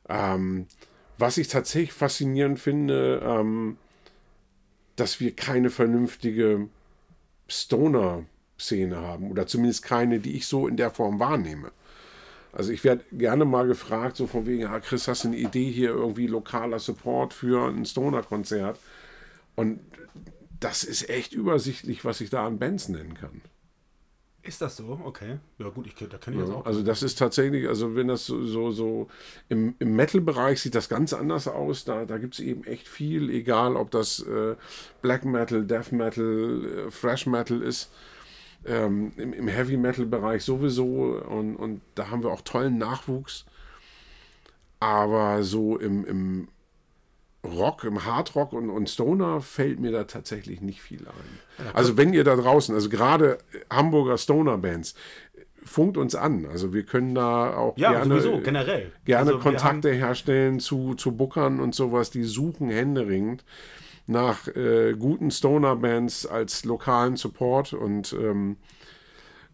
Ähm, 0.08 0.66
was 1.18 1.36
ich 1.36 1.48
tatsächlich 1.48 1.92
faszinierend 1.92 2.58
finde, 2.58 3.20
ähm, 3.24 3.76
dass 4.96 5.20
wir 5.20 5.34
keine 5.34 5.70
vernünftige 5.70 6.68
Stoner-Szene 7.48 8.96
haben. 8.96 9.30
Oder 9.30 9.46
zumindest 9.46 9.84
keine, 9.84 10.20
die 10.20 10.36
ich 10.36 10.46
so 10.46 10.66
in 10.68 10.76
der 10.76 10.90
Form 10.90 11.18
wahrnehme. 11.18 11.72
Also 12.52 12.72
ich 12.72 12.82
werde 12.82 13.04
gerne 13.12 13.44
mal 13.44 13.66
gefragt, 13.66 14.16
so 14.16 14.26
von 14.26 14.46
wegen, 14.46 14.62
ja, 14.62 14.80
Chris, 14.80 15.06
hast 15.06 15.24
du 15.24 15.28
eine 15.28 15.36
Idee 15.36 15.70
hier, 15.70 15.90
irgendwie 15.90 16.26
lokaler 16.26 16.78
Support 16.78 17.34
für 17.34 17.68
ein 17.68 17.84
Stoner-Konzert? 17.84 18.78
Und 19.54 19.80
das 20.60 20.84
ist 20.84 21.08
echt 21.08 21.32
übersichtlich, 21.34 22.04
was 22.04 22.20
ich 22.20 22.30
da 22.30 22.46
an 22.46 22.58
Bands 22.58 22.88
nennen 22.88 23.14
kann. 23.14 23.42
Ist 24.42 24.62
das 24.62 24.76
so? 24.76 25.00
Okay. 25.04 25.38
Ja 25.58 25.68
gut, 25.68 25.86
ich, 25.86 25.94
da 25.94 26.16
kenne 26.16 26.36
ich 26.36 26.42
das 26.42 26.50
auch. 26.50 26.64
Also 26.64 26.82
das 26.82 27.02
ist 27.02 27.18
tatsächlich, 27.18 27.68
also 27.68 27.94
wenn 27.96 28.08
das 28.08 28.26
so, 28.26 28.44
so, 28.44 28.70
so 28.70 29.08
im, 29.48 29.74
im 29.78 29.94
Metal-Bereich 29.94 30.60
sieht 30.60 30.74
das 30.74 30.88
ganz 30.88 31.12
anders 31.12 31.48
aus. 31.48 31.84
Da, 31.84 32.04
da 32.04 32.18
gibt 32.18 32.34
es 32.34 32.40
eben 32.40 32.64
echt 32.64 32.88
viel, 32.88 33.30
egal 33.30 33.76
ob 33.76 33.90
das 33.90 34.20
äh, 34.20 34.56
Black 35.02 35.24
Metal, 35.24 35.64
Death 35.64 35.92
Metal, 35.92 36.86
äh, 36.88 36.90
Thrash 36.90 37.26
Metal 37.26 37.60
ist. 37.62 37.90
Ähm, 38.64 39.12
Im 39.16 39.32
im 39.32 39.48
Heavy 39.48 39.76
Metal-Bereich 39.76 40.44
sowieso. 40.44 41.20
Und, 41.28 41.56
und 41.56 41.80
da 41.94 42.10
haben 42.10 42.22
wir 42.22 42.30
auch 42.30 42.42
tollen 42.42 42.78
Nachwuchs. 42.78 43.44
Aber 44.80 45.42
so 45.42 45.76
im, 45.76 46.04
im 46.04 46.48
Rock, 47.52 47.84
im 47.84 48.04
Hardrock 48.04 48.52
und, 48.52 48.70
und 48.70 48.88
Stoner 48.88 49.40
fällt 49.40 49.80
mir 49.80 49.92
da 49.92 50.04
tatsächlich 50.04 50.60
nicht 50.60 50.80
viel 50.80 51.06
ein. 51.06 51.66
Also 51.74 51.96
wenn 51.96 52.12
ihr 52.12 52.24
da 52.24 52.36
draußen, 52.36 52.74
also 52.74 52.88
gerade 52.88 53.38
Hamburger 53.70 54.18
Stoner-Bands, 54.18 54.94
funkt 55.64 55.96
uns 55.96 56.14
an. 56.14 56.46
Also 56.46 56.72
wir 56.72 56.84
können 56.84 57.14
da 57.14 57.54
auch 57.56 57.76
ja, 57.76 57.92
gerne, 57.92 58.20
sowieso, 58.20 58.40
generell. 58.40 58.92
gerne 59.04 59.30
Also 59.30 59.40
Kontakte 59.40 59.92
herstellen 59.92 60.60
zu, 60.60 60.94
zu 60.94 61.12
Bookern 61.12 61.60
und 61.60 61.74
sowas. 61.74 62.10
Die 62.10 62.24
suchen 62.24 62.70
händeringend 62.70 63.44
nach 64.06 64.48
äh, 64.48 64.94
guten 64.94 65.30
Stoner-Bands 65.30 66.26
als 66.26 66.64
lokalen 66.64 67.16
Support 67.16 67.74
und 67.74 68.14
ähm, 68.14 68.56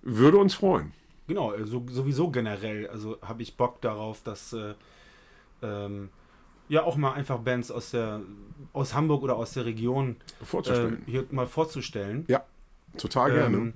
würde 0.03 0.39
uns 0.39 0.55
freuen. 0.55 0.93
Genau, 1.27 1.51
also 1.51 1.83
sowieso 1.89 2.31
generell. 2.31 2.87
Also 2.89 3.19
habe 3.23 3.43
ich 3.43 3.57
Bock 3.57 3.81
darauf, 3.81 4.23
dass 4.23 4.53
äh, 4.53 4.75
ähm, 5.63 6.11
ja 6.75 6.83
auch 6.85 6.97
mal 6.97 7.13
einfach 7.13 7.39
Bands 7.39 7.71
aus 7.71 7.91
der 7.91 8.21
aus 8.73 8.95
Hamburg 8.95 9.23
oder 9.23 9.37
aus 9.37 9.53
der 9.55 9.65
Region 9.65 10.17
Vorzustellen. 10.43 10.95
ähm, 10.95 11.03
hier 11.07 11.25
mal 11.31 11.47
vorzustellen. 11.47 12.25
Ja, 12.29 12.45
total 12.99 13.33
gerne. 13.33 13.57
Ähm, 13.57 13.73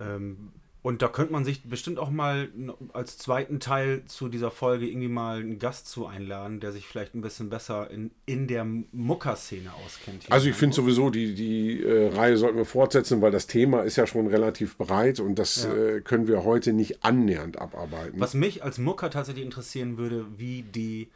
ähm, 0.00 0.36
und 0.80 1.02
da 1.02 1.08
könnte 1.08 1.32
man 1.32 1.44
sich 1.44 1.64
bestimmt 1.64 1.98
auch 1.98 2.08
mal 2.08 2.48
als 2.92 3.18
zweiten 3.18 3.58
Teil 3.58 4.04
zu 4.06 4.28
dieser 4.28 4.50
Folge 4.52 4.86
irgendwie 4.86 5.08
mal 5.08 5.40
einen 5.40 5.58
Gast 5.58 5.88
zu 5.88 6.06
einladen, 6.06 6.60
der 6.60 6.70
sich 6.72 6.86
vielleicht 6.86 7.14
ein 7.16 7.20
bisschen 7.20 7.50
besser 7.50 7.90
in, 7.90 8.12
in 8.26 8.46
der 8.46 8.64
Mucker-Szene 8.64 9.70
auskennt. 9.84 10.30
Also 10.30 10.48
ich 10.48 10.54
finde 10.54 10.76
sowieso, 10.76 11.10
die, 11.10 11.34
die 11.34 11.82
äh, 11.82 12.14
Reihe 12.14 12.36
sollten 12.36 12.56
wir 12.56 12.64
fortsetzen, 12.64 13.20
weil 13.20 13.32
das 13.32 13.48
Thema 13.48 13.82
ist 13.82 13.96
ja 13.96 14.06
schon 14.06 14.28
relativ 14.28 14.78
breit 14.78 15.18
und 15.18 15.38
das 15.38 15.64
Ja. 15.64 15.74
äh, 15.74 16.00
können 16.00 16.28
wir 16.28 16.44
heute 16.44 16.72
nicht 16.72 17.04
annähernd 17.04 17.58
abarbeiten. 17.58 18.18
Was 18.20 18.34
mich 18.34 18.62
als 18.62 18.78
Mucker 18.78 19.10
tatsächlich 19.10 19.44
interessieren 19.44 19.98
würde, 19.98 20.26
wie 20.38 20.62
die, 20.62 21.08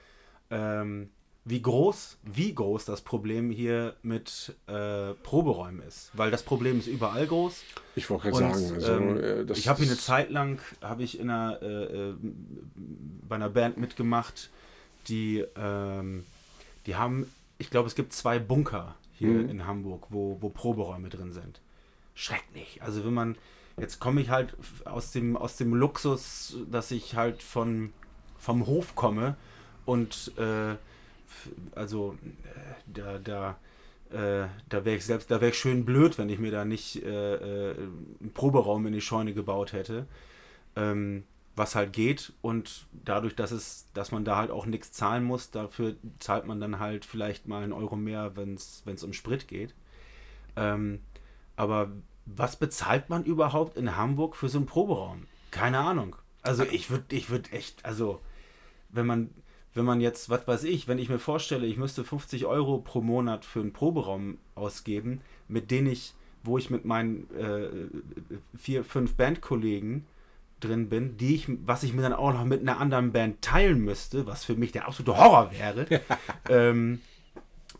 ähm, 0.52 1.10
wie 1.44 1.60
groß, 1.60 2.18
wie 2.22 2.54
groß 2.54 2.84
das 2.84 3.00
Problem 3.00 3.50
hier 3.50 3.96
mit 4.02 4.54
äh, 4.68 5.12
Proberäumen 5.24 5.82
ist. 5.82 6.12
Weil 6.14 6.30
das 6.30 6.44
Problem 6.44 6.78
ist 6.78 6.86
überall 6.86 7.26
groß. 7.26 7.62
Ich 7.96 8.08
wollte 8.08 8.30
gerade 8.30 8.54
sagen, 8.54 8.74
also, 8.74 8.92
ähm, 8.92 9.16
äh, 9.48 9.52
ich 9.52 9.66
habe 9.66 9.80
hier 9.82 9.90
eine 9.90 9.98
Zeit 9.98 10.30
lang, 10.30 10.60
habe 10.80 11.02
ich 11.02 11.18
in 11.18 11.30
einer, 11.30 11.60
äh, 11.60 12.10
äh, 12.10 12.14
bei 13.28 13.34
einer 13.34 13.48
Band 13.48 13.76
mitgemacht, 13.78 14.50
die, 15.08 15.44
ähm, 15.56 16.24
die 16.86 16.94
haben, 16.94 17.26
ich 17.58 17.70
glaube, 17.70 17.88
es 17.88 17.96
gibt 17.96 18.12
zwei 18.12 18.38
Bunker 18.38 18.94
hier 19.14 19.30
Mhm. 19.30 19.48
in 19.48 19.66
Hamburg, 19.66 20.06
wo, 20.10 20.38
wo 20.40 20.48
Proberäume 20.48 21.08
drin 21.08 21.32
sind. 21.32 21.60
Schrecklich. 22.14 22.82
Also 22.82 23.04
wenn 23.04 23.14
man, 23.14 23.36
jetzt 23.78 23.98
komme 23.98 24.20
ich 24.20 24.30
halt 24.30 24.54
aus 24.84 25.10
dem, 25.10 25.36
aus 25.36 25.56
dem 25.56 25.74
Luxus, 25.74 26.56
dass 26.70 26.92
ich 26.92 27.16
halt 27.16 27.42
von, 27.42 27.92
vom 28.38 28.66
Hof 28.66 28.94
komme 28.94 29.36
und 29.84 30.32
äh, 30.38 30.76
also 31.74 32.16
äh, 32.44 32.92
da, 32.92 33.18
da 33.18 33.56
äh, 34.12 34.48
da 34.68 34.84
wäre 34.84 34.96
ich 34.96 35.04
selbst, 35.04 35.30
da 35.30 35.40
wäre 35.40 35.50
ich 35.50 35.58
schön 35.58 35.84
blöd, 35.84 36.18
wenn 36.18 36.28
ich 36.28 36.38
mir 36.38 36.50
da 36.50 36.64
nicht 36.64 37.02
äh, 37.02 37.70
äh, 37.70 37.76
einen 37.76 38.32
Proberaum 38.34 38.86
in 38.86 38.92
die 38.92 39.00
Scheune 39.00 39.32
gebaut 39.32 39.72
hätte. 39.72 40.06
Ähm, 40.76 41.24
was 41.54 41.74
halt 41.74 41.92
geht 41.92 42.32
und 42.40 42.86
dadurch, 43.04 43.36
dass 43.36 43.50
es, 43.50 43.86
dass 43.92 44.10
man 44.10 44.24
da 44.24 44.36
halt 44.36 44.50
auch 44.50 44.64
nichts 44.64 44.92
zahlen 44.92 45.22
muss, 45.22 45.50
dafür 45.50 45.96
zahlt 46.18 46.46
man 46.46 46.60
dann 46.60 46.78
halt 46.78 47.04
vielleicht 47.04 47.46
mal 47.46 47.62
einen 47.62 47.74
Euro 47.74 47.96
mehr, 47.96 48.36
wenn 48.36 48.54
es 48.54 49.04
um 49.04 49.12
Sprit 49.12 49.48
geht. 49.48 49.74
Ähm, 50.56 51.00
aber 51.56 51.92
was 52.24 52.56
bezahlt 52.56 53.10
man 53.10 53.24
überhaupt 53.24 53.76
in 53.76 53.96
Hamburg 53.96 54.36
für 54.36 54.48
so 54.48 54.58
einen 54.58 54.66
Proberaum? 54.66 55.26
Keine 55.50 55.78
Ahnung. 55.78 56.16
Also 56.40 56.64
ich 56.64 56.90
würde, 56.90 57.14
ich 57.14 57.28
würde 57.28 57.52
echt, 57.52 57.84
also 57.84 58.20
wenn 58.88 59.06
man, 59.06 59.30
wenn 59.74 59.84
man 59.84 60.00
jetzt, 60.00 60.28
was 60.28 60.46
weiß 60.46 60.64
ich, 60.64 60.88
wenn 60.88 60.98
ich 60.98 61.08
mir 61.08 61.18
vorstelle, 61.18 61.66
ich 61.66 61.76
müsste 61.76 62.04
50 62.04 62.46
Euro 62.46 62.78
pro 62.78 63.00
Monat 63.00 63.44
für 63.44 63.60
einen 63.60 63.72
Proberaum 63.72 64.38
ausgeben, 64.54 65.20
mit 65.48 65.70
denen 65.70 65.88
ich, 65.88 66.14
wo 66.44 66.58
ich 66.58 66.70
mit 66.70 66.84
meinen 66.84 67.28
äh, 67.34 67.68
vier, 68.56 68.84
fünf 68.84 69.14
Bandkollegen 69.14 70.04
drin 70.60 70.88
bin, 70.88 71.16
die 71.16 71.34
ich, 71.34 71.48
was 71.64 71.82
ich 71.82 71.92
mir 71.92 72.02
dann 72.02 72.12
auch 72.12 72.32
noch 72.32 72.44
mit 72.44 72.60
einer 72.60 72.78
anderen 72.78 73.12
Band 73.12 73.42
teilen 73.42 73.80
müsste, 73.80 74.26
was 74.26 74.44
für 74.44 74.54
mich 74.54 74.72
der 74.72 74.86
absolute 74.86 75.16
Horror 75.16 75.50
wäre. 75.52 75.86
ähm, 76.48 77.00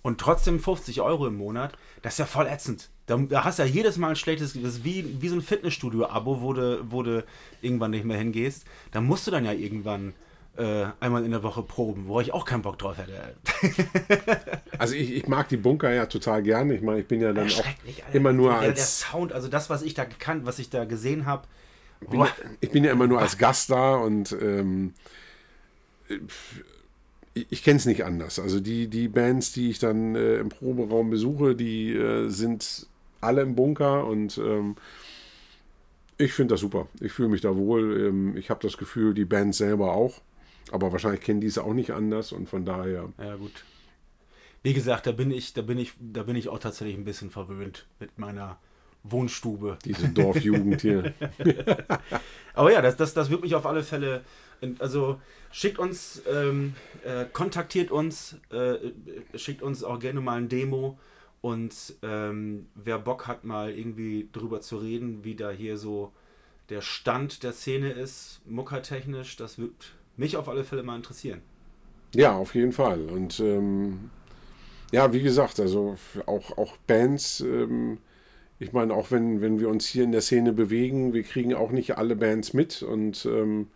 und 0.02 0.20
trotzdem 0.20 0.58
50 0.58 1.00
Euro 1.00 1.26
im 1.26 1.36
Monat, 1.36 1.74
das 2.02 2.14
ist 2.14 2.18
ja 2.18 2.26
voll 2.26 2.46
ätzend. 2.46 2.90
Da, 3.06 3.16
da 3.16 3.44
hast 3.44 3.58
du 3.58 3.64
ja 3.64 3.68
jedes 3.68 3.98
Mal 3.98 4.10
ein 4.10 4.16
schlechtes, 4.16 4.54
das 4.54 4.62
ist 4.62 4.84
wie, 4.84 5.20
wie 5.20 5.28
so 5.28 5.36
ein 5.36 5.42
Fitnessstudio-Abo, 5.42 6.40
wo 6.40 6.52
du, 6.52 6.84
wo 6.90 7.02
du 7.02 7.24
irgendwann 7.60 7.92
nicht 7.92 8.04
mehr 8.04 8.18
hingehst. 8.18 8.64
Da 8.90 9.00
musst 9.00 9.26
du 9.26 9.30
dann 9.30 9.44
ja 9.44 9.52
irgendwann 9.52 10.14
äh, 10.56 10.86
einmal 11.00 11.24
in 11.24 11.30
der 11.30 11.42
Woche 11.42 11.62
proben, 11.62 12.06
wo 12.08 12.20
ich 12.20 12.32
auch 12.32 12.44
keinen 12.44 12.62
Bock 12.62 12.78
drauf 12.78 12.96
hätte. 12.98 13.34
also 14.78 14.94
ich, 14.94 15.12
ich 15.12 15.26
mag 15.26 15.48
die 15.48 15.56
Bunker 15.56 15.92
ja 15.92 16.06
total 16.06 16.42
gerne. 16.42 16.74
Ich 16.74 16.82
meine, 16.82 17.00
ich 17.00 17.06
bin 17.06 17.20
ja 17.20 17.32
dann 17.32 17.48
auch 17.48 17.56
Alter. 17.56 18.14
immer 18.14 18.32
nur 18.32 18.54
als... 18.54 18.74
Der 18.74 18.84
Sound, 18.84 19.32
also 19.32 19.48
das, 19.48 19.70
was 19.70 19.82
ich 19.82 19.94
da 19.94 20.04
gekannt, 20.04 20.44
was 20.44 20.58
ich 20.58 20.68
da 20.68 20.84
gesehen 20.84 21.26
habe, 21.26 21.46
ich 22.00 22.08
bin, 22.08 22.20
ja, 22.20 22.28
ich 22.60 22.70
bin 22.70 22.84
ja 22.84 22.92
immer 22.92 23.06
nur 23.06 23.20
als 23.20 23.38
Gast 23.38 23.70
da 23.70 23.94
und 23.94 24.32
ähm, 24.32 24.92
ich, 27.34 27.46
ich 27.48 27.62
kenne 27.62 27.76
es 27.76 27.86
nicht 27.86 28.04
anders. 28.04 28.38
Also 28.38 28.60
die, 28.60 28.88
die 28.88 29.08
Bands, 29.08 29.52
die 29.52 29.70
ich 29.70 29.78
dann 29.78 30.16
äh, 30.16 30.36
im 30.36 30.48
Proberaum 30.48 31.10
besuche, 31.10 31.54
die 31.54 31.92
äh, 31.92 32.28
sind 32.28 32.86
alle 33.20 33.42
im 33.42 33.54
Bunker 33.54 34.04
und 34.06 34.36
ähm, 34.38 34.76
ich 36.18 36.32
finde 36.32 36.54
das 36.54 36.60
super. 36.60 36.88
Ich 37.00 37.12
fühle 37.12 37.28
mich 37.28 37.40
da 37.40 37.56
wohl. 37.56 38.08
Ähm, 38.08 38.36
ich 38.36 38.50
habe 38.50 38.60
das 38.60 38.76
Gefühl, 38.76 39.14
die 39.14 39.24
Band 39.24 39.54
selber 39.54 39.92
auch. 39.94 40.20
Aber 40.70 40.92
wahrscheinlich 40.92 41.20
kennen 41.20 41.40
die 41.40 41.48
es 41.48 41.58
auch 41.58 41.74
nicht 41.74 41.90
anders 41.90 42.32
und 42.32 42.48
von 42.48 42.64
daher. 42.64 43.08
Ja, 43.18 43.36
gut. 43.36 43.64
Wie 44.62 44.74
gesagt, 44.74 45.06
da 45.06 45.12
bin 45.12 45.30
ich, 45.30 45.54
da 45.54 45.62
bin 45.62 45.78
ich, 45.78 45.92
da 45.98 46.22
bin 46.22 46.36
ich 46.36 46.48
auch 46.48 46.58
tatsächlich 46.58 46.96
ein 46.96 47.04
bisschen 47.04 47.30
verwöhnt 47.30 47.86
mit 47.98 48.18
meiner 48.18 48.58
Wohnstube. 49.02 49.78
Diese 49.84 50.08
Dorfjugend 50.08 50.80
hier. 50.80 51.12
Aber 52.54 52.72
ja, 52.72 52.80
das, 52.80 52.96
das, 52.96 53.14
das 53.14 53.30
wird 53.30 53.42
mich 53.42 53.54
auf 53.54 53.66
alle 53.66 53.82
Fälle. 53.82 54.22
Also 54.78 55.20
schickt 55.50 55.80
uns, 55.80 56.22
ähm, 56.32 56.74
äh, 57.04 57.24
kontaktiert 57.32 57.90
uns, 57.90 58.36
äh, 58.50 58.76
schickt 59.36 59.62
uns 59.62 59.82
auch 59.82 59.98
gerne 59.98 60.20
mal 60.20 60.38
ein 60.38 60.48
Demo. 60.48 60.98
Und 61.40 61.74
ähm, 62.02 62.68
wer 62.76 63.00
Bock 63.00 63.26
hat, 63.26 63.42
mal 63.42 63.72
irgendwie 63.72 64.28
drüber 64.32 64.60
zu 64.60 64.76
reden, 64.76 65.24
wie 65.24 65.34
da 65.34 65.50
hier 65.50 65.76
so 65.76 66.12
der 66.68 66.82
Stand 66.82 67.42
der 67.42 67.52
Szene 67.52 67.90
ist, 67.90 68.40
muckertechnisch, 68.46 69.36
das 69.36 69.58
wird 69.58 69.94
mich 70.16 70.36
auf 70.36 70.48
alle 70.48 70.64
Fälle 70.64 70.82
mal 70.82 70.96
interessieren. 70.96 71.42
Ja, 72.14 72.36
auf 72.36 72.54
jeden 72.54 72.72
Fall. 72.72 73.06
Und 73.06 73.40
ähm, 73.40 74.10
ja, 74.90 75.12
wie 75.12 75.22
gesagt, 75.22 75.58
also 75.60 75.96
auch, 76.26 76.56
auch 76.58 76.76
Bands. 76.86 77.40
Ähm, 77.40 77.98
ich 78.58 78.72
meine, 78.72 78.94
auch 78.94 79.10
wenn, 79.10 79.40
wenn 79.40 79.58
wir 79.58 79.68
uns 79.68 79.86
hier 79.86 80.04
in 80.04 80.12
der 80.12 80.20
Szene 80.20 80.52
bewegen, 80.52 81.14
wir 81.14 81.24
kriegen 81.24 81.54
auch 81.54 81.70
nicht 81.70 81.96
alle 81.98 82.14
Bands 82.14 82.52
mit 82.52 82.82
und 82.82 83.26
ähm, 83.26 83.68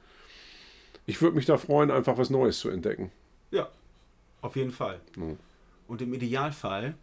ich 1.06 1.22
würde 1.22 1.36
mich 1.36 1.46
da 1.46 1.56
freuen, 1.56 1.90
einfach 1.90 2.18
was 2.18 2.30
Neues 2.30 2.58
zu 2.58 2.68
entdecken. 2.68 3.10
Ja, 3.50 3.68
auf 4.42 4.54
jeden 4.56 4.70
Fall. 4.70 5.00
Mhm. 5.16 5.38
Und 5.88 6.02
im 6.02 6.12
Idealfall 6.14 6.94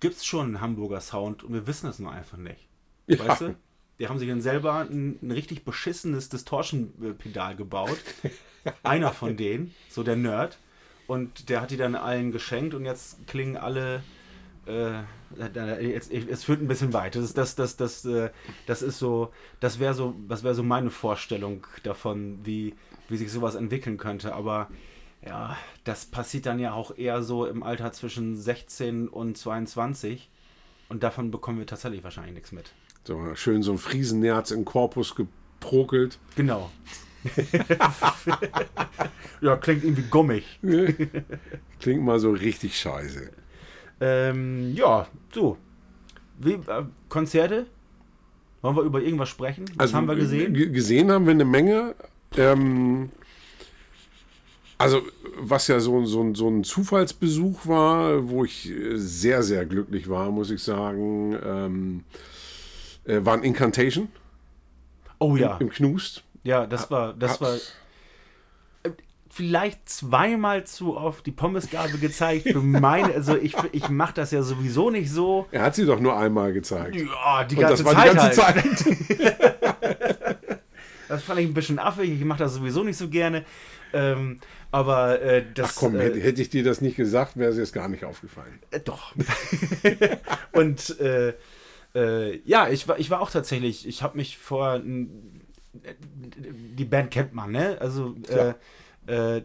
gibt 0.00 0.16
es 0.16 0.24
schon 0.24 0.46
einen 0.46 0.60
Hamburger 0.60 1.00
Sound 1.00 1.42
und 1.42 1.52
wir 1.52 1.66
wissen 1.66 1.88
es 1.88 1.98
nur 1.98 2.12
einfach 2.12 2.38
nicht. 2.38 2.68
Ja. 3.06 3.18
Weißt 3.26 3.40
du? 3.42 3.54
Die 4.02 4.08
haben 4.08 4.18
sich 4.18 4.28
dann 4.28 4.40
selber 4.40 4.80
ein, 4.80 5.16
ein 5.22 5.30
richtig 5.30 5.64
beschissenes 5.64 6.28
Distortion-Pedal 6.28 7.54
gebaut. 7.54 8.00
Einer 8.82 9.12
von 9.12 9.36
denen, 9.36 9.72
so 9.88 10.02
der 10.02 10.16
Nerd. 10.16 10.58
Und 11.06 11.48
der 11.48 11.60
hat 11.60 11.70
die 11.70 11.76
dann 11.76 11.94
allen 11.94 12.32
geschenkt 12.32 12.74
und 12.74 12.84
jetzt 12.84 13.24
klingen 13.28 13.56
alle 13.56 14.02
äh, 14.66 15.02
jetzt, 15.80 16.10
es 16.10 16.42
führt 16.42 16.60
ein 16.60 16.66
bisschen 16.66 16.92
weit. 16.92 17.14
Das 17.14 17.22
ist, 17.22 17.38
das, 17.38 17.54
das, 17.54 17.76
das, 17.76 18.04
äh, 18.04 18.30
das 18.66 18.82
ist 18.82 18.98
so, 18.98 19.32
das 19.60 19.78
wäre 19.78 19.94
so, 19.94 20.16
das 20.28 20.42
wäre 20.42 20.56
so 20.56 20.64
meine 20.64 20.90
Vorstellung 20.90 21.64
davon, 21.84 22.40
wie, 22.42 22.74
wie 23.08 23.16
sich 23.16 23.30
sowas 23.30 23.54
entwickeln 23.54 23.98
könnte. 23.98 24.34
Aber 24.34 24.68
ja, 25.24 25.56
das 25.84 26.06
passiert 26.06 26.46
dann 26.46 26.58
ja 26.58 26.72
auch 26.72 26.98
eher 26.98 27.22
so 27.22 27.46
im 27.46 27.62
Alter 27.62 27.92
zwischen 27.92 28.36
16 28.36 29.06
und 29.06 29.38
22. 29.38 30.28
Und 30.88 31.04
davon 31.04 31.30
bekommen 31.30 31.60
wir 31.60 31.66
tatsächlich 31.66 32.02
wahrscheinlich 32.02 32.34
nichts 32.34 32.50
mit. 32.50 32.72
So, 33.04 33.34
schön 33.34 33.62
so 33.62 33.72
ein 33.72 33.78
Friesennerz 33.78 34.52
im 34.52 34.64
Korpus 34.64 35.14
geprokelt. 35.14 36.18
Genau. 36.36 36.70
ja, 39.40 39.56
klingt 39.56 39.84
irgendwie 39.84 40.04
gummig. 40.08 40.44
klingt 41.80 42.02
mal 42.02 42.20
so 42.20 42.30
richtig 42.30 42.78
scheiße. 42.78 43.30
Ähm, 44.00 44.72
ja, 44.74 45.08
so. 45.32 45.56
Wie, 46.38 46.52
äh, 46.52 46.84
Konzerte? 47.08 47.66
Wollen 48.60 48.76
wir 48.76 48.82
über 48.82 49.00
irgendwas 49.02 49.28
sprechen? 49.28 49.64
Was 49.74 49.80
also, 49.80 49.96
haben 49.96 50.08
wir 50.08 50.16
gesehen? 50.16 50.54
Gesehen 50.54 51.10
haben 51.10 51.26
wir 51.26 51.32
eine 51.32 51.44
Menge. 51.44 51.96
Ähm, 52.36 53.10
also, 54.78 55.02
was 55.38 55.66
ja 55.66 55.80
so, 55.80 56.04
so, 56.04 56.34
so 56.34 56.48
ein 56.48 56.62
Zufallsbesuch 56.62 57.66
war, 57.66 58.28
wo 58.28 58.44
ich 58.44 58.72
sehr, 58.94 59.42
sehr 59.42 59.66
glücklich 59.66 60.08
war, 60.08 60.30
muss 60.30 60.50
ich 60.50 60.62
sagen, 60.62 61.36
ähm, 61.44 62.04
äh, 63.04 63.24
war 63.24 63.34
ein 63.34 63.42
Incantation. 63.42 64.08
Oh 65.18 65.36
ja. 65.36 65.56
Im, 65.56 65.68
im 65.68 65.70
Knust. 65.70 66.24
Ja, 66.44 66.66
das 66.66 66.90
war, 66.90 67.14
das 67.14 67.40
war 67.40 67.56
vielleicht 69.32 69.88
zweimal 69.88 70.64
zu 70.64 70.96
oft 70.96 71.24
die 71.24 71.30
Pommesgabe 71.30 71.98
gezeigt. 71.98 72.48
Für 72.48 72.60
meine, 72.60 73.14
also 73.14 73.36
ich, 73.36 73.54
ich 73.72 73.88
mache 73.88 74.14
das 74.14 74.30
ja 74.30 74.42
sowieso 74.42 74.90
nicht 74.90 75.10
so. 75.10 75.46
Er 75.50 75.62
hat 75.62 75.74
sie 75.74 75.86
doch 75.86 75.98
nur 75.98 76.16
einmal 76.16 76.52
gezeigt. 76.52 76.94
Ja, 76.94 77.44
die 77.44 77.56
ganze, 77.56 77.82
Zeit, 77.82 77.96
die 77.96 78.16
ganze 78.16 78.46
halt. 78.46 78.78
Zeit. 78.78 80.38
das 81.08 81.22
fand 81.22 81.40
ich 81.40 81.46
ein 81.46 81.54
bisschen 81.54 81.78
affig. 81.78 82.10
Ich 82.10 82.24
mache 82.24 82.40
das 82.40 82.54
sowieso 82.54 82.84
nicht 82.84 82.98
so 82.98 83.08
gerne. 83.08 83.44
Ähm, 83.94 84.38
aber 84.70 85.20
äh, 85.22 85.44
das. 85.54 85.70
Ach 85.70 85.80
komm, 85.80 85.96
äh, 85.96 86.20
hätte 86.20 86.42
ich 86.42 86.50
dir 86.50 86.62
das 86.62 86.82
nicht 86.82 86.96
gesagt, 86.96 87.36
wäre 87.36 87.50
es 87.50 87.56
jetzt 87.56 87.72
gar 87.72 87.88
nicht 87.88 88.04
aufgefallen. 88.04 88.58
Äh, 88.70 88.80
doch. 88.80 89.14
Und 90.52 91.00
äh, 91.00 91.32
äh, 91.94 92.38
ja, 92.48 92.68
ich 92.68 92.88
war, 92.88 92.98
ich 92.98 93.10
war 93.10 93.20
auch 93.20 93.30
tatsächlich, 93.30 93.86
ich 93.86 94.02
habe 94.02 94.16
mich 94.16 94.38
vor. 94.38 94.80
Die 96.74 96.84
Band 96.84 97.10
kennt 97.10 97.34
man, 97.34 97.52
ne? 97.52 97.78
Also. 97.80 98.14
Äh, 98.28 98.54
äh, 99.06 99.42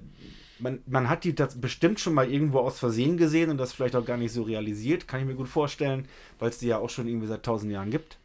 man, 0.60 0.80
man 0.88 1.08
hat 1.08 1.24
die 1.24 1.36
das 1.36 1.62
bestimmt 1.62 2.00
schon 2.00 2.16
mal 2.16 2.32
irgendwo 2.32 2.60
aus 2.60 2.80
Versehen 2.80 3.18
gesehen 3.18 3.52
und 3.52 3.58
das 3.58 3.74
vielleicht 3.74 3.96
auch 3.96 4.06
gar 4.06 4.18
nicht 4.18 4.32
so 4.32 4.42
realisiert, 4.42 5.08
kann 5.08 5.20
ich 5.20 5.28
mir 5.28 5.36
gut 5.36 5.48
vorstellen, 5.48 6.08
weil 6.40 6.50
es 6.50 6.58
die 6.58 6.68
ja 6.68 6.80
auch 6.80 6.90
schon 6.90 7.08
irgendwie 7.08 7.28
seit 7.28 7.44
tausend 7.44 7.72
Jahren 7.72 7.92
gibt. 7.92 8.18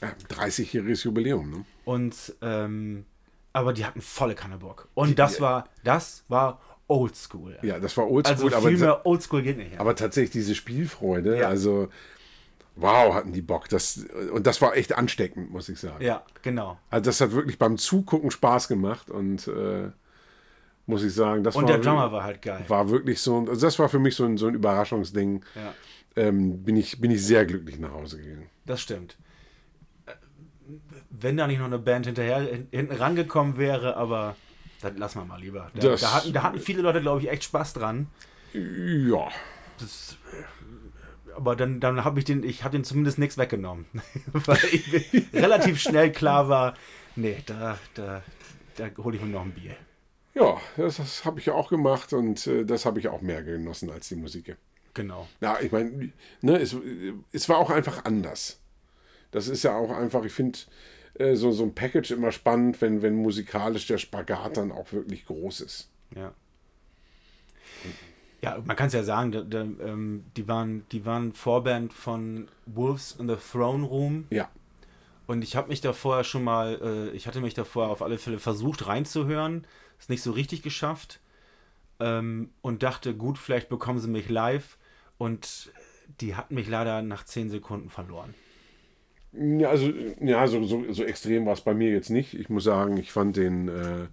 Ja, 0.00 0.12
30-jähriges 0.30 1.04
Jubiläum, 1.04 1.50
ne? 1.50 1.64
Und 1.84 2.34
ähm, 2.42 3.04
aber 3.52 3.72
die 3.72 3.86
hatten 3.86 4.02
volle 4.02 4.34
Kanne 4.34 4.58
Bock. 4.58 4.88
Und 4.94 5.18
das 5.18 5.40
war, 5.40 5.68
das 5.82 6.24
war 6.28 6.60
Oldschool. 6.88 7.58
Ja, 7.62 7.78
das 7.78 7.96
war 7.96 8.10
Oldschool. 8.10 8.52
Also 8.54 8.68
viel 8.68 8.76
aber, 8.76 8.84
mehr 8.84 9.06
Oldschool 9.06 9.42
geht 9.42 9.56
nicht. 9.56 9.72
Ja. 9.72 9.80
Aber 9.80 9.96
tatsächlich 9.96 10.30
diese 10.30 10.54
Spielfreude, 10.54 11.38
ja. 11.38 11.48
also 11.48 11.88
wow, 12.76 13.14
hatten 13.14 13.32
die 13.32 13.42
Bock. 13.42 13.68
Das, 13.68 14.04
und 14.32 14.46
das 14.46 14.60
war 14.62 14.76
echt 14.76 14.92
ansteckend, 14.92 15.50
muss 15.50 15.68
ich 15.68 15.80
sagen. 15.80 16.04
Ja, 16.04 16.22
genau. 16.42 16.78
Also 16.90 17.04
das 17.04 17.20
hat 17.20 17.32
wirklich 17.32 17.58
beim 17.58 17.78
Zugucken 17.78 18.30
Spaß 18.30 18.68
gemacht 18.68 19.10
und 19.10 19.48
äh, 19.48 19.90
muss 20.86 21.02
ich 21.02 21.14
sagen. 21.14 21.42
Das 21.42 21.56
und 21.56 21.64
war, 21.64 21.68
der 21.68 21.78
Drummer 21.78 22.12
war 22.12 22.22
halt 22.22 22.42
geil. 22.42 22.64
War 22.68 22.88
wirklich 22.90 23.20
so, 23.20 23.38
also 23.40 23.66
das 23.66 23.78
war 23.78 23.88
für 23.88 23.98
mich 23.98 24.14
so 24.14 24.24
ein, 24.24 24.36
so 24.36 24.46
ein 24.46 24.54
Überraschungsding. 24.54 25.44
Ja. 25.54 25.74
Ähm, 26.16 26.62
bin, 26.62 26.76
ich, 26.76 27.00
bin 27.00 27.10
ich 27.10 27.24
sehr 27.24 27.44
glücklich 27.44 27.78
nach 27.78 27.92
Hause 27.92 28.18
gegangen. 28.18 28.48
Das 28.64 28.80
stimmt. 28.80 29.18
Äh, 30.06 30.12
wenn 31.10 31.36
da 31.36 31.46
nicht 31.46 31.58
noch 31.58 31.66
eine 31.66 31.78
Band 31.78 32.06
hinterher 32.06 32.40
hinten 32.70 32.94
rangekommen 32.94 33.58
wäre, 33.58 33.96
aber 33.96 34.36
dann 34.80 34.96
lassen 34.96 35.20
wir 35.20 35.24
mal 35.24 35.40
lieber. 35.40 35.70
Da, 35.74 35.80
das, 35.80 36.00
da, 36.00 36.14
hatten, 36.14 36.32
da 36.32 36.42
hatten 36.42 36.58
viele 36.58 36.82
Leute, 36.82 37.00
glaube 37.00 37.20
ich, 37.20 37.30
echt 37.30 37.44
Spaß 37.44 37.74
dran. 37.74 38.06
Ja. 38.52 39.28
Das, 39.78 40.16
aber 41.36 41.56
dann, 41.56 41.80
dann 41.80 42.04
habe 42.04 42.18
ich 42.18 42.24
den, 42.24 42.42
ich 42.42 42.64
habe 42.64 42.76
den 42.76 42.84
zumindest 42.84 43.18
nichts 43.18 43.38
weggenommen. 43.38 43.86
Weil 44.32 44.58
ich 44.72 45.32
relativ 45.32 45.80
schnell 45.80 46.12
klar 46.12 46.48
war, 46.48 46.74
nee, 47.14 47.36
da, 47.46 47.78
da, 47.94 48.22
da 48.76 48.90
hole 48.98 49.16
ich 49.16 49.22
mir 49.22 49.28
noch 49.28 49.42
ein 49.42 49.52
Bier. 49.52 49.76
Ja, 50.34 50.60
das, 50.76 50.96
das 50.96 51.24
habe 51.24 51.40
ich 51.40 51.50
auch 51.50 51.70
gemacht 51.70 52.12
und 52.12 52.46
äh, 52.46 52.64
das 52.64 52.84
habe 52.84 52.98
ich 52.98 53.08
auch 53.08 53.22
mehr 53.22 53.42
genossen 53.42 53.90
als 53.90 54.08
die 54.08 54.16
Musik. 54.16 54.56
Genau. 54.92 55.28
Ja, 55.40 55.58
ich 55.60 55.72
meine, 55.72 56.10
ne, 56.40 56.58
es, 56.58 56.76
es 57.32 57.48
war 57.48 57.58
auch 57.58 57.70
einfach 57.70 58.04
anders. 58.04 58.60
Das 59.30 59.48
ist 59.48 59.62
ja 59.62 59.76
auch 59.76 59.90
einfach, 59.90 60.24
ich 60.24 60.32
finde 60.32 60.58
äh, 61.18 61.34
so, 61.34 61.52
so 61.52 61.64
ein 61.64 61.74
Package 61.74 62.12
immer 62.12 62.32
spannend, 62.32 62.80
wenn, 62.80 63.02
wenn 63.02 63.14
musikalisch 63.14 63.86
der 63.86 63.98
Spagat 63.98 64.56
dann 64.56 64.72
auch 64.72 64.92
wirklich 64.92 65.26
groß 65.26 65.60
ist. 65.60 65.90
Ja. 66.14 66.32
Ja, 68.42 68.58
man 68.64 68.76
kann 68.76 68.88
es 68.88 68.92
ja 68.92 69.02
sagen, 69.02 69.32
da, 69.32 69.40
da, 69.42 69.62
ähm, 69.62 70.24
die, 70.36 70.46
waren, 70.46 70.84
die 70.92 71.04
waren 71.04 71.32
Vorband 71.32 71.92
von 71.92 72.48
Wolves 72.66 73.16
in 73.18 73.28
the 73.28 73.36
Throne 73.36 73.84
Room. 73.84 74.26
Ja. 74.30 74.48
Und 75.26 75.42
ich 75.42 75.56
habe 75.56 75.68
mich 75.68 75.80
da 75.80 75.92
vorher 75.92 76.22
schon 76.22 76.44
mal, 76.44 76.78
äh, 76.82 77.16
ich 77.16 77.26
hatte 77.26 77.40
mich 77.40 77.54
da 77.54 77.64
vorher 77.64 77.90
auf 77.90 78.02
alle 78.02 78.18
Fälle 78.18 78.38
versucht 78.38 78.86
reinzuhören, 78.86 79.66
es 79.98 80.08
nicht 80.08 80.22
so 80.22 80.30
richtig 80.30 80.62
geschafft 80.62 81.20
ähm, 81.98 82.50
und 82.60 82.82
dachte, 82.82 83.14
gut, 83.14 83.38
vielleicht 83.38 83.68
bekommen 83.68 83.98
sie 83.98 84.08
mich 84.08 84.28
live 84.28 84.78
und 85.18 85.72
die 86.20 86.36
hatten 86.36 86.54
mich 86.54 86.68
leider 86.68 87.02
nach 87.02 87.24
10 87.24 87.50
Sekunden 87.50 87.90
verloren. 87.90 88.34
Ja, 89.32 89.70
also, 89.70 89.92
ja, 90.20 90.46
so, 90.46 90.62
so, 90.64 90.92
so 90.92 91.04
extrem 91.04 91.44
war 91.46 91.52
es 91.52 91.60
bei 91.60 91.74
mir 91.74 91.90
jetzt 91.90 92.10
nicht. 92.10 92.34
Ich 92.34 92.48
muss 92.48 92.64
sagen, 92.64 92.96
ich 92.96 93.12
fand 93.12 93.36
den 93.36 93.68
äh, 93.68 94.06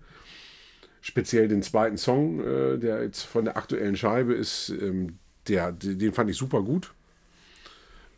speziell 1.04 1.50
den 1.50 1.62
zweiten 1.62 1.98
Song, 1.98 2.40
äh, 2.40 2.78
der 2.80 3.04
jetzt 3.04 3.24
von 3.24 3.44
der 3.46 3.58
aktuellen 3.58 3.96
Scheibe 3.98 4.34
ist, 4.34 4.70
ähm, 4.70 5.20
der, 5.50 5.74
den 5.74 6.14
fand 6.14 6.30
ich 6.30 6.38
super 6.38 6.64
gut. 6.64 6.94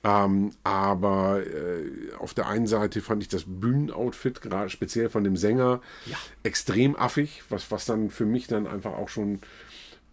Ähm, 0.04 0.52
aber 0.64 1.42
äh, 1.48 2.14
auf 2.20 2.36
der 2.36 2.48
einen 2.48 2.68
Seite 2.68 3.02
fand 3.02 3.24
ich 3.24 3.28
das 3.30 3.46
Bühnenoutfit, 3.48 4.40
gerade 4.40 4.70
speziell 4.70 5.10
von 5.10 5.24
dem 5.24 5.36
Sänger, 5.36 5.82
Ja. 6.06 6.16
extrem 6.44 6.96
affig, 6.96 7.42
was, 7.50 7.72
was 7.72 7.86
dann 7.86 8.12
für 8.12 8.28
mich 8.28 8.46
dann 8.46 8.68
einfach 8.68 8.94
auch 8.94 9.10
schon 9.10 9.40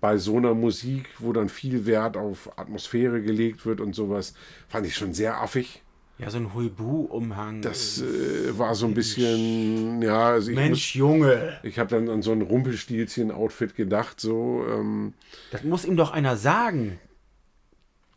bei 0.01 0.17
so 0.17 0.39
einer 0.39 0.55
Musik, 0.55 1.11
wo 1.19 1.35
dann 1.35 1.51
viel 1.51 1.85
Wert 1.85 2.17
auf 2.17 2.59
Atmosphäre 2.59 3.21
gelegt 3.21 3.67
wird 3.67 3.83
und 3.83 3.95
sowas, 3.95 4.33
fand 4.67 4.87
ich 4.87 4.97
schon 4.97 5.13
sehr 5.13 5.43
affig. 5.43 5.83
Ja, 6.19 6.31
so 6.31 6.39
ein 6.39 6.55
Huibu-Umhang. 6.55 7.63
Das 7.63 8.01
äh, 8.01 8.57
war 8.57 8.75
so 8.75 8.87
ein 8.87 8.95
bisschen, 8.95 10.01
ja, 10.03 10.31
also 10.31 10.51
ich, 10.51 10.57
muss- 10.57 10.65
Mensch, 10.65 10.95
Junge, 10.95 11.59
ich 11.63 11.79
habe 11.79 11.91
dann 11.91 12.09
an 12.09 12.23
so 12.23 12.31
ein 12.33 12.43
Rumpelstilzchen-Outfit 12.43 13.75
gedacht, 13.75 14.21
so, 14.21 14.65
ähm, 14.71 15.15
das 15.51 15.65
muss 15.65 15.85
ihm 15.85 15.97
doch 15.97 16.13
einer 16.13 16.37
sagen. 16.37 16.99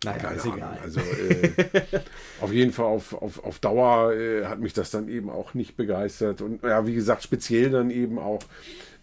Naja, 0.03 0.17
keine 0.19 0.35
ist 0.35 0.45
egal. 0.45 0.77
Also 0.83 0.99
äh, 0.99 1.51
auf 2.41 2.51
jeden 2.51 2.73
Fall 2.73 2.85
auf, 2.85 3.13
auf, 3.13 3.43
auf 3.43 3.57
Dauer 3.59 4.13
äh, 4.13 4.45
hat 4.45 4.59
mich 4.59 4.73
das 4.73 4.91
dann 4.91 5.07
eben 5.09 5.31
auch 5.31 5.55
nicht 5.55 5.75
begeistert. 5.77 6.41
Und 6.41 6.61
ja, 6.63 6.85
wie 6.85 6.93
gesagt, 6.93 7.23
speziell 7.23 7.71
dann 7.71 7.89
eben 7.89 8.19
auch 8.19 8.43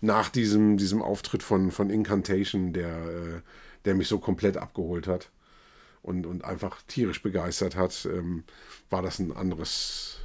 nach 0.00 0.28
diesem, 0.28 0.76
diesem 0.76 1.02
Auftritt 1.02 1.42
von, 1.42 1.72
von 1.72 1.90
Incantation, 1.90 2.72
der, 2.72 2.88
äh, 2.88 3.40
der 3.84 3.94
mich 3.96 4.06
so 4.06 4.18
komplett 4.18 4.56
abgeholt 4.58 5.08
hat 5.08 5.30
und, 6.02 6.26
und 6.26 6.44
einfach 6.44 6.82
tierisch 6.88 7.22
begeistert 7.22 7.76
hat, 7.76 8.06
ähm, 8.10 8.44
war 8.90 9.02
das 9.02 9.18
ein 9.18 9.34
anderes. 9.34 10.18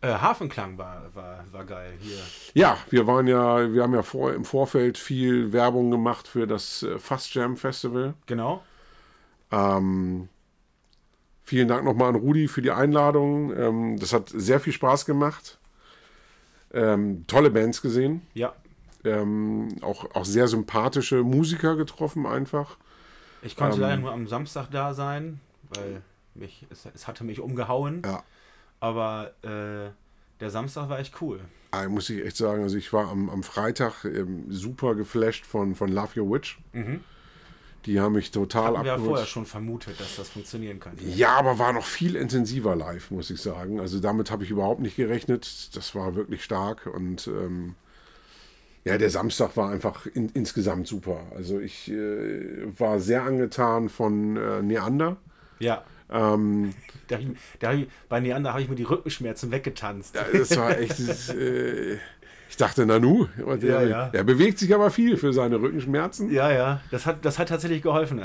Äh, 0.00 0.14
Hafenklang 0.14 0.78
war, 0.78 1.14
war, 1.14 1.44
war 1.52 1.64
geil 1.64 1.94
hier. 2.00 2.18
Ja, 2.54 2.76
wir 2.90 3.06
waren 3.06 3.28
ja, 3.28 3.72
wir 3.72 3.82
haben 3.82 3.94
ja 3.94 4.02
vor, 4.02 4.32
im 4.32 4.44
Vorfeld 4.44 4.98
viel 4.98 5.52
Werbung 5.52 5.90
gemacht 5.90 6.26
für 6.26 6.46
das 6.46 6.82
äh, 6.82 6.98
Fast 6.98 7.32
Jam 7.34 7.56
Festival. 7.56 8.14
Genau. 8.26 8.62
Ähm, 9.52 10.28
vielen 11.44 11.68
Dank 11.68 11.84
nochmal 11.84 12.08
an 12.08 12.16
Rudi 12.16 12.48
für 12.48 12.62
die 12.62 12.70
Einladung. 12.70 13.54
Ähm, 13.56 13.98
das 13.98 14.12
hat 14.12 14.30
sehr 14.30 14.58
viel 14.58 14.72
Spaß 14.72 15.04
gemacht. 15.06 15.58
Ähm, 16.72 17.26
tolle 17.26 17.50
Bands 17.50 17.82
gesehen. 17.82 18.22
Ja. 18.34 18.54
Ähm, 19.04 19.68
auch, 19.82 20.14
auch 20.14 20.24
sehr 20.24 20.48
sympathische 20.48 21.22
Musiker 21.22 21.76
getroffen 21.76 22.26
einfach. 22.26 22.76
Ich 23.42 23.56
konnte 23.56 23.76
Ähm. 23.76 23.82
leider 23.82 23.96
nur 23.98 24.12
am 24.12 24.26
Samstag 24.26 24.70
da 24.70 24.94
sein, 24.94 25.40
weil 25.74 26.02
mich, 26.34 26.66
es, 26.70 26.86
es 26.94 27.06
hatte 27.06 27.24
mich 27.24 27.40
umgehauen. 27.40 28.02
Ja. 28.04 28.22
Aber 28.80 29.32
äh, 29.42 29.90
der 30.40 30.50
Samstag 30.50 30.88
war 30.88 30.98
echt 30.98 31.20
cool. 31.20 31.40
Äh, 31.72 31.88
muss 31.88 32.10
ich 32.10 32.24
echt 32.24 32.36
sagen, 32.36 32.62
also 32.62 32.76
ich 32.76 32.92
war 32.92 33.08
am, 33.08 33.30
am 33.30 33.42
Freitag 33.42 34.04
ähm, 34.04 34.44
super 34.50 34.94
geflasht 34.94 35.46
von, 35.46 35.74
von 35.74 35.90
Love 35.90 36.20
Your 36.20 36.30
Witch. 36.32 36.58
Die 37.86 38.00
haben 38.00 38.12
mich 38.12 38.30
total 38.30 38.74
Hatten 38.74 38.78
wir 38.80 38.84
ja 38.86 38.92
abgeholt. 38.94 39.10
vorher 39.10 39.26
schon 39.26 39.46
vermutet, 39.46 39.98
dass 39.98 40.16
das 40.16 40.28
funktionieren 40.28 40.78
kann. 40.78 40.92
Ja, 41.00 41.30
aber 41.36 41.58
war 41.58 41.72
noch 41.72 41.84
viel 41.84 42.14
intensiver 42.14 42.76
live, 42.76 43.10
muss 43.10 43.30
ich 43.30 43.40
sagen. 43.40 43.80
Also 43.80 43.98
damit 43.98 44.30
habe 44.30 44.44
ich 44.44 44.50
überhaupt 44.50 44.80
nicht 44.80 44.94
gerechnet. 44.96 45.74
Das 45.76 45.94
war 45.94 46.14
wirklich 46.14 46.44
stark 46.44 46.86
und 46.86 47.26
ähm, 47.26 47.74
ja, 48.84 48.98
der 48.98 49.10
Samstag 49.10 49.56
war 49.56 49.70
einfach 49.70 50.06
in, 50.06 50.28
insgesamt 50.30 50.86
super. 50.88 51.20
Also 51.36 51.60
ich 51.60 51.90
äh, 51.90 52.66
war 52.78 52.98
sehr 53.00 53.22
angetan 53.22 53.88
von 53.88 54.36
äh, 54.36 54.62
Neander. 54.62 55.16
Ja. 55.58 55.84
Ähm, 56.10 56.74
Da 57.08 57.18
ich, 57.18 57.28
da 57.60 57.72
ich, 57.72 57.88
bei 58.08 58.20
Neander 58.20 58.52
habe 58.52 58.62
ich 58.62 58.68
mir 58.68 58.74
die 58.74 58.82
Rückenschmerzen 58.82 59.50
weggetanzt. 59.50 60.14
ja, 60.16 60.24
das 60.32 60.56
war 60.56 60.78
echt. 60.78 61.08
das, 61.08 61.28
äh, 61.30 61.98
ich 62.48 62.58
dachte, 62.58 62.84
Nanu, 62.84 63.28
der, 63.38 63.56
Ja, 63.64 63.82
ja. 63.82 64.08
der 64.10 64.24
bewegt 64.24 64.58
sich 64.58 64.74
aber 64.74 64.90
viel 64.90 65.16
für 65.16 65.32
seine 65.32 65.58
Rückenschmerzen. 65.62 66.30
Ja, 66.30 66.52
ja, 66.52 66.82
das 66.90 67.06
hat, 67.06 67.24
das 67.24 67.38
hat 67.38 67.48
tatsächlich 67.48 67.80
geholfen. 67.80 68.20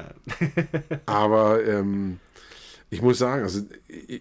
Aber 1.06 1.66
ähm, 1.66 2.20
ich 2.90 3.02
muss 3.02 3.20
sagen, 3.20 3.44
also 3.44 3.62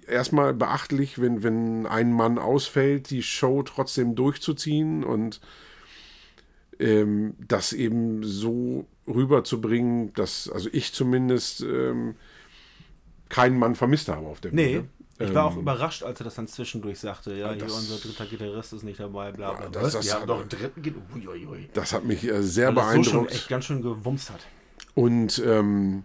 erstmal 0.06 0.54
beachtlich, 0.54 1.20
wenn, 1.20 1.42
wenn 1.42 1.86
ein 1.86 2.12
Mann 2.12 2.38
ausfällt, 2.38 3.10
die 3.10 3.24
Show 3.24 3.64
trotzdem 3.64 4.14
durchzuziehen 4.14 5.02
und 5.02 5.40
ähm, 6.78 7.34
das 7.38 7.72
eben 7.72 8.22
so 8.22 8.86
rüberzubringen, 9.06 10.12
dass, 10.14 10.48
also 10.48 10.68
ich 10.72 10.92
zumindest 10.92 11.60
ähm, 11.62 12.16
keinen 13.28 13.58
Mann 13.58 13.74
vermisst 13.74 14.08
habe 14.08 14.26
auf 14.26 14.40
der 14.40 14.52
Nee, 14.52 14.74
Bühne. 14.74 14.88
ich 15.30 15.34
war 15.34 15.46
auch 15.46 15.54
Ähm, 15.54 15.60
überrascht, 15.62 16.02
als 16.02 16.20
er 16.20 16.24
das 16.24 16.34
dann 16.36 16.46
zwischendurch 16.46 16.98
sagte. 17.00 17.34
Ja, 17.34 17.50
hier 17.52 17.58
das- 17.64 17.72
unser 17.72 17.96
dritter 17.96 18.26
Gitarrist 18.26 18.72
ist 18.72 18.82
nicht 18.82 19.00
dabei, 19.00 19.32
bla 19.32 19.52
bla 19.52 19.64
Ja, 19.64 19.70
das- 19.70 19.92
das 19.94 20.14
hat- 20.14 20.28
doch 20.28 20.40
einen 20.40 20.48
dritten 20.48 20.82
Gitarrist. 20.82 21.06
Uiuiui. 21.14 21.68
Das 21.72 21.92
hat 21.92 22.04
mich 22.04 22.24
äh, 22.24 22.42
sehr 22.42 22.68
Weil 22.68 22.74
das 22.76 22.84
so 22.84 22.90
schon 22.90 23.12
beeindruckt. 23.12 23.32
echt 23.34 23.48
ganz 23.48 23.64
schön 23.64 23.82
gewumst 23.82 24.30
hat. 24.30 24.40
Und 24.94 25.42
ähm, 25.44 26.04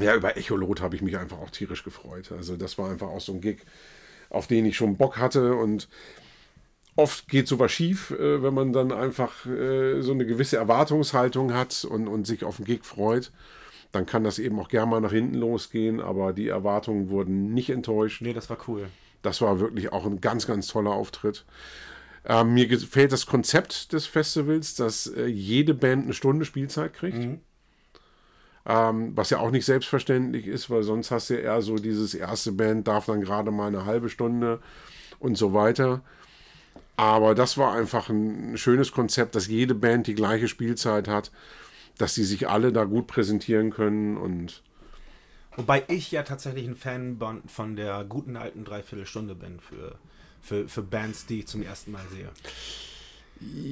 ja, 0.00 0.14
über 0.14 0.36
Echolot 0.36 0.80
habe 0.80 0.96
ich 0.96 1.02
mich 1.02 1.16
einfach 1.18 1.38
auch 1.38 1.50
tierisch 1.50 1.82
gefreut. 1.84 2.32
Also 2.32 2.56
das 2.56 2.78
war 2.78 2.90
einfach 2.90 3.08
auch 3.08 3.20
so 3.20 3.32
ein 3.32 3.40
Gig, 3.40 3.58
auf 4.30 4.46
den 4.46 4.64
ich 4.66 4.76
schon 4.76 4.96
Bock 4.96 5.18
hatte. 5.18 5.54
Und 5.54 5.88
oft 6.96 7.28
geht 7.28 7.48
sowas 7.48 7.72
schief, 7.72 8.10
äh, 8.10 8.42
wenn 8.42 8.54
man 8.54 8.72
dann 8.72 8.92
einfach 8.92 9.46
äh, 9.46 10.00
so 10.00 10.12
eine 10.12 10.26
gewisse 10.26 10.56
Erwartungshaltung 10.56 11.54
hat 11.54 11.84
und, 11.84 12.08
und 12.08 12.26
sich 12.26 12.44
auf 12.44 12.56
den 12.56 12.64
Gig 12.64 12.84
freut. 12.84 13.32
Dann 13.92 14.06
kann 14.06 14.22
das 14.22 14.38
eben 14.38 14.58
auch 14.60 14.68
gerne 14.68 14.90
mal 14.90 15.00
nach 15.00 15.12
hinten 15.12 15.34
losgehen, 15.34 16.00
aber 16.00 16.32
die 16.32 16.48
Erwartungen 16.48 17.10
wurden 17.10 17.52
nicht 17.52 17.70
enttäuscht. 17.70 18.22
Nee, 18.22 18.32
das 18.32 18.48
war 18.48 18.58
cool. 18.68 18.88
Das 19.22 19.40
war 19.40 19.60
wirklich 19.60 19.92
auch 19.92 20.06
ein 20.06 20.20
ganz, 20.20 20.46
ganz 20.46 20.68
toller 20.68 20.92
Auftritt. 20.92 21.44
Ähm, 22.24 22.54
mir 22.54 22.66
gefällt 22.66 23.12
das 23.12 23.26
Konzept 23.26 23.92
des 23.92 24.06
Festivals, 24.06 24.74
dass 24.74 25.06
äh, 25.06 25.26
jede 25.26 25.74
Band 25.74 26.04
eine 26.04 26.12
Stunde 26.12 26.44
Spielzeit 26.44 26.92
kriegt. 26.92 27.16
Ähm, 28.66 29.12
was 29.16 29.30
ja 29.30 29.38
auch 29.38 29.50
nicht 29.50 29.64
selbstverständlich 29.64 30.46
ist, 30.46 30.68
weil 30.68 30.82
sonst 30.82 31.10
hast 31.10 31.30
du 31.30 31.34
ja 31.34 31.40
eher 31.40 31.62
so 31.62 31.76
dieses 31.76 32.14
erste 32.14 32.52
Band 32.52 32.86
darf 32.86 33.06
dann 33.06 33.22
gerade 33.22 33.50
mal 33.50 33.68
eine 33.68 33.86
halbe 33.86 34.10
Stunde 34.10 34.60
und 35.18 35.38
so 35.38 35.54
weiter. 35.54 36.02
Aber 37.00 37.34
das 37.34 37.56
war 37.56 37.72
einfach 37.72 38.10
ein 38.10 38.58
schönes 38.58 38.92
Konzept, 38.92 39.34
dass 39.34 39.46
jede 39.46 39.74
Band 39.74 40.06
die 40.06 40.14
gleiche 40.14 40.48
Spielzeit 40.48 41.08
hat, 41.08 41.32
dass 41.96 42.12
die 42.12 42.24
sich 42.24 42.46
alle 42.46 42.74
da 42.74 42.84
gut 42.84 43.06
präsentieren 43.06 43.70
können 43.70 44.18
und 44.18 44.62
Wobei 45.56 45.82
ich 45.88 46.12
ja 46.12 46.24
tatsächlich 46.24 46.66
ein 46.66 46.76
Fan 46.76 47.18
von- 47.46 47.74
der 47.74 48.04
guten 48.04 48.36
alten 48.36 48.66
Dreiviertelstunde 48.66 49.34
bin 49.34 49.60
für, 49.60 49.94
für, 50.42 50.68
für 50.68 50.82
Bands, 50.82 51.24
die 51.24 51.38
ich 51.38 51.46
zum 51.46 51.62
ersten 51.62 51.90
Mal 51.90 52.04
sehe. 52.14 52.28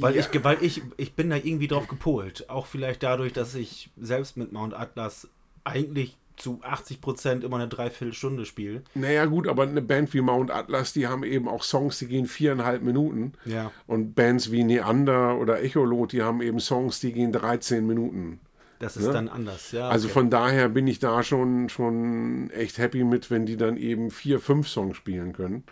Weil, 0.00 0.16
ich, 0.16 0.28
weil 0.42 0.62
ich, 0.62 0.80
ich 0.96 1.12
bin 1.12 1.28
da 1.28 1.36
irgendwie 1.36 1.68
drauf 1.68 1.86
gepolt. 1.86 2.48
Auch 2.48 2.64
vielleicht 2.64 3.02
dadurch, 3.02 3.34
dass 3.34 3.54
ich 3.54 3.90
selbst 4.00 4.38
mit 4.38 4.52
Mount 4.52 4.72
Atlas 4.72 5.28
eigentlich 5.64 6.16
zu 6.38 6.60
80% 6.62 7.42
immer 7.42 7.56
eine 7.56 7.68
Dreiviertelstunde 7.68 8.44
spiele. 8.44 8.82
Naja, 8.94 9.26
gut, 9.26 9.48
aber 9.48 9.64
eine 9.64 9.82
Band 9.82 10.12
wie 10.14 10.20
Mount 10.20 10.50
Atlas, 10.50 10.92
die 10.92 11.06
haben 11.06 11.24
eben 11.24 11.48
auch 11.48 11.62
Songs, 11.62 11.98
die 11.98 12.06
gehen 12.06 12.26
viereinhalb 12.26 12.82
Minuten. 12.82 13.32
Ja. 13.44 13.70
Und 13.86 14.14
Bands 14.14 14.50
wie 14.50 14.64
Neander 14.64 15.38
oder 15.38 15.62
Echolot, 15.62 16.12
die 16.12 16.22
haben 16.22 16.40
eben 16.40 16.60
Songs, 16.60 17.00
die 17.00 17.12
gehen 17.12 17.32
13 17.32 17.86
Minuten. 17.86 18.40
Das 18.78 18.96
ist 18.96 19.08
dann 19.08 19.28
anders, 19.28 19.72
ja. 19.72 19.88
Also 19.88 20.06
okay. 20.06 20.14
von 20.14 20.30
daher 20.30 20.68
bin 20.68 20.86
ich 20.86 21.00
da 21.00 21.22
schon, 21.24 21.68
schon 21.68 22.50
echt 22.50 22.78
happy 22.78 23.02
mit, 23.02 23.30
wenn 23.30 23.44
die 23.44 23.56
dann 23.56 23.76
eben 23.76 24.10
vier, 24.10 24.38
fünf 24.38 24.68
Songs 24.68 24.96
spielen 24.96 25.32
können. 25.32 25.64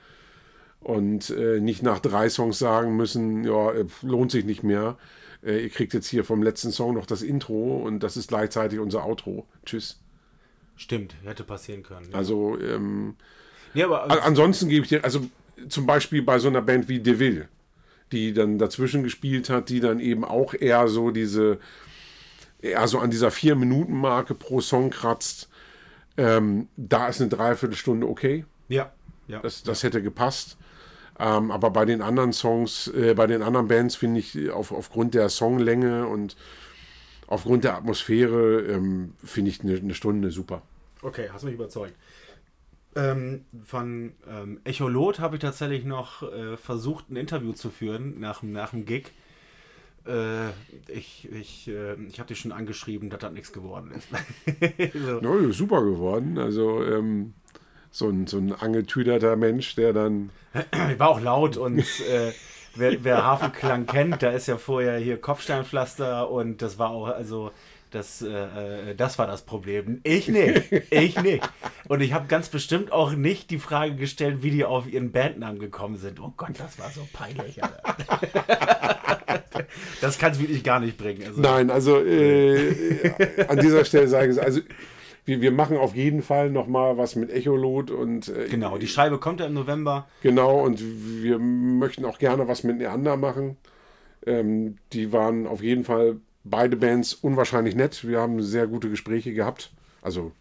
Und 0.81 1.31
äh, 1.31 1.61
nicht 1.61 1.83
nach 1.83 2.01
drei 2.01 2.29
Songs 2.29 2.59
sagen 2.59 2.97
müssen, 2.97 3.45
ja, 3.45 3.73
äh, 3.73 3.87
lohnt 4.03 4.33
sich 4.33 4.45
nicht 4.45 4.63
mehr. 4.63 4.99
Äh, 5.45 5.63
ihr 5.65 5.71
kriegt 5.71 5.95
jetzt 5.95 6.09
hier 6.09 6.25
vom 6.25 6.43
letzten 6.43 6.73
Song 6.73 6.95
noch 6.95 7.07
das 7.07 7.23
Intro 7.23 7.77
und 7.79 8.01
das 8.01 8.17
ist 8.17 8.29
gleichzeitig 8.29 8.79
unser 8.79 9.05
Outro. 9.05 9.47
Tschüss. 9.65 10.01
Stimmt, 10.77 11.17
hätte 11.25 11.45
passieren 11.45 11.83
können. 11.83 12.11
Ja. 12.11 12.19
Also 12.19 12.59
ähm, 12.61 13.17
nee, 13.75 13.83
aber 13.83 14.11
A- 14.11 14.19
Ansonsten 14.21 14.69
gebe 14.69 14.83
ich 14.83 14.89
dir, 14.91 15.05
also 15.05 15.27
zum 15.69 15.87
Beispiel 15.87 16.23
bei 16.23 16.39
so 16.39 16.49
einer 16.49 16.63
Band 16.63 16.89
wie 16.89 17.01
Deville, 17.01 17.49
die 18.13 18.33
dann 18.33 18.59
dazwischen 18.59 19.03
gespielt 19.03 19.49
hat, 19.51 19.69
die 19.69 19.81
dann 19.81 20.01
eben 20.01 20.25
auch 20.25 20.55
eher 20.55 20.87
so 20.89 21.11
diese, 21.11 21.59
eher 22.61 22.87
so 22.89 22.99
an 22.99 23.11
dieser 23.11 23.31
Vier-Minuten-Marke 23.31 24.35
pro 24.35 24.61
Song 24.61 24.91
kratzt, 24.91 25.49
ähm, 26.17 26.69
da 26.77 27.09
ist 27.09 27.21
eine 27.21 27.31
Dreiviertelstunde 27.31 28.07
okay. 28.07 28.45
Ja. 28.69 28.93
ja. 29.29 29.41
Das, 29.41 29.63
das 29.63 29.83
hätte 29.83 30.03
gepasst. 30.03 30.57
Ähm, 31.19 31.51
aber 31.51 31.71
bei 31.71 31.87
den 31.87 32.03
anderen 32.03 32.33
Songs, 32.35 32.89
äh, 32.89 33.15
bei 33.15 33.27
den 33.27 33.43
anderen 33.43 33.69
Bands 33.69 33.97
finde 33.97 34.21
ich 34.21 34.51
auf, 34.51 34.71
aufgrund 34.73 35.15
der 35.15 35.31
Songlänge 35.31 36.07
und 36.07 36.37
aufgrund 37.27 37.65
der 37.65 37.77
Atmosphäre 37.77 38.61
ähm, 38.63 39.15
finde 39.25 39.51
ich 39.51 39.61
eine, 39.63 39.77
eine 39.77 39.95
Stunde 39.95 40.31
super. 40.31 40.63
Okay, 41.03 41.29
hast 41.33 41.45
mich 41.45 41.55
überzeugt. 41.55 41.95
Ähm, 42.95 43.45
von 43.65 44.13
ähm, 44.27 44.61
Echolot 44.65 45.21
habe 45.21 45.37
ich 45.37 45.43
tatsächlich 45.43 45.85
noch 45.85 46.23
äh, 46.23 46.57
versucht, 46.57 47.11
ein 47.11 47.17
Interview 47.17 47.53
zu 47.53 47.71
führen 47.71 48.19
nach, 48.21 48.43
nach 48.43 48.71
dem 48.71 48.87
Gig. 48.87 49.13
Äh, 50.07 50.49
ich 50.89 51.29
ich, 51.31 51.69
äh, 51.69 51.95
ich 52.09 52.19
habe 52.19 52.29
dich 52.29 52.41
schon 52.41 52.53
angeschrieben, 52.53 53.11
dass 53.11 53.19
das 53.19 53.33
nichts 53.33 53.53
geworden 53.53 53.91
ist. 53.93 54.09
so. 54.95 55.21
ja, 55.21 55.53
super 55.53 55.83
geworden. 55.83 56.39
Also 56.39 56.83
ähm, 56.85 57.35
so, 57.91 58.09
ein, 58.09 58.27
so 58.27 58.39
ein 58.39 58.53
angetüderter 58.53 59.37
Mensch, 59.37 59.75
der 59.75 59.93
dann. 59.93 60.31
Ich 60.91 60.99
war 60.99 61.11
auch 61.11 61.21
laut 61.21 61.59
und 61.59 61.81
äh, 61.81 62.33
wer, 62.77 63.05
wer 63.05 63.25
Hafenklang 63.25 63.87
kennt, 63.87 64.23
da 64.23 64.31
ist 64.31 64.47
ja 64.47 64.57
vorher 64.59 64.99
hier 64.99 65.21
Kopfsteinpflaster 65.21 66.31
und 66.31 66.63
das 66.63 66.79
war 66.79 66.91
auch, 66.91 67.07
also 67.07 67.51
das, 67.91 68.21
äh, 68.21 68.91
äh, 68.91 68.95
das 68.95 69.19
war 69.19 69.27
das 69.27 69.43
Problem. 69.43 70.01
Ich 70.03 70.29
nicht. 70.29 70.71
Ich 70.91 71.21
nicht. 71.23 71.49
Und 71.89 72.01
ich 72.01 72.13
habe 72.13 72.27
ganz 72.27 72.49
bestimmt 72.49 72.93
auch 72.93 73.13
nicht 73.13 73.51
die 73.51 73.59
Frage 73.59 73.95
gestellt, 73.95 74.43
wie 74.43 74.51
die 74.51 74.65
auf 74.65 74.87
ihren 74.87 75.13
Bandnamen 75.13 75.59
gekommen 75.59 75.97
sind. 75.97 76.21
Oh 76.21 76.33
Gott, 76.37 76.51
das 76.59 76.79
war 76.79 76.91
so 76.91 77.07
peinlich. 77.13 77.61
das 80.01 80.19
kann 80.19 80.33
es 80.33 80.41
wirklich 80.41 80.65
gar 80.65 80.81
nicht 80.81 80.99
bringen. 80.99 81.23
Also, 81.27 81.41
Nein, 81.41 81.71
also 81.71 81.99
äh, 82.05 83.15
an 83.49 83.59
dieser 83.59 83.85
Stelle 83.85 84.09
sage 84.09 84.27
ich 84.27 84.33
es. 84.33 84.39
Also 84.39 84.61
wir, 85.27 85.43
wir 85.43 85.53
machen 85.53 85.77
auf 85.77 85.95
jeden 85.95 86.23
Fall 86.23 86.51
noch 86.51 86.67
mal 86.67 86.97
was 86.97 87.15
mit 87.15 87.31
Echolot 87.31 87.91
und 87.91 88.29
äh, 88.29 88.49
genau 88.49 88.79
die 88.79 88.89
Scheibe 88.89 89.19
kommt 89.19 89.41
ja 89.41 89.47
im 89.47 89.55
November 89.55 90.09
genau 90.23 90.61
und 90.65 90.83
wir 90.83 91.39
möchten 91.39 92.05
auch 92.05 92.19
gerne 92.19 92.49
was 92.49 92.65
mit 92.65 92.79
Neander 92.79 93.17
machen 93.17 93.59
ähm, 94.27 94.77
die 94.93 95.13
waren 95.13 95.47
auf 95.47 95.63
jeden 95.63 95.85
Fall 95.85 96.17
beide 96.45 96.77
Bands 96.77 97.15
unwahrscheinlich 97.15 97.75
nett. 97.75 98.07
Wir 98.07 98.21
haben 98.21 98.43
sehr 98.43 98.67
gute 98.67 98.91
Gespräche 98.91 99.33
gehabt. 99.33 99.73
Also, 100.03 100.33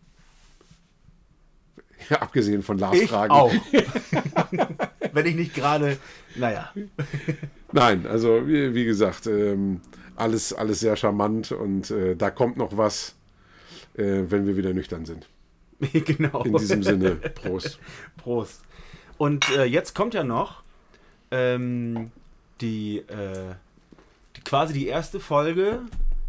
ja, 2.10 2.22
abgesehen 2.22 2.64
von 2.64 2.78
Lars 2.78 3.00
ich 3.00 3.10
Fragen. 3.10 3.32
Auch. 3.32 3.54
Wenn 5.14 5.26
ich 5.28 5.36
nicht 5.36 5.54
gerade, 5.54 5.98
naja. 6.36 6.74
Nein, 7.72 8.06
also 8.06 8.48
wie, 8.48 8.74
wie 8.74 8.86
gesagt, 8.86 9.28
ähm, 9.28 9.82
alles, 10.16 10.52
alles 10.52 10.80
sehr 10.80 10.96
charmant 10.96 11.52
und 11.52 11.92
äh, 11.92 12.16
da 12.16 12.32
kommt 12.32 12.58
noch 12.58 12.78
was, 12.78 13.16
äh, 13.98 14.24
wenn 14.30 14.46
wir 14.46 14.58
wieder 14.58 14.74
nüchtern 14.74 15.06
sind. 15.06 15.28
genau. 15.94 16.44
In 16.44 16.56
diesem 16.56 16.84
Sinne, 16.84 17.16
Prost. 17.16 17.80
Prost. 18.18 18.62
Und 19.18 19.50
äh, 19.56 19.66
jetzt 19.66 19.96
kommt 19.96 20.14
ja 20.14 20.24
noch 20.24 20.64
ähm, 21.32 22.12
die 22.62 22.98
äh, 22.98 23.56
quasi 24.44 24.74
die 24.74 24.88
erste 24.88 25.20
Folge 25.20 25.82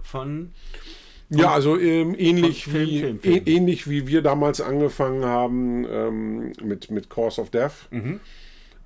von. 0.03 0.53
Ja, 1.29 1.53
also 1.53 1.77
ähm, 1.77 2.15
ähnlich, 2.17 2.65
Film, 2.65 2.89
wie, 2.89 3.01
Film, 3.01 3.21
Film. 3.21 3.43
ähnlich 3.47 3.91
wie 3.91 4.07
wir 4.07 4.23
damals 4.23 4.61
angefangen 4.61 5.25
haben 5.25 5.85
ähm, 5.91 6.53
mit, 6.63 6.91
mit 6.93 7.09
Course 7.11 7.41
of 7.41 7.51
Death, 7.51 7.89
mhm. 7.91 8.21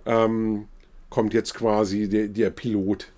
ähm, 0.07 0.67
kommt 1.11 1.35
jetzt 1.35 1.55
quasi 1.55 2.09
der, 2.09 2.29
der 2.29 2.49
Pilot. 2.49 3.09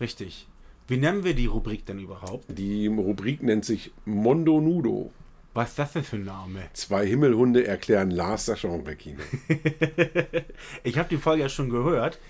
Richtig. 0.00 0.46
Wie 0.88 0.96
nennen 0.98 1.24
wir 1.24 1.34
die 1.34 1.46
Rubrik 1.46 1.84
denn 1.86 1.98
überhaupt? 1.98 2.44
Die 2.48 2.86
Rubrik 2.86 3.42
nennt 3.42 3.64
sich 3.64 3.92
Mondo 4.04 4.60
Nudo. 4.60 5.10
Was 5.52 5.70
ist 5.70 5.78
das 5.78 5.92
denn 5.94 6.04
für 6.04 6.16
ein 6.16 6.24
Name? 6.24 6.60
Zwei 6.74 7.06
Himmelhunde 7.06 7.66
erklären 7.66 8.10
Lars 8.10 8.44
das 8.46 8.60
Genre-Kino. 8.60 9.20
ich 10.84 10.98
habe 10.98 11.08
die 11.08 11.16
Folge 11.16 11.42
ja 11.42 11.48
schon 11.48 11.70
gehört 11.70 12.20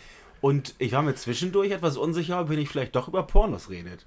und 0.41 0.75
ich 0.79 0.93
war 0.93 1.03
mir 1.03 1.15
zwischendurch 1.17 1.73
etwas 1.73 1.97
unsicher, 1.97 2.41
ob 2.41 2.51
ihr 2.51 2.57
nicht 2.57 2.71
vielleicht 2.71 2.97
doch 2.97 3.09
über 3.09 3.25
Pornos 3.25 3.69
redet. 3.69 4.07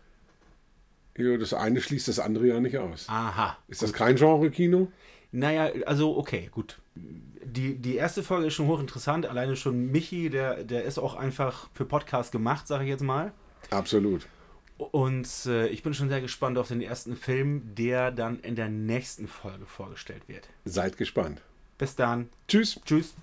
Ja, 1.18 1.38
das 1.38 1.54
eine 1.54 1.82
schließt 1.82 2.08
das 2.08 2.18
andere 2.18 2.48
ja 2.48 2.60
nicht 2.60 2.78
aus. 2.78 3.08
Aha. 3.10 3.58
Ist 3.68 3.82
gut. 3.82 3.90
das 3.90 3.94
kein 3.94 4.16
Genre-Kino? 4.16 4.88
Naja, 5.32 5.70
also 5.86 6.18
okay, 6.18 6.50
gut. 6.52 6.80
Die, 6.96 7.76
die 7.76 7.96
erste 7.98 8.24
Folge 8.24 8.48
ist 8.48 8.54
schon 8.54 8.68
hochinteressant. 8.68 9.26
Alleine 9.26 9.56
schon 9.56 9.92
Michi, 9.92 10.30
der, 10.30 10.64
der 10.64 10.86
ist 10.86 10.98
auch 10.98 11.16
einfach 11.16 11.70
für 11.74 11.86
Podcast 11.86 12.32
gemacht, 12.32 12.68
sage 12.68 12.86
ich 12.86 12.90
jetzt 12.90 13.04
mal. 13.04 13.34
Absolut. 13.70 14.28
Und 14.80 15.28
äh, 15.46 15.68
ich 15.68 15.84
bin 15.84 15.94
schon 15.94 16.08
sehr 16.08 16.22
gespannt 16.22 16.58
auf 16.58 16.70
den 16.70 16.82
ersten 16.82 17.18
Film, 17.18 17.76
der 17.76 18.12
dann 18.12 18.40
in 18.40 18.56
der 18.56 18.70
nächsten 18.70 19.28
Folge 19.28 19.66
vorgestellt 19.66 20.24
wird. 20.28 20.48
Seid 20.64 20.96
gespannt. 20.96 21.42
Bis 21.78 21.96
dann. 21.96 22.30
Tschüss. 22.48 22.80
Tschüss. 22.86 23.14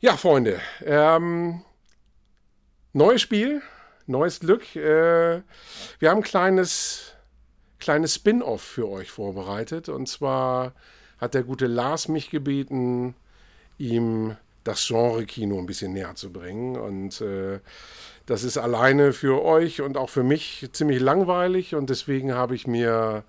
Ja, 0.00 0.18
Freunde. 0.18 0.60
Ähm, 0.84 1.62
neues 2.92 3.22
Spiel, 3.22 3.62
neues 4.06 4.40
Glück. 4.40 4.76
Äh, 4.76 5.42
wir 5.98 6.10
haben 6.10 6.18
ein 6.18 6.22
kleines, 6.22 7.14
kleines 7.78 8.14
Spin-off 8.14 8.60
für 8.60 8.88
euch 8.90 9.10
vorbereitet. 9.10 9.88
Und 9.88 10.06
zwar 10.06 10.74
hat 11.16 11.32
der 11.32 11.44
gute 11.44 11.66
Lars 11.66 12.08
mich 12.08 12.28
gebeten, 12.28 13.14
ihm 13.78 14.36
das 14.68 14.86
Genre-Kino 14.86 15.58
ein 15.58 15.66
bisschen 15.66 15.92
näher 15.92 16.14
zu 16.14 16.32
bringen. 16.32 16.76
Und 16.76 17.20
äh, 17.20 17.60
das 18.26 18.44
ist 18.44 18.58
alleine 18.58 19.12
für 19.12 19.44
euch 19.44 19.80
und 19.80 19.96
auch 19.96 20.10
für 20.10 20.22
mich 20.22 20.68
ziemlich 20.72 21.00
langweilig. 21.00 21.74
Und 21.74 21.90
deswegen 21.90 22.34
habe 22.34 22.54
ich 22.54 22.66
mir 22.66 23.24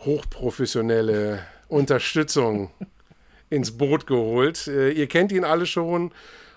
hochprofessionelle 0.00 1.44
Unterstützung 1.68 2.70
ins 3.50 3.76
Boot 3.76 4.06
geholt. 4.06 4.66
Äh, 4.68 4.90
ihr 4.90 5.08
kennt 5.08 5.32
ihn 5.32 5.44
alle 5.44 5.66
schon 5.66 6.12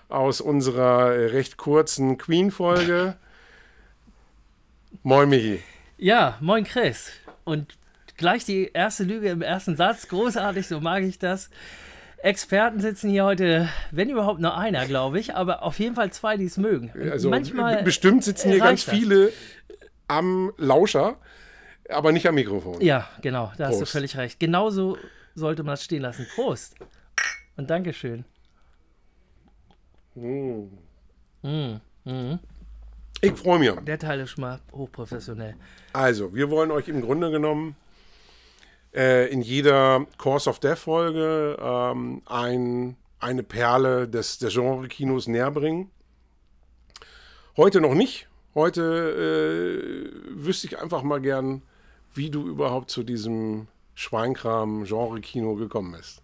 aus 0.08 0.40
unserer 0.40 1.14
äh, 1.14 1.26
recht 1.26 1.56
kurzen 1.56 2.18
Queen-Folge. 2.18 3.16
Moin, 5.02 5.28
Michi. 5.28 5.62
Ja, 5.96 6.36
moin, 6.40 6.64
Chris. 6.64 7.10
Und 7.44 7.76
gleich 8.16 8.44
die 8.44 8.70
erste 8.72 9.04
Lüge 9.04 9.28
im 9.28 9.42
ersten 9.42 9.76
Satz. 9.76 10.08
Großartig, 10.08 10.66
so 10.66 10.80
mag 10.80 11.02
ich 11.02 11.18
das. 11.18 11.50
Experten 12.22 12.80
sitzen 12.80 13.10
hier 13.10 13.24
heute, 13.24 13.68
wenn 13.90 14.10
überhaupt 14.10 14.40
nur 14.40 14.56
einer, 14.56 14.86
glaube 14.86 15.18
ich, 15.18 15.34
aber 15.34 15.62
auf 15.62 15.78
jeden 15.78 15.94
Fall 15.94 16.12
zwei, 16.12 16.36
die 16.36 16.44
es 16.44 16.56
mögen. 16.58 16.92
Also 17.10 17.30
Manchmal 17.30 17.82
bestimmt 17.82 18.24
sitzen 18.24 18.50
hier 18.50 18.60
ganz 18.60 18.84
das. 18.84 18.94
viele 18.94 19.32
am 20.06 20.52
Lauscher, 20.58 21.16
aber 21.88 22.12
nicht 22.12 22.26
am 22.28 22.34
Mikrofon. 22.34 22.80
Ja, 22.80 23.08
genau, 23.22 23.52
da 23.56 23.68
Prost. 23.68 23.80
hast 23.80 23.80
du 23.80 23.86
völlig 23.86 24.16
recht. 24.16 24.38
Genauso 24.38 24.98
sollte 25.34 25.62
man 25.62 25.74
es 25.74 25.84
stehen 25.84 26.02
lassen. 26.02 26.26
Prost. 26.34 26.74
Und 27.56 27.70
Dankeschön. 27.70 28.24
Mm. 30.14 30.64
Mm. 31.42 31.80
Mm. 32.04 32.38
Ich 33.22 33.32
freue 33.32 33.58
mich. 33.58 33.72
Der 33.86 33.98
Teil 33.98 34.20
ist 34.20 34.30
schon 34.30 34.42
mal 34.42 34.60
hochprofessionell. 34.72 35.54
Also, 35.92 36.34
wir 36.34 36.50
wollen 36.50 36.70
euch 36.70 36.88
im 36.88 37.00
Grunde 37.00 37.30
genommen 37.30 37.76
äh, 38.94 39.28
in 39.28 39.42
jeder 39.42 40.06
Course 40.18 40.48
of 40.48 40.58
Death 40.58 40.78
Folge 40.78 41.56
ähm, 41.60 42.22
ein, 42.26 42.96
eine 43.18 43.42
Perle 43.42 44.08
des, 44.08 44.38
des 44.38 44.52
Genre-Kinos 44.52 45.28
näher 45.28 45.50
bringen. 45.50 45.90
Heute 47.56 47.80
noch 47.80 47.94
nicht. 47.94 48.28
Heute 48.54 48.82
äh, 48.82 50.44
wüsste 50.44 50.66
ich 50.66 50.78
einfach 50.78 51.02
mal 51.02 51.20
gern, 51.20 51.62
wie 52.14 52.30
du 52.30 52.48
überhaupt 52.48 52.90
zu 52.90 53.02
diesem 53.02 53.68
Schweinkram, 53.94 54.84
Genre-Kino 54.84 55.54
gekommen 55.54 55.94
ist? 55.94 56.22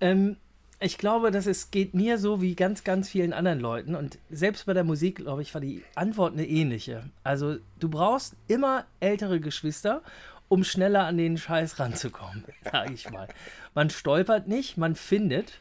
Ähm, 0.00 0.36
ich 0.80 0.96
glaube, 0.98 1.30
dass 1.30 1.46
es 1.46 1.70
geht 1.70 1.94
mir 1.94 2.18
so 2.18 2.40
wie 2.40 2.54
ganz, 2.54 2.84
ganz 2.84 3.10
vielen 3.10 3.32
anderen 3.32 3.60
Leuten. 3.60 3.94
Und 3.94 4.18
selbst 4.30 4.66
bei 4.66 4.72
der 4.72 4.82
Musik, 4.82 5.16
glaube 5.16 5.42
ich, 5.42 5.52
war 5.52 5.60
die 5.60 5.84
Antwort 5.94 6.32
eine 6.32 6.46
ähnliche. 6.46 7.10
Also, 7.22 7.56
du 7.78 7.88
brauchst 7.90 8.34
immer 8.48 8.86
ältere 8.98 9.40
Geschwister, 9.40 10.02
um 10.50 10.64
schneller 10.64 11.06
an 11.06 11.16
den 11.16 11.38
Scheiß 11.38 11.78
ranzukommen, 11.78 12.44
sage 12.72 12.92
ich 12.92 13.08
mal. 13.08 13.28
Man 13.72 13.88
stolpert 13.88 14.48
nicht, 14.48 14.76
man 14.76 14.96
findet 14.96 15.60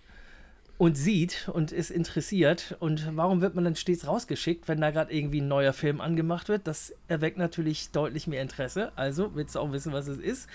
und 0.79 0.95
sieht 0.95 1.47
und 1.53 1.71
ist 1.71 1.91
interessiert. 1.91 2.75
Und 2.79 3.15
warum 3.15 3.39
wird 3.39 3.53
man 3.53 3.65
dann 3.65 3.75
stets 3.75 4.07
rausgeschickt, 4.07 4.67
wenn 4.67 4.81
da 4.81 4.89
gerade 4.89 5.13
irgendwie 5.13 5.41
ein 5.41 5.47
neuer 5.47 5.73
Film 5.73 6.01
angemacht 6.01 6.49
wird? 6.49 6.65
Das 6.65 6.91
erweckt 7.07 7.37
natürlich 7.37 7.91
deutlich 7.91 8.25
mehr 8.25 8.41
Interesse. 8.41 8.91
Also 8.95 9.35
willst 9.35 9.53
du 9.53 9.59
auch 9.59 9.71
wissen, 9.71 9.93
was 9.93 10.07
es 10.07 10.17
ist. 10.17 10.49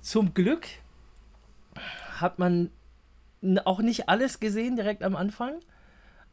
Zum 0.00 0.34
Glück 0.34 0.66
hat 2.18 2.40
man 2.40 2.70
auch 3.64 3.78
nicht 3.78 4.08
alles 4.08 4.40
gesehen 4.40 4.74
direkt 4.74 5.04
am 5.04 5.14
Anfang. 5.14 5.60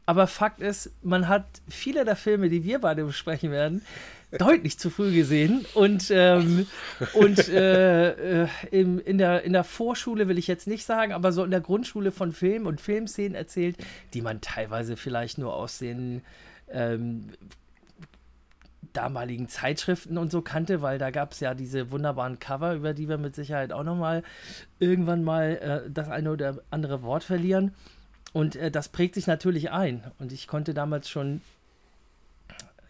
Aber 0.06 0.26
Fakt 0.26 0.60
ist, 0.60 0.90
man 1.02 1.28
hat 1.28 1.46
viele 1.68 2.04
der 2.04 2.16
Filme, 2.16 2.48
die 2.50 2.64
wir 2.64 2.80
beide 2.80 3.04
besprechen 3.04 3.50
werden, 3.50 3.82
deutlich 4.38 4.78
zu 4.78 4.90
früh 4.90 5.14
gesehen. 5.14 5.64
Und, 5.74 6.10
ähm, 6.10 6.66
und 7.14 7.48
äh, 7.48 8.42
äh, 8.42 8.48
in, 8.70 8.98
in, 8.98 9.18
der, 9.18 9.42
in 9.42 9.52
der 9.52 9.64
Vorschule 9.64 10.28
will 10.28 10.38
ich 10.38 10.46
jetzt 10.46 10.66
nicht 10.66 10.84
sagen, 10.84 11.12
aber 11.12 11.32
so 11.32 11.44
in 11.44 11.50
der 11.50 11.60
Grundschule 11.60 12.12
von 12.12 12.32
Film 12.32 12.66
und 12.66 12.80
Filmszenen 12.80 13.34
erzählt, 13.34 13.76
die 14.12 14.22
man 14.22 14.40
teilweise 14.40 14.96
vielleicht 14.96 15.38
nur 15.38 15.54
aus 15.54 15.78
den 15.78 16.22
ähm, 16.70 17.28
damaligen 18.92 19.48
Zeitschriften 19.48 20.18
und 20.18 20.30
so 20.30 20.40
kannte, 20.42 20.82
weil 20.82 20.98
da 20.98 21.10
gab 21.10 21.32
es 21.32 21.40
ja 21.40 21.54
diese 21.54 21.90
wunderbaren 21.90 22.38
Cover, 22.38 22.74
über 22.74 22.94
die 22.94 23.08
wir 23.08 23.18
mit 23.18 23.34
Sicherheit 23.34 23.72
auch 23.72 23.84
nochmal 23.84 24.22
irgendwann 24.78 25.24
mal 25.24 25.84
äh, 25.86 25.90
das 25.90 26.08
eine 26.08 26.30
oder 26.30 26.58
andere 26.70 27.02
Wort 27.02 27.24
verlieren. 27.24 27.74
Und 28.34 28.56
äh, 28.56 28.70
das 28.70 28.90
prägt 28.90 29.14
sich 29.14 29.26
natürlich 29.26 29.70
ein. 29.70 30.04
Und 30.18 30.30
ich 30.32 30.46
konnte 30.46 30.74
damals 30.74 31.08
schon 31.08 31.40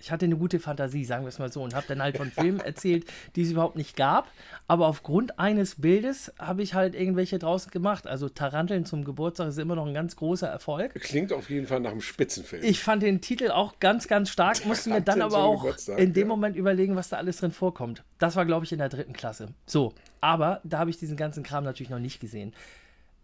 ich 0.04 0.12
hatte 0.12 0.26
eine 0.26 0.36
gute 0.36 0.60
Fantasie, 0.60 1.06
sagen 1.06 1.24
wir 1.24 1.30
es 1.30 1.38
mal 1.38 1.50
so, 1.50 1.62
und 1.62 1.74
habe 1.74 1.86
dann 1.88 2.02
halt 2.02 2.18
von 2.18 2.30
Filmen 2.30 2.60
erzählt, 2.60 3.06
die 3.36 3.42
es 3.42 3.50
überhaupt 3.50 3.76
nicht 3.76 3.96
gab. 3.96 4.30
Aber 4.68 4.86
aufgrund 4.86 5.38
eines 5.38 5.76
Bildes 5.76 6.30
habe 6.38 6.62
ich 6.62 6.74
halt 6.74 6.94
irgendwelche 6.94 7.38
draußen 7.38 7.70
gemacht. 7.70 8.06
Also 8.06 8.28
Taranteln 8.28 8.84
zum 8.84 9.04
Geburtstag 9.04 9.48
ist 9.48 9.58
immer 9.58 9.76
noch 9.76 9.86
ein 9.86 9.94
ganz 9.94 10.16
großer 10.16 10.46
Erfolg. 10.46 10.92
Klingt 11.00 11.32
auf 11.32 11.48
jeden 11.48 11.66
Fall 11.66 11.80
nach 11.80 11.92
einem 11.92 12.02
Spitzenfilm. 12.02 12.62
Ich 12.62 12.80
fand 12.80 13.02
den 13.02 13.22
Titel 13.22 13.50
auch 13.50 13.80
ganz, 13.80 14.06
ganz 14.06 14.28
stark, 14.28 14.66
musste 14.66 14.90
mir 14.90 15.00
dann 15.00 15.22
aber 15.22 15.38
auch 15.38 15.64
in 15.96 16.12
dem 16.12 16.28
ja. 16.28 16.28
Moment 16.28 16.54
überlegen, 16.56 16.96
was 16.96 17.08
da 17.08 17.16
alles 17.16 17.38
drin 17.38 17.52
vorkommt. 17.52 18.04
Das 18.18 18.36
war, 18.36 18.44
glaube 18.44 18.66
ich, 18.66 18.72
in 18.72 18.78
der 18.80 18.90
dritten 18.90 19.14
Klasse. 19.14 19.48
So, 19.64 19.94
aber 20.20 20.60
da 20.64 20.80
habe 20.80 20.90
ich 20.90 20.98
diesen 20.98 21.16
ganzen 21.16 21.42
Kram 21.42 21.64
natürlich 21.64 21.88
noch 21.88 21.98
nicht 21.98 22.20
gesehen. 22.20 22.52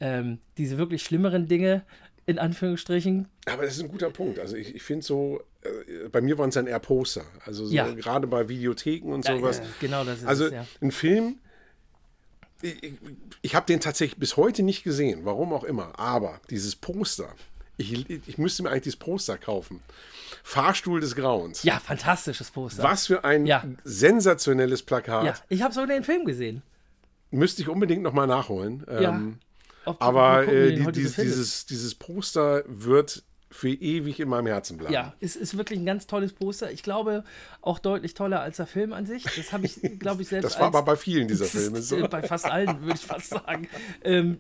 Ähm, 0.02 0.38
diese 0.56 0.78
wirklich 0.78 1.02
schlimmeren 1.02 1.46
Dinge, 1.46 1.82
in 2.30 2.38
Anführungsstrichen. 2.38 3.28
Aber 3.46 3.64
das 3.64 3.74
ist 3.74 3.82
ein 3.82 3.88
guter 3.88 4.10
Punkt. 4.10 4.38
Also 4.38 4.54
ich, 4.54 4.74
ich 4.76 4.82
finde 4.82 5.04
so, 5.04 5.42
äh, 5.62 6.08
bei 6.08 6.20
mir 6.20 6.38
waren 6.38 6.50
es 6.50 6.54
dann 6.54 6.68
eher 6.68 6.78
Poster. 6.78 7.24
Also 7.44 7.66
so 7.66 7.74
ja. 7.74 7.92
gerade 7.92 8.28
bei 8.28 8.48
Videotheken 8.48 9.12
und 9.12 9.24
sowas. 9.24 9.58
Ja, 9.58 9.64
genau, 9.80 10.04
das 10.04 10.20
ist 10.20 10.26
Also 10.26 10.46
es, 10.46 10.52
ja. 10.52 10.66
ein 10.80 10.92
Film, 10.92 11.38
ich, 12.62 12.92
ich, 13.42 13.54
habe 13.56 13.66
den 13.66 13.80
tatsächlich 13.80 14.20
bis 14.20 14.36
heute 14.36 14.62
nicht 14.62 14.84
gesehen, 14.84 15.24
warum 15.24 15.52
auch 15.52 15.64
immer. 15.64 15.98
Aber 15.98 16.40
dieses 16.50 16.76
Poster, 16.76 17.34
ich, 17.76 18.08
ich 18.08 18.38
müsste 18.38 18.62
mir 18.62 18.70
eigentlich 18.70 18.84
dieses 18.84 18.98
Poster 18.98 19.36
kaufen. 19.36 19.80
Fahrstuhl 20.44 21.00
des 21.00 21.16
Grauens. 21.16 21.64
Ja, 21.64 21.80
fantastisches 21.80 22.52
Poster. 22.52 22.84
Was 22.84 23.08
für 23.08 23.24
ein 23.24 23.44
ja. 23.44 23.64
sensationelles 23.82 24.82
Plakat. 24.82 25.24
Ja, 25.24 25.34
ich 25.48 25.62
habe 25.62 25.74
so 25.74 25.84
den 25.84 26.04
Film 26.04 26.24
gesehen. 26.24 26.62
Müsste 27.32 27.62
ich 27.62 27.68
unbedingt 27.68 28.02
nochmal 28.02 28.28
nachholen. 28.28 28.86
Ja. 28.88 29.10
Ähm, 29.10 29.40
aber 29.84 30.46
äh, 30.46 30.74
die, 30.74 30.92
dieses, 30.92 31.16
dieses, 31.16 31.66
dieses 31.66 31.94
Poster 31.94 32.64
wird 32.66 33.22
für 33.50 33.70
ewig 33.70 34.20
in 34.20 34.28
meinem 34.28 34.46
Herzen 34.46 34.78
bleiben. 34.78 34.94
Ja, 34.94 35.14
es 35.20 35.34
ist 35.34 35.56
wirklich 35.56 35.80
ein 35.80 35.86
ganz 35.86 36.06
tolles 36.06 36.32
Poster. 36.32 36.70
Ich 36.70 36.82
glaube, 36.84 37.24
auch 37.62 37.80
deutlich 37.80 38.14
toller 38.14 38.40
als 38.40 38.58
der 38.58 38.66
Film 38.66 38.92
an 38.92 39.06
sich. 39.06 39.24
Das 39.24 39.52
habe 39.52 39.66
ich, 39.66 39.80
glaube 39.98 40.22
ich, 40.22 40.28
selbst. 40.28 40.44
das 40.52 40.60
war 40.60 40.68
aber 40.68 40.82
bei 40.82 40.96
vielen 40.96 41.26
dieser 41.26 41.44
Filme 41.46 41.82
so. 41.82 42.06
bei 42.08 42.22
fast 42.22 42.46
allen, 42.46 42.80
würde 42.82 42.94
ich 42.94 43.04
fast 43.04 43.30
sagen. 43.30 43.68
Ähm, 44.04 44.38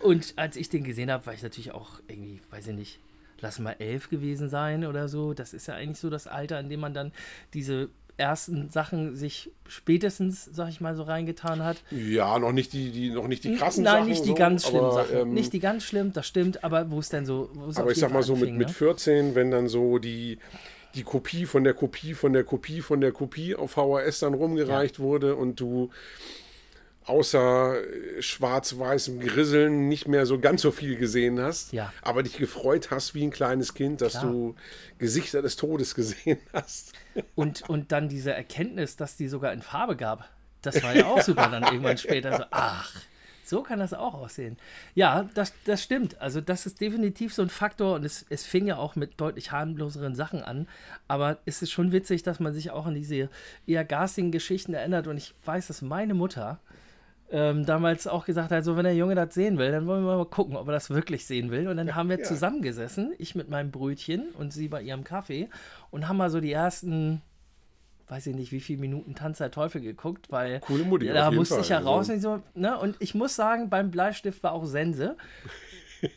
und 0.00 0.34
als 0.36 0.56
ich 0.56 0.68
den 0.68 0.82
gesehen 0.82 1.10
habe, 1.10 1.24
war 1.26 1.34
ich 1.34 1.42
natürlich 1.42 1.70
auch 1.70 2.00
irgendwie, 2.08 2.40
weiß 2.50 2.66
ich 2.68 2.74
nicht, 2.74 3.00
lass 3.40 3.60
mal 3.60 3.76
elf 3.78 4.08
gewesen 4.08 4.48
sein 4.48 4.84
oder 4.84 5.08
so. 5.08 5.34
Das 5.34 5.54
ist 5.54 5.68
ja 5.68 5.74
eigentlich 5.74 5.98
so 5.98 6.10
das 6.10 6.26
Alter, 6.26 6.58
in 6.58 6.68
dem 6.68 6.80
man 6.80 6.94
dann 6.94 7.12
diese 7.54 7.90
ersten 8.16 8.70
Sachen 8.70 9.16
sich 9.16 9.50
spätestens, 9.66 10.44
sag 10.52 10.68
ich 10.68 10.80
mal, 10.80 10.94
so 10.94 11.02
reingetan 11.02 11.64
hat. 11.64 11.82
Ja, 11.90 12.38
noch 12.38 12.52
nicht 12.52 12.72
die, 12.72 12.90
die 12.90 13.10
noch 13.10 13.26
nicht 13.26 13.44
die 13.44 13.56
krassen 13.56 13.84
Nein, 13.84 13.92
Sachen. 13.92 14.00
Nein, 14.02 14.10
nicht 14.10 14.24
die 14.24 14.28
so, 14.28 14.34
ganz 14.34 14.66
schlimmen 14.66 14.84
aber, 14.84 14.94
Sachen. 14.94 15.16
Ähm, 15.16 15.34
nicht 15.34 15.52
die 15.52 15.60
ganz 15.60 15.84
schlimm, 15.84 16.12
das 16.12 16.26
stimmt, 16.26 16.64
aber 16.64 16.90
wo 16.90 16.98
es 16.98 17.08
denn 17.08 17.26
so. 17.26 17.50
aber 17.74 17.90
ich 17.90 17.98
sag 17.98 18.12
mal 18.12 18.22
so, 18.22 18.34
anfing, 18.34 18.50
mit, 18.50 18.58
ne? 18.58 18.66
mit 18.66 18.70
14, 18.70 19.34
wenn 19.34 19.50
dann 19.50 19.68
so 19.68 19.98
die, 19.98 20.38
die 20.94 21.02
Kopie 21.02 21.46
von 21.46 21.64
der 21.64 21.74
Kopie 21.74 22.14
von 22.14 22.32
der 22.32 22.44
Kopie 22.44 22.82
von 22.82 23.00
der 23.00 23.12
Kopie 23.12 23.54
auf 23.54 23.72
VHS 23.72 24.20
dann 24.20 24.34
rumgereicht 24.34 24.98
ja. 24.98 25.04
wurde 25.04 25.36
und 25.36 25.58
du 25.58 25.90
außer 27.04 27.76
schwarz-weißem 28.20 29.20
Grisseln 29.20 29.88
nicht 29.88 30.06
mehr 30.06 30.26
so 30.26 30.38
ganz 30.38 30.62
so 30.62 30.70
viel 30.70 30.96
gesehen 30.96 31.40
hast, 31.40 31.72
ja. 31.72 31.92
aber 32.02 32.22
dich 32.22 32.36
gefreut 32.36 32.90
hast 32.90 33.14
wie 33.14 33.24
ein 33.24 33.30
kleines 33.30 33.74
Kind, 33.74 34.00
dass 34.00 34.12
Klar. 34.12 34.30
du 34.30 34.54
Gesichter 34.98 35.42
des 35.42 35.56
Todes 35.56 35.94
gesehen 35.94 36.38
hast. 36.52 36.92
Und, 37.34 37.68
und 37.68 37.92
dann 37.92 38.08
diese 38.08 38.32
Erkenntnis, 38.32 38.96
dass 38.96 39.16
die 39.16 39.28
sogar 39.28 39.52
in 39.52 39.62
Farbe 39.62 39.96
gab. 39.96 40.28
Das 40.62 40.82
war 40.82 40.94
ja 40.94 41.06
auch 41.06 41.20
super 41.20 41.48
dann 41.48 41.64
irgendwann 41.64 41.98
später. 41.98 42.36
So, 42.36 42.44
ach, 42.50 42.94
so 43.44 43.62
kann 43.62 43.80
das 43.80 43.92
auch 43.92 44.14
aussehen. 44.14 44.56
Ja, 44.94 45.28
das, 45.34 45.52
das 45.64 45.82
stimmt. 45.82 46.20
Also 46.20 46.40
das 46.40 46.64
ist 46.64 46.80
definitiv 46.80 47.34
so 47.34 47.42
ein 47.42 47.48
Faktor 47.48 47.96
und 47.96 48.04
es, 48.04 48.24
es 48.30 48.46
fing 48.46 48.66
ja 48.66 48.76
auch 48.76 48.96
mit 48.96 49.20
deutlich 49.20 49.52
harmloseren 49.52 50.14
Sachen 50.14 50.42
an. 50.42 50.68
Aber 51.08 51.38
es 51.44 51.60
ist 51.60 51.72
schon 51.72 51.92
witzig, 51.92 52.22
dass 52.22 52.40
man 52.40 52.54
sich 52.54 52.70
auch 52.70 52.86
an 52.86 52.94
diese 52.94 53.28
eher 53.66 53.84
garstigen 53.84 54.30
Geschichten 54.30 54.74
erinnert. 54.74 55.06
Und 55.06 55.16
ich 55.16 55.34
weiß, 55.44 55.66
dass 55.66 55.82
meine 55.82 56.14
Mutter 56.14 56.60
ähm, 57.32 57.64
damals 57.66 58.06
auch 58.06 58.24
gesagt 58.24 58.50
hat, 58.50 58.64
so 58.64 58.76
wenn 58.76 58.84
der 58.84 58.94
Junge 58.94 59.14
das 59.14 59.34
sehen 59.34 59.58
will, 59.58 59.72
dann 59.72 59.86
wollen 59.86 60.04
wir 60.04 60.16
mal 60.16 60.26
gucken, 60.26 60.56
ob 60.56 60.68
er 60.68 60.72
das 60.72 60.90
wirklich 60.90 61.26
sehen 61.26 61.50
will. 61.50 61.66
Und 61.66 61.78
dann 61.78 61.88
ja, 61.88 61.94
haben 61.94 62.10
wir 62.10 62.18
ja. 62.18 62.24
zusammengesessen, 62.24 63.14
ich 63.18 63.34
mit 63.34 63.48
meinem 63.48 63.70
Brötchen 63.70 64.30
und 64.38 64.52
sie 64.52 64.68
bei 64.68 64.82
ihrem 64.82 65.02
Kaffee 65.02 65.48
und 65.90 66.08
haben 66.08 66.18
mal 66.18 66.30
so 66.30 66.40
die 66.40 66.52
ersten 66.52 67.22
weiß 68.08 68.26
ich 68.26 68.34
nicht, 68.34 68.52
wie 68.52 68.60
viele 68.60 68.78
Minuten 68.78 69.14
Tanz 69.14 69.38
der 69.38 69.50
Teufel 69.50 69.80
geguckt, 69.80 70.30
weil 70.30 70.60
Coole 70.60 70.84
Mutti, 70.84 71.06
da 71.06 71.30
musste 71.30 71.54
Fall. 71.54 71.62
ich 71.62 71.70
ja 71.70 71.78
raus. 71.78 72.10
Also. 72.10 72.32
Und, 72.32 72.42
so, 72.42 72.60
ne? 72.60 72.78
und 72.78 72.96
ich 72.98 73.14
muss 73.14 73.34
sagen, 73.34 73.70
beim 73.70 73.90
Bleistift 73.90 74.42
war 74.42 74.52
auch 74.52 74.66
Sense. 74.66 75.16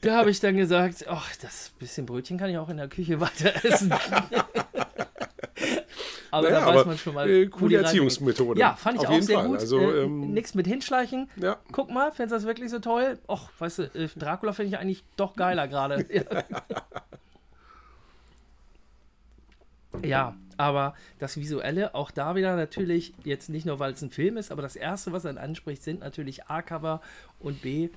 Da 0.01 0.17
habe 0.17 0.29
ich 0.29 0.39
dann 0.39 0.57
gesagt, 0.57 1.05
ach, 1.07 1.35
das 1.37 1.71
bisschen 1.79 2.05
Brötchen 2.05 2.37
kann 2.37 2.49
ich 2.49 2.57
auch 2.57 2.69
in 2.69 2.77
der 2.77 2.87
Küche 2.87 3.19
weiter 3.19 3.53
essen. 3.63 3.93
Aber 6.31 6.49
naja, 6.49 6.65
da 6.65 6.75
weiß 6.75 6.85
man 6.85 6.97
schon 6.97 7.13
mal. 7.13 7.29
Äh, 7.29 7.47
coole 7.47 7.77
Erziehungsmethode. 7.77 8.59
Ja, 8.59 8.75
fand 8.75 9.01
ich 9.01 9.07
Auf 9.07 9.15
auch 9.15 9.21
sehr 9.21 9.39
Fall. 9.39 9.47
gut. 9.47 9.59
Also, 9.59 9.79
äh, 9.79 10.03
ähm, 10.03 10.33
Nichts 10.33 10.53
mit 10.53 10.67
hinschleichen. 10.67 11.29
Ja. 11.37 11.57
Guck 11.71 11.89
mal, 11.89 12.11
findest 12.11 12.33
du 12.33 12.35
das 12.35 12.45
wirklich 12.45 12.71
so 12.71 12.79
toll? 12.79 13.19
Och, 13.29 13.49
weißt 13.57 13.79
du, 13.79 13.83
äh, 13.83 14.09
Dracula 14.17 14.51
finde 14.51 14.73
ich 14.73 14.77
eigentlich 14.77 15.05
doch 15.15 15.35
geiler 15.37 15.69
gerade. 15.69 16.05
ja, 20.03 20.35
aber 20.57 20.95
das 21.19 21.37
Visuelle, 21.37 21.95
auch 21.95 22.11
da 22.11 22.35
wieder 22.35 22.57
natürlich, 22.57 23.13
jetzt 23.23 23.49
nicht 23.49 23.65
nur, 23.65 23.79
weil 23.79 23.93
es 23.93 24.01
ein 24.01 24.09
Film 24.09 24.35
ist, 24.35 24.51
aber 24.51 24.61
das 24.61 24.75
Erste, 24.75 25.13
was 25.13 25.23
er 25.23 25.37
anspricht, 25.37 25.83
sind 25.83 26.01
natürlich 26.01 26.47
A-Cover 26.47 27.01
und 27.39 27.61
B, 27.61 27.89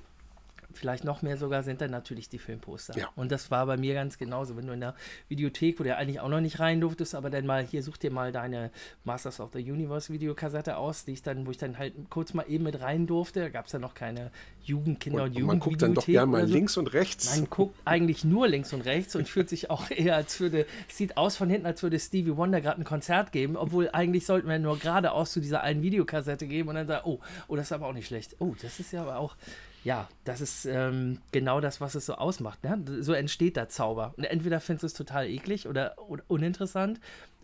vielleicht 0.73 1.03
noch 1.03 1.21
mehr 1.21 1.37
sogar 1.37 1.63
sind 1.63 1.81
dann 1.81 1.91
natürlich 1.91 2.29
die 2.29 2.37
Filmposter. 2.37 2.97
Ja. 2.97 3.09
Und 3.15 3.31
das 3.31 3.51
war 3.51 3.65
bei 3.65 3.77
mir 3.77 3.93
ganz 3.93 4.17
genauso. 4.17 4.55
Wenn 4.55 4.67
du 4.67 4.73
in 4.73 4.79
der 4.79 4.95
Videothek, 5.27 5.79
wo 5.79 5.83
du 5.83 5.89
ja 5.89 5.97
eigentlich 5.97 6.19
auch 6.19 6.29
noch 6.29 6.41
nicht 6.41 6.59
rein 6.59 6.81
durftest, 6.81 7.15
aber 7.15 7.29
dann 7.29 7.45
mal 7.45 7.63
hier 7.63 7.83
such 7.83 7.97
dir 7.97 8.11
mal 8.11 8.31
deine 8.31 8.71
Masters 9.03 9.39
of 9.39 9.49
the 9.53 9.59
Universe 9.59 10.11
Videokassette 10.13 10.77
aus, 10.77 11.05
die 11.05 11.13
ich 11.13 11.21
dann, 11.21 11.45
wo 11.45 11.51
ich 11.51 11.57
dann 11.57 11.77
halt 11.77 11.93
kurz 12.09 12.33
mal 12.33 12.45
eben 12.47 12.63
mit 12.63 12.79
rein 12.81 13.07
durfte. 13.07 13.41
Da 13.41 13.49
gab 13.49 13.65
es 13.65 13.71
ja 13.71 13.79
noch 13.79 13.93
keine 13.93 14.31
Jugendkinder 14.63 15.23
und, 15.23 15.35
und, 15.35 15.41
und 15.41 15.47
Man 15.47 15.59
guckt 15.59 15.81
dann 15.81 15.93
doch 15.93 16.05
gerne 16.05 16.31
mal 16.31 16.47
so. 16.47 16.53
links 16.53 16.77
und 16.77 16.93
rechts. 16.93 17.35
Man 17.35 17.49
guckt 17.49 17.75
eigentlich 17.85 18.23
nur 18.23 18.47
links 18.47 18.73
und 18.73 18.81
rechts 18.81 19.15
und 19.15 19.27
fühlt 19.27 19.49
sich 19.49 19.69
auch 19.69 19.89
eher, 19.89 20.15
als 20.15 20.39
würde, 20.39 20.65
sieht 20.87 21.17
aus 21.17 21.35
von 21.35 21.49
hinten, 21.49 21.65
als 21.65 21.81
würde 21.83 21.99
Stevie 21.99 22.37
Wonder 22.37 22.61
gerade 22.61 22.81
ein 22.81 22.85
Konzert 22.85 23.31
geben, 23.31 23.57
obwohl 23.57 23.89
eigentlich 23.91 24.25
sollten 24.25 24.47
wir 24.47 24.59
nur 24.59 24.77
geradeaus 24.77 25.31
zu 25.31 25.39
dieser 25.39 25.61
einen 25.61 25.81
Videokassette 25.81 26.47
geben 26.47 26.69
und 26.69 26.75
dann 26.75 26.87
sagen, 26.87 27.01
oh, 27.05 27.19
oh, 27.47 27.55
das 27.55 27.65
ist 27.65 27.71
aber 27.71 27.87
auch 27.87 27.93
nicht 27.93 28.07
schlecht. 28.07 28.35
Oh, 28.39 28.55
das 28.61 28.79
ist 28.79 28.91
ja 28.91 29.01
aber 29.01 29.17
auch 29.17 29.35
ja, 29.83 30.09
das 30.23 30.41
ist 30.41 30.65
ähm, 30.65 31.19
genau 31.31 31.61
das, 31.61 31.79
was 31.79 31.95
es 31.95 32.05
so 32.05 32.15
ausmacht. 32.15 32.63
Ne? 32.63 32.83
So 33.01 33.13
entsteht 33.13 33.55
der 33.55 33.69
Zauber. 33.69 34.13
Und 34.17 34.25
entweder 34.25 34.59
findest 34.59 34.83
du 34.83 34.87
es 34.87 34.93
total 34.93 35.27
eklig 35.27 35.67
oder, 35.67 35.95
oder 35.97 36.23
uninteressant 36.27 36.99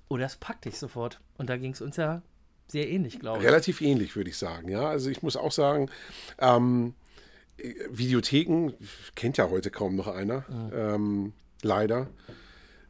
oder 0.07 0.25
es 0.25 0.36
packt 0.36 0.65
dich 0.65 0.77
sofort. 0.77 1.19
Und 1.38 1.49
da 1.49 1.57
ging 1.57 1.71
es 1.71 1.81
uns 1.81 1.97
ja 1.97 2.21
sehr 2.67 2.89
ähnlich, 2.89 3.19
glaube 3.19 3.39
ich. 3.39 3.45
Relativ 3.45 3.81
ähnlich, 3.81 4.15
würde 4.15 4.29
ich 4.29 4.38
sagen. 4.38 4.69
Ja, 4.69 4.88
also 4.88 5.09
ich 5.09 5.21
muss 5.23 5.38
auch 5.38 5.51
sagen, 5.51 5.89
ähm, 6.39 6.93
Videotheken 7.89 8.73
kennt 9.15 9.38
ja 9.38 9.49
heute 9.49 9.71
kaum 9.71 9.95
noch 9.95 10.07
einer. 10.07 10.45
Mhm. 10.49 10.71
Ähm, 10.73 11.33
leider. 11.61 12.07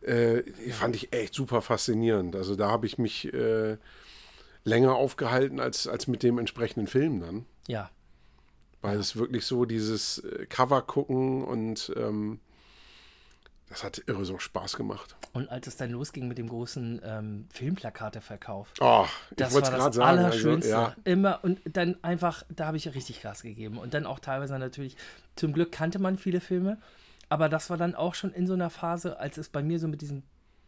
Äh, 0.01 0.43
fand 0.71 0.95
ich 0.95 1.13
echt 1.13 1.33
super 1.33 1.61
faszinierend. 1.61 2.35
Also 2.35 2.55
da 2.55 2.69
habe 2.69 2.85
ich 2.85 2.97
mich 2.97 3.33
äh, 3.33 3.77
länger 4.63 4.95
aufgehalten 4.95 5.59
als, 5.59 5.87
als 5.87 6.07
mit 6.07 6.23
dem 6.23 6.37
entsprechenden 6.37 6.87
Film 6.87 7.19
dann. 7.19 7.45
Ja. 7.67 7.89
Weil 8.85 8.99
es 8.99 9.15
wirklich 9.15 9.45
so 9.45 9.65
dieses 9.65 10.19
äh, 10.19 10.45
Cover 10.47 10.81
gucken 10.81 11.43
und 11.43 11.91
ähm, 11.95 12.39
das 13.69 13.83
hat 13.83 14.03
irre 14.05 14.25
so 14.25 14.37
Spaß 14.37 14.77
gemacht. 14.77 15.15
Und 15.33 15.49
als 15.49 15.67
es 15.67 15.75
dann 15.75 15.89
losging 15.89 16.27
mit 16.27 16.37
dem 16.37 16.47
großen 16.47 17.01
ähm, 17.03 17.47
Filmplakateverkauf, 17.51 18.71
oh, 18.79 19.05
das 19.35 19.53
war 19.53 19.61
das 19.61 19.95
sagen, 19.95 20.01
Allerschönste. 20.01 20.77
Also, 20.77 20.91
ja. 20.91 20.95
Immer 21.03 21.43
und 21.43 21.59
dann 21.65 21.97
einfach, 22.03 22.43
da 22.49 22.67
habe 22.67 22.77
ich 22.77 22.93
richtig 22.93 23.21
Gas 23.21 23.41
gegeben. 23.41 23.77
Und 23.77 23.93
dann 23.93 24.05
auch 24.05 24.19
teilweise 24.19 24.57
natürlich, 24.59 24.95
zum 25.35 25.51
Glück 25.51 25.71
kannte 25.71 25.99
man 25.99 26.17
viele 26.17 26.41
Filme, 26.41 26.77
aber 27.27 27.49
das 27.49 27.69
war 27.69 27.77
dann 27.77 27.95
auch 27.95 28.13
schon 28.13 28.31
in 28.31 28.45
so 28.45 28.53
einer 28.53 28.69
Phase, 28.69 29.19
als 29.19 29.37
es 29.37 29.49
bei 29.49 29.63
mir 29.63 29.79
so 29.79 29.87
mit 29.87 30.01
diesem 30.01 30.23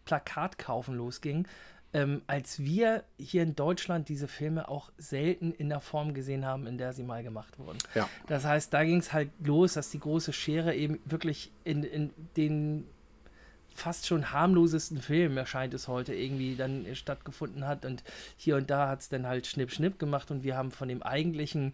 Plakatkaufen 0.05 0.95
losging, 0.95 1.47
ähm, 1.93 2.21
als 2.27 2.59
wir 2.59 3.03
hier 3.17 3.43
in 3.43 3.55
Deutschland 3.55 4.09
diese 4.09 4.27
Filme 4.27 4.67
auch 4.67 4.91
selten 4.97 5.53
in 5.53 5.69
der 5.69 5.79
Form 5.79 6.13
gesehen 6.13 6.45
haben, 6.45 6.67
in 6.67 6.77
der 6.77 6.93
sie 6.93 7.03
mal 7.03 7.23
gemacht 7.23 7.57
wurden. 7.59 7.77
Ja. 7.95 8.09
Das 8.27 8.45
heißt, 8.45 8.73
da 8.73 8.83
ging 8.83 8.99
es 8.99 9.13
halt 9.13 9.29
los, 9.43 9.73
dass 9.73 9.89
die 9.89 9.99
große 9.99 10.33
Schere 10.33 10.75
eben 10.75 10.99
wirklich 11.05 11.51
in, 11.63 11.83
in 11.83 12.11
den 12.35 12.85
fast 13.73 14.07
schon 14.07 14.31
harmlosesten 14.31 15.01
Filmen 15.01 15.37
erscheint 15.37 15.73
es 15.73 15.87
heute 15.87 16.13
irgendwie 16.13 16.55
dann 16.55 16.87
stattgefunden 16.93 17.67
hat 17.67 17.85
und 17.85 18.03
hier 18.35 18.55
und 18.57 18.69
da 18.71 18.89
hat 18.89 19.01
es 19.01 19.09
dann 19.09 19.27
halt 19.27 19.45
Schnipp 19.45 19.71
Schnipp 19.71 19.99
gemacht 19.99 20.31
und 20.31 20.43
wir 20.43 20.57
haben 20.57 20.71
von 20.71 20.87
dem 20.87 21.03
eigentlichen 21.03 21.73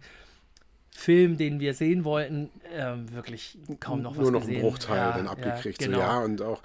Film, 0.90 1.38
den 1.38 1.60
wir 1.60 1.74
sehen 1.74 2.04
wollten, 2.04 2.50
äh, 2.72 2.94
wirklich 3.12 3.58
kaum 3.80 4.02
noch 4.02 4.14
Nur 4.14 4.26
was 4.26 4.30
noch 4.30 4.40
gesehen. 4.40 4.54
einen 4.56 4.62
Bruchteil 4.62 4.96
ja, 4.96 5.12
dann 5.12 5.26
abgekriegt. 5.26 5.80
Ja, 5.80 5.86
genau. 5.86 5.98
so, 5.98 6.04
ja, 6.04 6.18
und 6.20 6.42
auch 6.42 6.62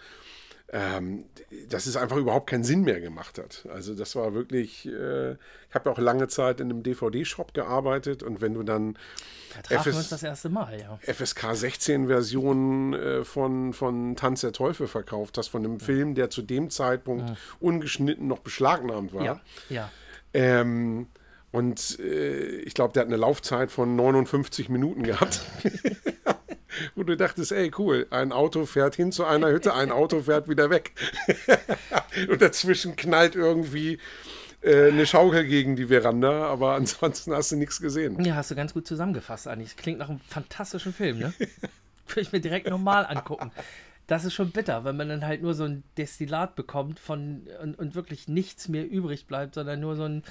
ähm, 0.72 1.26
dass 1.70 1.86
es 1.88 1.97
einfach 1.97 2.17
überhaupt 2.17 2.47
keinen 2.47 2.63
Sinn 2.63 2.82
mehr 2.82 3.01
gemacht 3.01 3.39
hat. 3.39 3.67
Also 3.74 3.95
das 3.95 4.15
war 4.15 4.34
wirklich, 4.34 4.86
äh, 4.86 5.32
ich 5.32 5.76
habe 5.76 5.89
ja 5.89 5.91
auch 5.91 5.97
lange 5.97 6.28
Zeit 6.28 6.59
in 6.59 6.70
einem 6.70 6.84
DVD-Shop 6.84 7.53
gearbeitet 7.53 8.22
und 8.22 8.41
wenn 8.41 8.53
du 8.53 8.63
dann 8.63 8.97
Da 9.70 9.82
uns 9.82 10.09
das 10.09 10.22
erste 10.24 10.49
Mal, 10.49 10.80
ja. 10.80 10.99
FSK 11.11 11.55
16 11.55 12.07
Versionen 12.07 12.93
äh, 12.93 13.24
von, 13.24 13.74
von 13.74 14.15
Tanz 14.15 14.41
der 14.41 14.51
Teufel 14.51 14.88
verkauft 14.88 15.38
hast, 15.38 15.47
von 15.47 15.65
einem 15.65 15.80
Film, 15.80 16.13
der 16.13 16.30
zu 16.30 16.41
dem 16.41 16.70
Zeitpunkt 16.70 17.34
ungeschnitten 17.59 18.28
noch 18.28 18.39
beschlagnahmt 18.39 19.13
war. 19.13 19.24
Ja, 19.24 19.41
ja. 19.70 19.91
Ähm, 20.34 21.07
und 21.51 21.99
äh, 21.99 22.57
ich 22.57 22.76
glaube, 22.76 22.93
der 22.93 23.01
hat 23.01 23.07
eine 23.07 23.17
Laufzeit 23.17 23.72
von 23.72 23.95
59 23.95 24.70
Minuten 24.70 25.01
gehabt. 25.01 25.41
Wo 26.95 27.03
du 27.03 27.15
dachtest, 27.15 27.51
ey, 27.51 27.72
cool, 27.78 28.07
ein 28.09 28.32
Auto 28.32 28.65
fährt 28.65 28.95
hin 28.95 29.11
zu 29.11 29.26
einer 29.26 29.51
Hütte, 29.51 29.74
ein 29.74 29.91
Auto 29.91 30.22
fährt 30.22 30.49
wieder 30.49 30.70
weg. 30.70 30.91
und 32.30 32.41
dazwischen 32.41 32.95
knallt 32.95 33.36
irgendwie 33.36 33.99
äh, 34.61 34.89
eine 34.89 35.05
Schaukel 35.05 35.45
gegen 35.45 35.76
die 35.76 35.88
Veranda, 35.88 36.47
aber 36.47 36.76
ansonsten 36.76 37.34
hast 37.34 37.51
du 37.51 37.55
nichts 37.55 37.80
gesehen. 37.80 38.24
Ja, 38.24 38.36
hast 38.36 38.51
du 38.51 38.55
ganz 38.55 38.74
gut 38.74 38.88
zusammengefasst 38.88 39.47
eigentlich. 39.47 39.78
Klingt 39.78 39.99
nach 39.99 40.09
einem 40.09 40.20
fantastischen 40.20 40.93
Film, 40.93 41.20
ne? 41.20 41.34
Würde 42.07 42.22
ich 42.22 42.32
mir 42.32 42.41
direkt 42.41 42.67
nochmal 42.70 43.05
angucken. 43.05 43.51
Das 44.10 44.26
ist 44.26 44.34
schon 44.34 44.49
bitter, 44.49 44.86
wenn 44.86 44.97
man 44.97 45.07
dann 45.07 45.24
halt 45.24 45.43
nur 45.43 45.53
so 45.53 45.66
ein 45.66 45.84
Destillat 45.95 46.55
bekommt 46.55 46.99
von 46.99 47.47
und, 47.62 47.78
und 47.78 47.93
wirklich 47.93 48.28
nichts 48.28 48.68
mehr 48.68 48.89
übrig 48.89 49.28
bleibt, 49.28 49.53
sondern 49.53 49.80
nur 49.80 49.95
so 49.95 50.05
ein, 50.05 50.24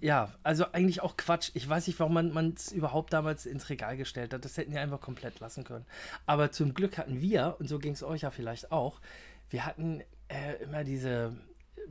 ja, 0.00 0.32
also 0.42 0.72
eigentlich 0.72 1.02
auch 1.02 1.18
Quatsch. 1.18 1.50
Ich 1.52 1.68
weiß 1.68 1.86
nicht, 1.86 2.00
warum 2.00 2.14
man 2.14 2.54
es 2.56 2.72
überhaupt 2.72 3.12
damals 3.12 3.44
ins 3.44 3.68
Regal 3.68 3.98
gestellt 3.98 4.32
hat. 4.32 4.46
Das 4.46 4.56
hätten 4.56 4.70
die 4.70 4.78
einfach 4.78 5.02
komplett 5.02 5.38
lassen 5.38 5.64
können. 5.64 5.84
Aber 6.24 6.50
zum 6.50 6.72
Glück 6.72 6.96
hatten 6.96 7.20
wir, 7.20 7.56
und 7.58 7.68
so 7.68 7.78
ging 7.78 7.92
es 7.92 8.02
euch 8.02 8.22
ja 8.22 8.30
vielleicht 8.30 8.72
auch, 8.72 9.02
wir 9.50 9.66
hatten 9.66 10.00
äh, 10.28 10.54
immer 10.62 10.82
diese 10.82 11.36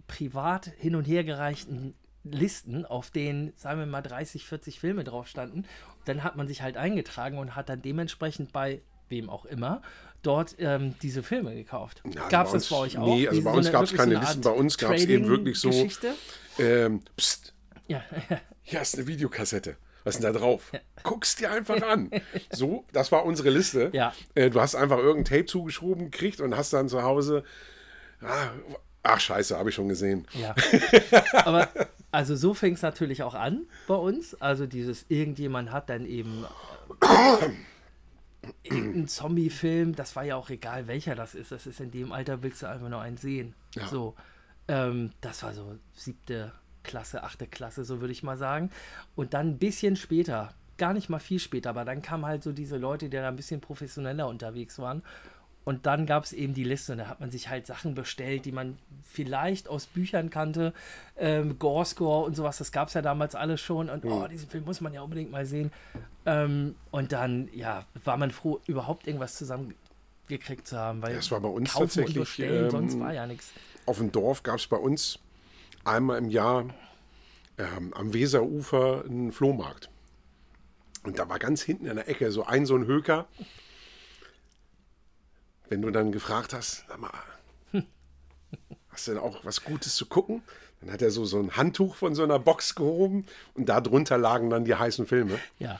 privat 0.07 0.65
hin 0.79 0.95
und 0.95 1.05
her 1.05 1.23
gereichten 1.23 1.93
Listen, 2.23 2.87
auf 2.87 3.11
denen, 3.11 3.53
sagen 3.55 3.77
wir 3.77 3.85
mal, 3.85 4.01
30, 4.01 4.47
40 4.47 4.79
Filme 4.79 5.03
drauf 5.03 5.27
standen. 5.27 5.65
Dann 6.05 6.23
hat 6.23 6.37
man 6.37 6.47
sich 6.47 6.63
halt 6.63 6.75
eingetragen 6.75 7.37
und 7.37 7.55
hat 7.55 7.69
dann 7.69 7.83
dementsprechend 7.83 8.51
bei 8.51 8.81
wem 9.09 9.29
auch 9.29 9.45
immer 9.45 9.81
dort 10.21 10.55
ähm, 10.59 10.95
diese 11.01 11.23
Filme 11.23 11.55
gekauft. 11.55 12.01
Ja, 12.05 12.21
also 12.21 12.29
gab 12.29 12.45
es 12.47 12.51
das 12.53 12.67
bei 12.69 12.75
euch 12.77 12.97
auch? 12.97 13.05
nee, 13.15 13.27
also 13.27 13.41
bei 13.43 13.51
uns 13.51 13.71
gab's 13.71 13.91
wirklich 13.91 13.97
keine 13.99 14.17
eine 14.17 14.25
Listen, 14.25 14.41
bei 14.41 14.51
uns 14.51 14.77
gab's 14.77 15.03
eben 15.05 15.27
wirklich 15.27 15.57
so-? 15.59 15.87
Ähm, 16.59 17.01
pst, 17.17 17.53
Ja, 17.87 18.03
hier 18.61 18.81
ist 18.81 18.95
eine 18.97 19.07
Videokassette. 19.07 19.77
Was 20.03 20.15
ist 20.15 20.23
denn 20.23 20.33
da 20.33 20.39
drauf? 20.39 20.71
Guck's 21.03 21.35
dir 21.35 21.51
einfach 21.51 21.81
an. 21.87 22.09
So, 22.51 22.85
das 22.93 23.11
war 23.11 23.25
unsere 23.25 23.49
Liste. 23.49 23.89
Ja. 23.93 24.13
Äh, 24.35 24.49
du 24.49 24.61
hast 24.61 24.75
einfach 24.75 24.97
irgendein 24.97 25.25
Tape 25.39 25.45
zugeschoben 25.45 26.09
gekriegt 26.11 26.39
und 26.41 26.55
hast 26.55 26.73
dann 26.73 26.89
zu 26.89 27.03
Hause. 27.03 27.43
Ah, 28.21 28.49
ach, 29.03 29.19
scheiße, 29.19 29.57
habe 29.57 29.69
ich 29.69 29.75
schon 29.75 29.89
gesehen. 29.89 30.25
Ja. 30.33 30.55
Aber 31.45 31.69
also 32.11 32.35
so 32.35 32.53
fing 32.53 32.73
es 32.73 32.81
natürlich 32.81 33.23
auch 33.23 33.35
an 33.35 33.67
bei 33.87 33.95
uns. 33.95 34.39
Also 34.41 34.65
dieses 34.65 35.05
irgendjemand 35.09 35.71
hat 35.71 35.89
dann 35.89 36.05
eben 36.05 36.45
irgendeinen 38.63 39.07
Zombie-Film, 39.07 39.95
das 39.95 40.15
war 40.15 40.23
ja 40.23 40.35
auch 40.35 40.49
egal, 40.49 40.87
welcher 40.87 41.15
das 41.15 41.35
ist. 41.35 41.51
Das 41.51 41.67
ist 41.67 41.79
in 41.79 41.91
dem 41.91 42.11
Alter, 42.11 42.41
willst 42.41 42.61
du 42.61 42.67
einfach 42.67 42.89
nur 42.89 43.01
einen 43.01 43.17
sehen. 43.17 43.53
Ja. 43.75 43.87
So. 43.87 44.15
Ähm, 44.67 45.11
das 45.21 45.43
war 45.43 45.53
so 45.53 45.77
siebte 45.93 46.51
Klasse, 46.83 47.23
achte 47.23 47.47
Klasse, 47.47 47.83
so 47.83 48.01
würde 48.01 48.11
ich 48.11 48.23
mal 48.23 48.37
sagen. 48.37 48.69
Und 49.15 49.33
dann 49.33 49.49
ein 49.49 49.57
bisschen 49.57 49.95
später, 49.95 50.53
gar 50.77 50.93
nicht 50.93 51.09
mal 51.09 51.19
viel 51.19 51.39
später, 51.39 51.71
aber 51.71 51.85
dann 51.85 52.01
kamen 52.01 52.25
halt 52.25 52.43
so 52.43 52.51
diese 52.51 52.77
Leute, 52.77 53.09
die 53.09 53.17
da 53.17 53.27
ein 53.27 53.35
bisschen 53.35 53.61
professioneller 53.61 54.27
unterwegs 54.27 54.79
waren. 54.79 55.03
Und 55.65 55.85
dann 55.85 56.05
gab 56.05 56.23
es 56.23 56.33
eben 56.33 56.53
die 56.53 56.63
Liste 56.63 56.93
und 56.93 56.97
da 56.99 57.07
hat 57.07 57.19
man 57.19 57.29
sich 57.29 57.49
halt 57.49 57.67
Sachen 57.67 57.93
bestellt, 57.93 58.45
die 58.45 58.51
man 58.51 58.77
vielleicht 59.03 59.67
aus 59.67 59.85
Büchern 59.85 60.29
kannte. 60.29 60.73
Ähm, 61.17 61.59
Gore-Score 61.59 62.25
und 62.25 62.35
sowas, 62.35 62.57
das 62.57 62.71
gab 62.71 62.87
es 62.87 62.95
ja 62.95 63.01
damals 63.01 63.35
alles 63.35 63.61
schon. 63.61 63.89
Und 63.89 64.03
oh, 64.05 64.27
diesen 64.27 64.49
Film 64.49 64.65
muss 64.65 64.81
man 64.81 64.93
ja 64.93 65.01
unbedingt 65.01 65.31
mal 65.31 65.45
sehen. 65.45 65.71
Ähm, 66.25 66.75
und 66.91 67.11
dann, 67.11 67.49
ja, 67.53 67.85
war 68.03 68.17
man 68.17 68.31
froh, 68.31 68.59
überhaupt 68.65 69.05
irgendwas 69.05 69.35
zusammengekriegt 69.35 70.65
zu 70.65 70.77
haben. 70.77 71.01
Weil 71.01 71.15
Das 71.15 71.29
war 71.29 71.39
bei 71.39 71.49
uns 71.49 71.71
kaufen 71.73 71.83
tatsächlich, 71.83 72.19
bestellen, 72.19 72.71
sonst 72.71 72.93
ähm, 72.93 72.99
war 73.01 73.13
ja 73.13 73.27
nichts. 73.27 73.51
Auf 73.85 73.97
dem 73.97 74.11
Dorf 74.11 74.43
gab 74.43 74.57
es 74.57 74.67
bei 74.67 74.77
uns 74.77 75.19
einmal 75.83 76.17
im 76.17 76.29
Jahr 76.29 76.65
ähm, 77.57 77.93
am 77.93 78.13
Weserufer 78.13 79.03
einen 79.05 79.31
Flohmarkt. 79.31 79.89
Und 81.03 81.19
da 81.19 81.29
war 81.29 81.39
ganz 81.39 81.61
hinten 81.61 81.85
in 81.85 81.95
der 81.95 82.07
Ecke 82.07 82.31
so 82.31 82.45
ein 82.45 82.65
so 82.65 82.75
ein 82.75 82.85
Höker. 82.85 83.27
Wenn 85.69 85.81
du 85.81 85.91
dann 85.91 86.11
gefragt 86.11 86.53
hast, 86.53 86.85
sag 86.87 86.99
mal, 86.99 87.11
hast 88.89 89.07
du 89.07 89.11
denn 89.13 89.19
auch 89.21 89.45
was 89.45 89.63
Gutes 89.63 89.95
zu 89.95 90.07
gucken? 90.07 90.41
Dann 90.81 90.91
hat 90.91 91.01
er 91.01 91.11
so, 91.11 91.25
so 91.25 91.39
ein 91.39 91.55
Handtuch 91.55 91.95
von 91.95 92.15
so 92.15 92.23
einer 92.23 92.39
Box 92.39 92.73
gehoben 92.75 93.25
und 93.53 93.69
da 93.69 93.79
drunter 93.81 94.17
lagen 94.17 94.49
dann 94.49 94.65
die 94.65 94.75
heißen 94.75 95.05
Filme. 95.05 95.37
Ja. 95.59 95.79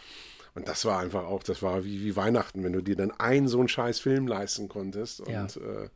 Und 0.56 0.68
das 0.68 0.84
war 0.86 1.00
einfach 1.00 1.24
auch, 1.24 1.42
das 1.44 1.62
war 1.62 1.86
wie, 1.86 2.04
wie 2.04 2.16
Weihnachten, 2.16 2.64
wenn 2.64 2.74
du 2.74 2.82
dir 2.82 2.96
dann 2.96 3.12
einen 3.12 3.48
so 3.48 3.60
einen 3.60 3.68
scheiß 3.70 4.00
Film 4.00 4.28
leisten 4.28 4.68
konntest 4.68 5.22
und 5.22 5.32
Ja. 5.32 5.46
äh, 5.46 5.90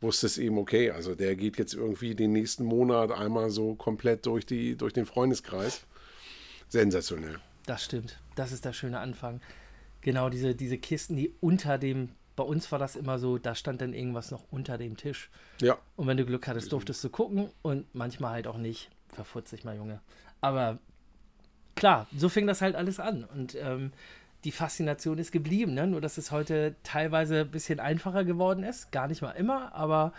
wusstest 0.00 0.38
eben, 0.38 0.56
okay, 0.58 0.90
also 0.92 1.14
der 1.16 1.34
geht 1.34 1.58
jetzt 1.58 1.74
irgendwie 1.74 2.14
den 2.14 2.32
nächsten 2.32 2.64
Monat 2.64 3.10
einmal 3.10 3.50
so 3.50 3.74
komplett 3.74 4.24
durch, 4.26 4.46
die, 4.46 4.76
durch 4.76 4.92
den 4.92 5.04
Freundeskreis. 5.06 5.82
Sensationell. 6.68 7.40
Das 7.66 7.84
stimmt. 7.84 8.20
Das 8.36 8.52
ist 8.52 8.64
der 8.64 8.72
schöne 8.72 9.00
Anfang. 9.00 9.40
Genau, 10.00 10.28
diese, 10.30 10.54
diese 10.54 10.78
Kisten, 10.78 11.16
die 11.16 11.34
unter 11.40 11.76
dem, 11.78 12.10
bei 12.38 12.44
uns 12.44 12.70
war 12.70 12.78
das 12.78 12.94
immer 12.94 13.18
so, 13.18 13.36
da 13.36 13.56
stand 13.56 13.80
dann 13.80 13.92
irgendwas 13.92 14.30
noch 14.30 14.44
unter 14.52 14.78
dem 14.78 14.96
Tisch. 14.96 15.28
Ja, 15.60 15.76
Und 15.96 16.06
wenn 16.06 16.16
du 16.16 16.24
Glück 16.24 16.46
hattest, 16.46 16.70
durftest 16.70 17.02
du 17.02 17.10
gucken 17.10 17.50
und 17.62 17.92
manchmal 17.96 18.30
halt 18.30 18.46
auch 18.46 18.58
nicht. 18.58 18.90
Verfurzt 19.08 19.52
dich 19.52 19.64
mal, 19.64 19.76
Junge. 19.76 20.00
Aber 20.40 20.78
klar, 21.74 22.06
so 22.16 22.28
fing 22.28 22.46
das 22.46 22.62
halt 22.62 22.76
alles 22.76 23.00
an. 23.00 23.24
Und 23.24 23.56
ähm, 23.56 23.90
die 24.44 24.52
Faszination 24.52 25.18
ist 25.18 25.32
geblieben, 25.32 25.74
ne? 25.74 25.88
Nur, 25.88 26.00
dass 26.00 26.16
es 26.16 26.30
heute 26.30 26.76
teilweise 26.84 27.40
ein 27.40 27.50
bisschen 27.50 27.80
einfacher 27.80 28.22
geworden 28.22 28.62
ist. 28.62 28.92
Gar 28.92 29.08
nicht 29.08 29.20
mal 29.20 29.32
immer, 29.32 29.74
aber 29.74 30.12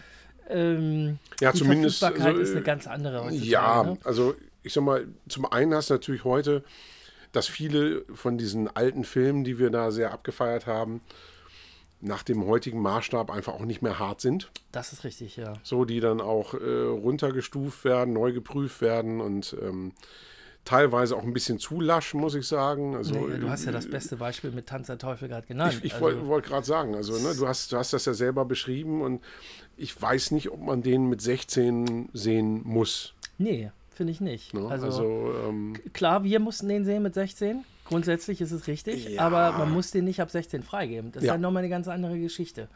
ähm, 0.49 1.19
Ja, 1.39 1.53
die 1.53 1.59
zumindest, 1.59 1.99
Verfügbarkeit 1.99 2.35
also, 2.35 2.41
ist 2.41 2.51
eine 2.51 2.59
äh, 2.59 2.63
ganz 2.63 2.85
andere 2.85 3.31
ja, 3.31 3.83
ne? 3.83 3.97
also 4.03 4.35
ich 4.61 4.73
sag 4.73 4.83
mal, 4.83 5.07
zum 5.29 5.49
einen 5.49 5.73
hast 5.73 5.89
du 5.89 5.93
natürlich 5.93 6.25
heute, 6.25 6.65
dass 7.31 7.47
viele 7.47 8.03
von 8.13 8.37
diesen 8.37 8.67
alten 8.67 9.05
Filmen, 9.05 9.45
die 9.45 9.57
wir 9.57 9.69
da 9.69 9.91
sehr 9.91 10.11
abgefeiert 10.11 10.67
haben, 10.67 10.99
nach 12.01 12.23
dem 12.23 12.45
heutigen 12.45 12.81
Maßstab 12.81 13.29
einfach 13.29 13.53
auch 13.53 13.65
nicht 13.65 13.81
mehr 13.81 13.99
hart 13.99 14.21
sind. 14.21 14.51
Das 14.71 14.93
ist 14.93 15.03
richtig, 15.03 15.35
ja. 15.35 15.53
so 15.63 15.83
die 15.85 15.99
dann 15.99 16.21
auch 16.21 16.53
äh, 16.53 16.57
runtergestuft 16.87 17.83
werden, 17.83 18.13
neu 18.13 18.31
geprüft 18.31 18.81
werden 18.81 19.19
und 19.19 19.55
ähm, 19.61 19.91
teilweise 20.65 21.15
auch 21.17 21.23
ein 21.23 21.33
bisschen 21.33 21.59
zu 21.59 21.81
lasch, 21.81 22.13
muss 22.13 22.35
ich 22.35 22.47
sagen. 22.47 22.95
Also, 22.95 23.15
Nee, 23.15 23.37
du 23.39 23.49
hast 23.49 23.65
ja 23.65 23.71
das 23.71 23.89
beste 23.89 24.17
Beispiel 24.17 24.51
mit 24.51 24.67
Tanz 24.67 24.87
der 24.87 24.97
Teufel 24.97 25.27
gerade 25.27 25.47
genannt. 25.47 25.73
Ich, 25.79 25.83
ich 25.85 25.93
Also, 25.93 26.05
wollte 26.05 26.27
wollt 26.27 26.45
gerade 26.45 26.65
sagen, 26.65 26.95
also 26.95 27.13
ne, 27.17 27.35
du, 27.35 27.47
hast, 27.47 27.71
du 27.71 27.77
hast 27.77 27.91
das 27.91 28.05
ja 28.05 28.13
selber 28.13 28.45
beschrieben 28.45 29.01
und 29.01 29.21
ich 29.77 29.99
weiß 29.99 30.31
nicht, 30.31 30.51
ob 30.51 30.61
man 30.61 30.81
den 30.81 31.07
mit 31.09 31.21
16 31.21 32.09
sehen 32.13 32.61
muss. 32.63 33.13
nee, 33.37 33.71
finde 33.93 34.11
ich 34.13 34.21
nicht. 34.21 34.53
Ne? 34.53 34.65
Also, 34.69 34.85
Also, 34.85 35.33
ähm, 35.47 35.73
klar, 35.91 36.23
wir 36.23 36.39
mussten 36.39 36.69
den 36.69 36.85
sehen 36.85 37.03
mit 37.03 37.13
16. 37.13 37.65
Grundsätzlich 37.89 38.39
ist 38.39 38.51
es 38.51 38.67
richtig, 38.67 39.09
Ja. 39.09 39.21
aber 39.23 39.51
man 39.57 39.71
muss 39.71 39.91
den 39.91 40.05
nicht 40.05 40.21
ab 40.21 40.29
16 40.31 40.63
freigeben. 40.63 41.11
Das 41.11 41.23
ist 41.23 41.27
Ja. 41.27 41.33
ja 41.33 41.39
nochmal 41.39 41.61
eine 41.63 41.69
ganz 41.69 41.87
andere 41.87 42.17
Geschichte. 42.19 42.69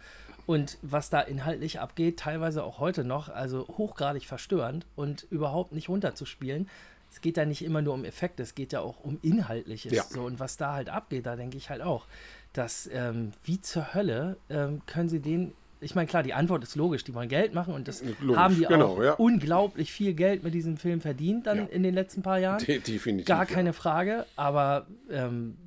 Und 0.45 0.77
was 0.81 1.09
da 1.09 1.21
inhaltlich 1.21 1.79
abgeht, 1.79 2.19
teilweise 2.19 2.63
auch 2.65 2.79
heute 2.79 3.05
noch, 3.05 3.29
also 3.29 3.65
hochgradig 3.77 4.25
verstörend 4.25 4.85
und 4.97 5.25
überhaupt 5.29 5.71
nicht 5.71 5.87
runterzuspielen. 5.87 6.67
Es 7.11 7.21
geht 7.21 7.37
da 7.37 7.45
nicht 7.45 7.63
immer 7.63 7.81
nur 7.81 7.93
um 7.93 8.03
Effekte, 8.05 8.43
es 8.43 8.53
geht 8.55 8.73
ja 8.73 8.81
auch 8.81 8.99
um 9.03 9.19
Inhaltliches. 9.21 9.93
Ja. 9.93 10.03
So, 10.03 10.23
und 10.23 10.39
was 10.39 10.57
da 10.57 10.73
halt 10.73 10.89
abgeht, 10.89 11.27
da 11.27 11.35
denke 11.35 11.55
ich 11.57 11.69
halt 11.69 11.81
auch, 11.81 12.07
dass 12.53 12.89
ähm, 12.91 13.31
wie 13.45 13.61
zur 13.61 13.93
Hölle 13.93 14.35
ähm, 14.49 14.81
können 14.87 15.09
sie 15.09 15.19
den. 15.21 15.53
Ich 15.83 15.95
meine, 15.95 16.07
klar, 16.07 16.23
die 16.23 16.33
Antwort 16.33 16.63
ist 16.63 16.75
logisch, 16.75 17.03
die 17.03 17.13
wollen 17.13 17.29
Geld 17.29 17.53
machen 17.53 17.73
und 17.73 17.87
das 17.87 18.01
Logisch, 18.21 18.37
haben 18.37 18.55
die 18.55 18.65
genau, 18.65 18.93
auch 18.95 19.03
ja. 19.03 19.13
unglaublich 19.13 19.91
viel 19.91 20.13
Geld 20.13 20.43
mit 20.43 20.53
diesem 20.53 20.77
Film 20.77 21.01
verdient 21.01 21.45
dann 21.47 21.57
Ja. 21.57 21.63
in 21.65 21.83
den 21.83 21.93
letzten 21.93 22.21
paar 22.21 22.39
Jahren. 22.39 22.63
de 22.65 22.79
definitiv. 22.79 23.27
Gar 23.27 23.39
ja. 23.39 23.53
keine 23.53 23.73
Frage, 23.73 24.25
aber 24.35 24.87
ähm, 25.09 25.57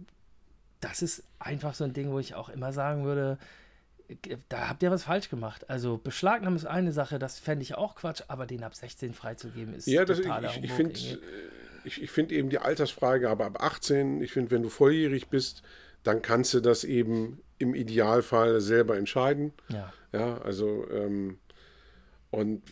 das 0.80 1.02
ist 1.02 1.22
einfach 1.38 1.74
so 1.74 1.84
ein 1.84 1.92
Ding, 1.92 2.10
wo 2.10 2.18
ich 2.18 2.34
auch 2.34 2.48
immer 2.48 2.72
sagen 2.72 3.04
würde, 3.04 3.38
äh, 4.08 4.36
da 4.48 4.68
habt 4.68 4.82
ihr 4.82 4.90
was 4.90 5.04
falsch 5.04 5.28
gemacht. 5.30 5.68
Also 5.70 5.98
Beschlagnahmen 6.02 6.56
ist 6.56 6.66
eine 6.66 6.92
Sache, 6.92 7.18
das 7.18 7.38
fände 7.38 7.62
ich 7.62 7.74
auch 7.74 7.94
Quatsch, 7.96 8.22
aber 8.28 8.46
den 8.46 8.62
ab 8.64 8.74
16 8.74 9.14
freizugeben 9.14 9.74
ist 9.74 9.86
Ja, 9.86 10.04
das, 10.04 10.18
ich, 10.18 10.24
totaler 10.26 10.50
ich, 10.50 10.64
ich 10.64 10.72
finde 10.72 10.92
irgendwie. 10.98 11.18
ich, 11.84 12.02
ich 12.02 12.10
find 12.10 12.32
eben 12.32 12.48
die 12.48 12.58
Altersfreigabe 12.58 13.44
ab 13.44 13.62
18, 13.62 14.20
ich 14.22 14.32
finde, 14.32 14.50
wenn 14.50 14.62
du 14.62 14.68
volljährig 14.68 15.28
bist, 15.28 15.62
dann 16.02 16.22
kannst 16.22 16.54
du 16.54 16.60
das 16.60 16.84
eben 16.84 17.40
im 17.58 17.74
Idealfall 17.74 18.60
selber 18.60 18.96
entscheiden. 18.96 19.52
Ja, 19.68 19.92
Ja, 20.12 20.38
also 20.38 20.86
ähm, 20.90 21.38
und 22.30 22.62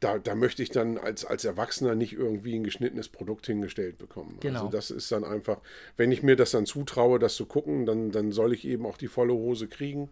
da, 0.00 0.18
da 0.18 0.34
möchte 0.34 0.62
ich 0.62 0.70
dann 0.70 0.98
als, 0.98 1.24
als 1.24 1.44
Erwachsener 1.44 1.94
nicht 1.94 2.12
irgendwie 2.12 2.54
ein 2.54 2.64
geschnittenes 2.64 3.08
Produkt 3.08 3.46
hingestellt 3.46 3.98
bekommen. 3.98 4.36
Genau. 4.40 4.60
Also 4.60 4.70
das 4.70 4.90
ist 4.90 5.10
dann 5.10 5.24
einfach, 5.24 5.58
wenn 5.96 6.12
ich 6.12 6.22
mir 6.22 6.36
das 6.36 6.50
dann 6.50 6.66
zutraue, 6.66 7.18
das 7.18 7.34
zu 7.34 7.46
gucken, 7.46 7.86
dann, 7.86 8.10
dann 8.10 8.32
soll 8.32 8.52
ich 8.52 8.66
eben 8.66 8.84
auch 8.86 8.98
die 8.98 9.08
volle 9.08 9.32
Hose 9.32 9.68
kriegen. 9.68 10.10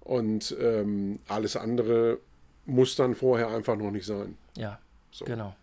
Und 0.00 0.56
ähm, 0.60 1.18
alles 1.28 1.56
andere 1.56 2.18
muss 2.66 2.96
dann 2.96 3.14
vorher 3.14 3.48
einfach 3.48 3.76
noch 3.76 3.90
nicht 3.90 4.06
sein. 4.06 4.36
Ja, 4.56 4.78
So. 5.10 5.24
genau. 5.24 5.54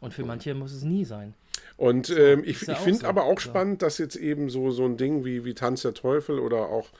Und 0.00 0.14
für 0.14 0.24
manche 0.24 0.54
muss 0.54 0.72
es 0.72 0.82
nie 0.82 1.04
sein. 1.04 1.34
Und 1.78 2.10
ähm, 2.10 2.42
ich, 2.44 2.60
ja 2.62 2.74
ich 2.74 2.78
finde 2.80 3.00
so. 3.00 3.06
aber 3.06 3.24
auch 3.24 3.38
spannend, 3.38 3.82
dass 3.82 3.98
jetzt 3.98 4.16
eben 4.16 4.50
so, 4.50 4.70
so 4.72 4.84
ein 4.84 4.96
Ding 4.96 5.24
wie, 5.24 5.44
wie 5.44 5.54
Tanz 5.54 5.82
der 5.82 5.94
Teufel 5.94 6.40
oder 6.40 6.68
auch 6.68 6.90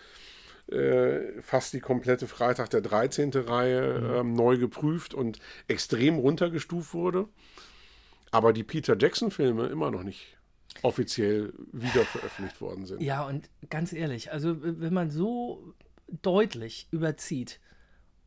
äh, 0.70 1.42
fast 1.42 1.72
die 1.72 1.80
komplette 1.80 2.28
Freitag 2.28 2.70
der 2.70 2.80
13. 2.80 3.32
Reihe 3.32 3.98
Mhm. 3.98 4.14
ähm, 4.14 4.32
neu 4.34 4.56
geprüft 4.56 5.14
und 5.14 5.40
extrem 5.66 6.16
runtergestuft 6.16 6.94
wurde. 6.94 7.26
Aber 8.30 8.52
die 8.52 8.62
Peter 8.62 8.96
Jackson-Filme 8.96 9.66
immer 9.66 9.90
noch 9.90 10.04
nicht 10.04 10.36
offiziell 10.82 11.52
wieder 11.72 12.04
veröffentlicht 12.04 12.60
worden 12.60 12.86
sind. 12.86 13.02
Ja, 13.02 13.26
und 13.26 13.50
ganz 13.70 13.92
ehrlich, 13.92 14.30
also 14.30 14.56
wenn 14.60 14.94
man 14.94 15.10
so 15.10 15.74
deutlich 16.22 16.86
überzieht 16.92 17.58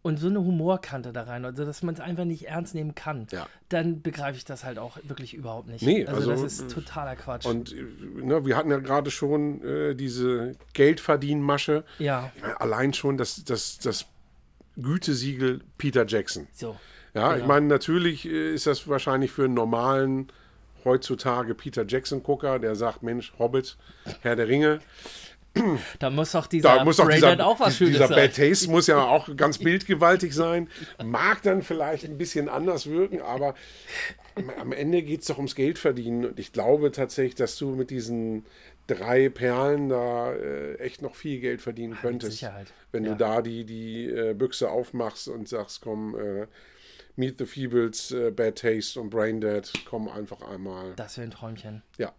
und 0.04 0.18
so 0.18 0.28
eine 0.28 0.40
Humorkante 0.40 1.14
da 1.14 1.24
rein, 1.24 1.46
also 1.46 1.64
dass 1.64 1.84
man 1.84 1.94
es 1.94 2.00
einfach 2.00 2.26
nicht 2.26 2.48
ernst 2.48 2.74
nehmen 2.74 2.96
kann, 2.96 3.28
Ja. 3.32 3.48
dann 3.70 4.02
begreife 4.02 4.36
ich 4.38 4.46
das 4.46 4.64
halt 4.64 4.80
auch 4.80 4.98
wirklich 5.04 5.34
überhaupt 5.36 5.68
nicht. 5.68 5.84
Nee, 5.84 6.06
also, 6.08 6.32
also, 6.32 6.44
das 6.44 6.54
ist 6.60 6.72
totaler 6.72 7.16
Quatsch. 7.16 7.46
Und 7.46 7.72
äh, 7.74 7.84
ne, 8.24 8.46
wir 8.46 8.58
hatten 8.58 8.72
ja 8.72 8.80
gerade 8.80 9.12
schon 9.12 9.64
äh, 9.64 9.94
diese 9.96 10.56
Geldverdienmasche. 10.74 11.84
ja, 12.00 12.32
Allein 12.58 12.94
schon 12.94 13.18
das, 13.18 13.44
das, 13.44 13.78
das 13.80 14.06
Gütesiegel 14.78 15.62
Peter 15.78 16.06
Jackson. 16.08 16.48
so. 16.54 16.76
Ja, 17.14 17.32
ich 17.32 17.36
Genau. 17.42 17.48
meine, 17.50 17.68
natürlich 17.68 18.26
äh, 18.26 18.54
ist 18.54 18.68
das 18.68 18.88
wahrscheinlich 18.88 19.32
für 19.32 19.44
einen 19.44 19.54
normalen 19.54 20.32
heutzutage 20.86 21.54
Peter 21.54 21.86
Jackson-Gucker, 21.88 22.58
der 22.58 22.76
sagt, 22.76 23.04
Mensch, 23.04 23.34
Hobbit, 23.38 23.78
Herr 24.22 24.36
der 24.36 24.48
Ringe, 24.48 24.80
Da 26.00 26.10
muss 26.10 26.32
doch 26.32 26.48
dieser 26.48 26.78
da 26.78 26.84
muss 26.86 27.00
auch 27.00 27.06
Brainerd 27.06 27.40
dieser, 27.40 27.46
auch 27.48 27.60
was 27.60 27.76
Schönes 27.76 27.94
dieser 27.96 28.08
sein. 28.08 28.16
Bad 28.18 28.36
Taste 28.36 28.70
muss 28.70 28.88
ja 28.88 29.04
auch 29.04 29.36
ganz 29.36 29.58
bildgewaltig 29.58 30.34
sein. 30.34 30.70
Mag 31.04 31.42
dann 31.44 31.62
vielleicht 31.62 32.06
ein 32.06 32.18
bisschen 32.18 32.48
anders 32.48 32.88
wirken, 32.88 33.22
aber 33.22 33.56
am- 34.60 34.72
Ende 34.72 35.04
geht 35.04 35.22
es 35.22 35.28
doch 35.28 35.38
ums 35.38 35.56
Geld 35.56 35.78
verdienen. 35.78 36.26
Und 36.26 36.40
ich 36.40 36.54
glaube 36.54 36.92
tatsächlich, 36.94 37.36
dass 37.36 37.58
du 37.58 37.76
mit 37.76 37.90
diesen 37.90 38.46
drei 38.88 39.28
Perlen 39.30 39.90
da 39.90 40.34
äh, 40.34 40.76
echt 40.76 41.02
noch 41.02 41.16
viel 41.16 41.40
Geld 41.42 41.62
verdienen 41.62 41.98
könntest. 42.02 42.32
Sicherheit, 42.34 42.72
Wenn 42.94 43.04
ja. 43.04 43.12
du 43.12 43.18
da 43.18 43.42
die, 43.42 43.66
die 43.66 44.06
äh, 44.10 44.34
Büchse 44.34 44.70
aufmachst 44.72 45.28
und 45.28 45.50
sagst, 45.50 45.82
komm, 45.82 46.16
äh, 46.18 46.48
Meet 47.18 47.40
the 47.40 47.46
Feebles, 47.46 48.12
äh, 48.12 48.32
Bad 48.32 48.58
Taste 48.58 49.00
und 49.02 49.10
Braindead, 49.10 49.70
komm 49.86 50.08
einfach 50.08 50.42
einmal. 50.42 50.94
Das 50.96 51.18
wäre 51.18 51.28
ein 51.28 51.32
Träumchen. 51.32 51.84
Ja. 51.98 52.14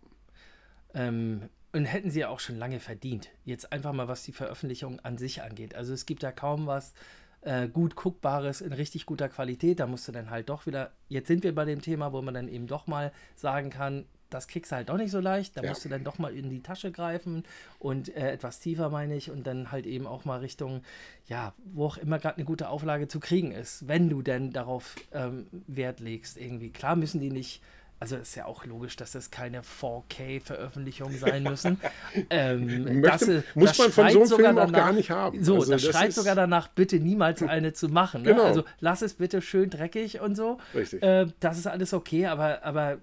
Ähm, 0.95 1.49
und 1.73 1.85
hätten 1.87 2.11
sie 2.11 2.21
ja 2.21 2.29
auch 2.29 2.41
schon 2.41 2.57
lange 2.59 2.81
verdient. 2.81 3.31
Jetzt 3.45 3.73
einfach 3.73 3.93
mal, 3.93 4.09
was 4.09 4.23
die 4.25 4.33
Veröffentlichung 4.33 5.01
an 5.01 5.19
sich 5.19 5.43
angeht. 5.43 5.75
Also 5.75 5.93
es 5.93 6.07
gibt 6.07 6.23
da 6.23 6.33
kaum 6.33 6.67
was 6.67 6.93
äh, 7.41 7.69
gut 7.69 7.97
guckbares 7.97 8.61
in 8.61 8.73
richtig 8.73 9.07
guter 9.07 9.29
Qualität. 9.29 9.81
Da 9.81 9.87
musst 9.87 10.07
du 10.07 10.13
dann 10.13 10.31
halt 10.31 10.49
doch 10.49 10.67
wieder, 10.67 10.93
jetzt 11.09 11.29
sind 11.29 11.43
wir 11.45 11.55
bei 11.55 11.65
dem 11.65 11.81
Thema, 11.81 12.13
wo 12.13 12.23
man 12.23 12.35
dann 12.35 12.49
eben 12.49 12.67
doch 12.67 12.87
mal 12.87 13.13
sagen 13.37 13.71
kann, 13.71 14.05
das 14.31 14.49
kriegst 14.49 14.73
du 14.73 14.77
halt 14.77 14.89
doch 14.89 14.97
nicht 14.97 15.11
so 15.11 15.21
leicht. 15.21 15.57
Da 15.57 15.63
Ja. 15.63 15.69
musst 15.69 15.85
du 15.85 15.89
dann 15.91 16.05
doch 16.05 16.19
mal 16.19 16.35
in 16.35 16.49
die 16.49 16.63
Tasche 16.63 16.91
greifen 16.91 17.43
und 17.79 18.15
äh, 18.17 18.31
etwas 18.33 18.61
tiefer, 18.61 18.89
meine 18.89 19.15
ich, 19.15 19.31
und 19.31 19.47
dann 19.47 19.71
halt 19.73 19.85
eben 19.87 20.07
auch 20.07 20.25
mal 20.25 20.41
Richtung, 20.41 20.83
ja, 21.27 21.53
wo 21.65 21.87
auch 21.87 21.99
immer 21.99 22.19
gerade 22.19 22.37
eine 22.37 22.47
gute 22.47 22.69
Auflage 22.71 23.09
zu 23.09 23.21
kriegen 23.21 23.53
ist, 23.53 23.89
wenn 23.89 24.09
du 24.09 24.23
denn 24.23 24.51
darauf 24.53 24.95
ähm, 25.13 25.49
Wert 25.67 26.01
legst. 26.01 26.39
Irgendwie. 26.39 26.71
Klar 26.71 26.97
müssen 26.97 27.21
die 27.21 27.31
nicht, 27.31 27.63
also 28.03 28.17
ist 28.17 28.35
ja 28.35 28.47
auch 28.47 28.65
logisch, 28.65 28.97
dass 28.97 29.13
das 29.13 29.31
keine 29.31 29.61
4K-Veröffentlichungen 29.63 31.17
sein 31.19 31.45
müssen. 31.45 31.81
ähm, 32.31 33.01
Möchte- 33.01 33.45
das, 33.45 33.55
muss 33.55 33.69
das 33.71 33.79
man 33.79 33.93
von 33.93 34.11
so 34.11 34.19
einem 34.19 34.29
Film 34.45 34.59
auch 34.59 34.73
gar 34.73 34.93
nicht 34.93 35.13
haben. 35.13 35.45
So, 35.45 35.55
Also 35.55 35.71
das, 35.71 35.83
das 35.85 35.95
schreit 35.95 36.13
sogar 36.13 36.35
danach, 36.35 36.67
bitte 36.67 36.99
niemals 36.99 37.45
eine 37.45 37.75
zu 37.75 37.89
machen. 37.89 38.23
Ne? 38.23 38.31
Genau. 38.31 38.43
Also 38.43 38.65
lass 38.81 39.03
es 39.03 39.15
bitte 39.15 39.41
schön 39.41 39.71
dreckig 39.71 40.21
und 40.21 40.35
so. 40.35 40.59
Richtig. 40.75 41.01
Äh, 41.01 41.29
das 41.39 41.59
ist 41.59 41.69
alles 41.69 41.95
okay, 41.95 42.27
aber, 42.27 42.65
aber 42.65 42.95
äh, 42.95 42.99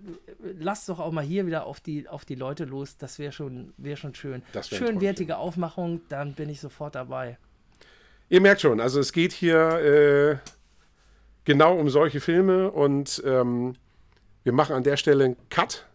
lass 0.60 0.86
doch 0.86 1.00
auch 1.00 1.14
mal 1.14 1.24
hier 1.24 1.46
wieder 1.48 1.66
auf 1.66 1.80
die, 1.80 2.10
auf 2.10 2.26
die 2.26 2.36
Leute 2.36 2.66
los. 2.66 2.98
Das 2.98 3.20
wäre 3.20 3.32
schon, 3.32 3.72
wär 3.78 3.96
schon 3.96 4.14
schön. 4.16 4.44
Schön 4.64 5.00
wertige 5.00 5.38
Aufmachung, 5.38 6.02
dann 6.10 6.34
bin 6.34 6.50
ich 6.50 6.60
sofort 6.60 6.96
dabei. 6.96 7.38
Ihr 8.28 8.42
merkt 8.42 8.60
schon, 8.60 8.82
also 8.82 9.00
es 9.00 9.14
geht 9.14 9.32
hier 9.32 10.42
äh, 10.42 10.50
genau 11.46 11.78
um 11.78 11.90
solche 11.90 12.20
Filme 12.20 12.70
und 12.70 13.24
ähm, 13.26 13.76
wir 14.44 14.54
machen 14.54 14.76
an 14.76 14.84
der 14.84 14.98
Stelle 14.98 15.26
einen 15.26 15.50
Cut. 15.50 15.86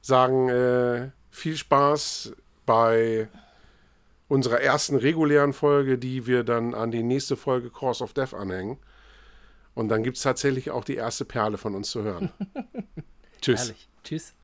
Sagen 0.00 0.48
äh, 0.48 1.10
viel 1.30 1.56
Spaß 1.56 2.32
bei 2.66 3.28
unserer 4.28 4.60
ersten 4.60 4.96
regulären 4.96 5.52
Folge, 5.52 5.98
die 5.98 6.26
wir 6.26 6.44
dann 6.44 6.74
an 6.74 6.90
die 6.90 7.02
nächste 7.02 7.36
Folge 7.36 7.70
Course 7.70 8.02
of 8.02 8.12
Death 8.12 8.32
anhängen. 8.32 8.78
Und 9.74 9.88
dann 9.88 10.02
gibt 10.02 10.16
es 10.16 10.22
tatsächlich 10.22 10.70
auch 10.70 10.84
die 10.84 10.96
erste 10.96 11.24
Perle 11.24 11.58
von 11.58 11.74
uns 11.74 11.90
zu 11.90 12.02
hören. 12.02 12.30
Tschüss. 13.40 13.60
Herrlich. 13.60 13.88
Tschüss. 14.04 14.34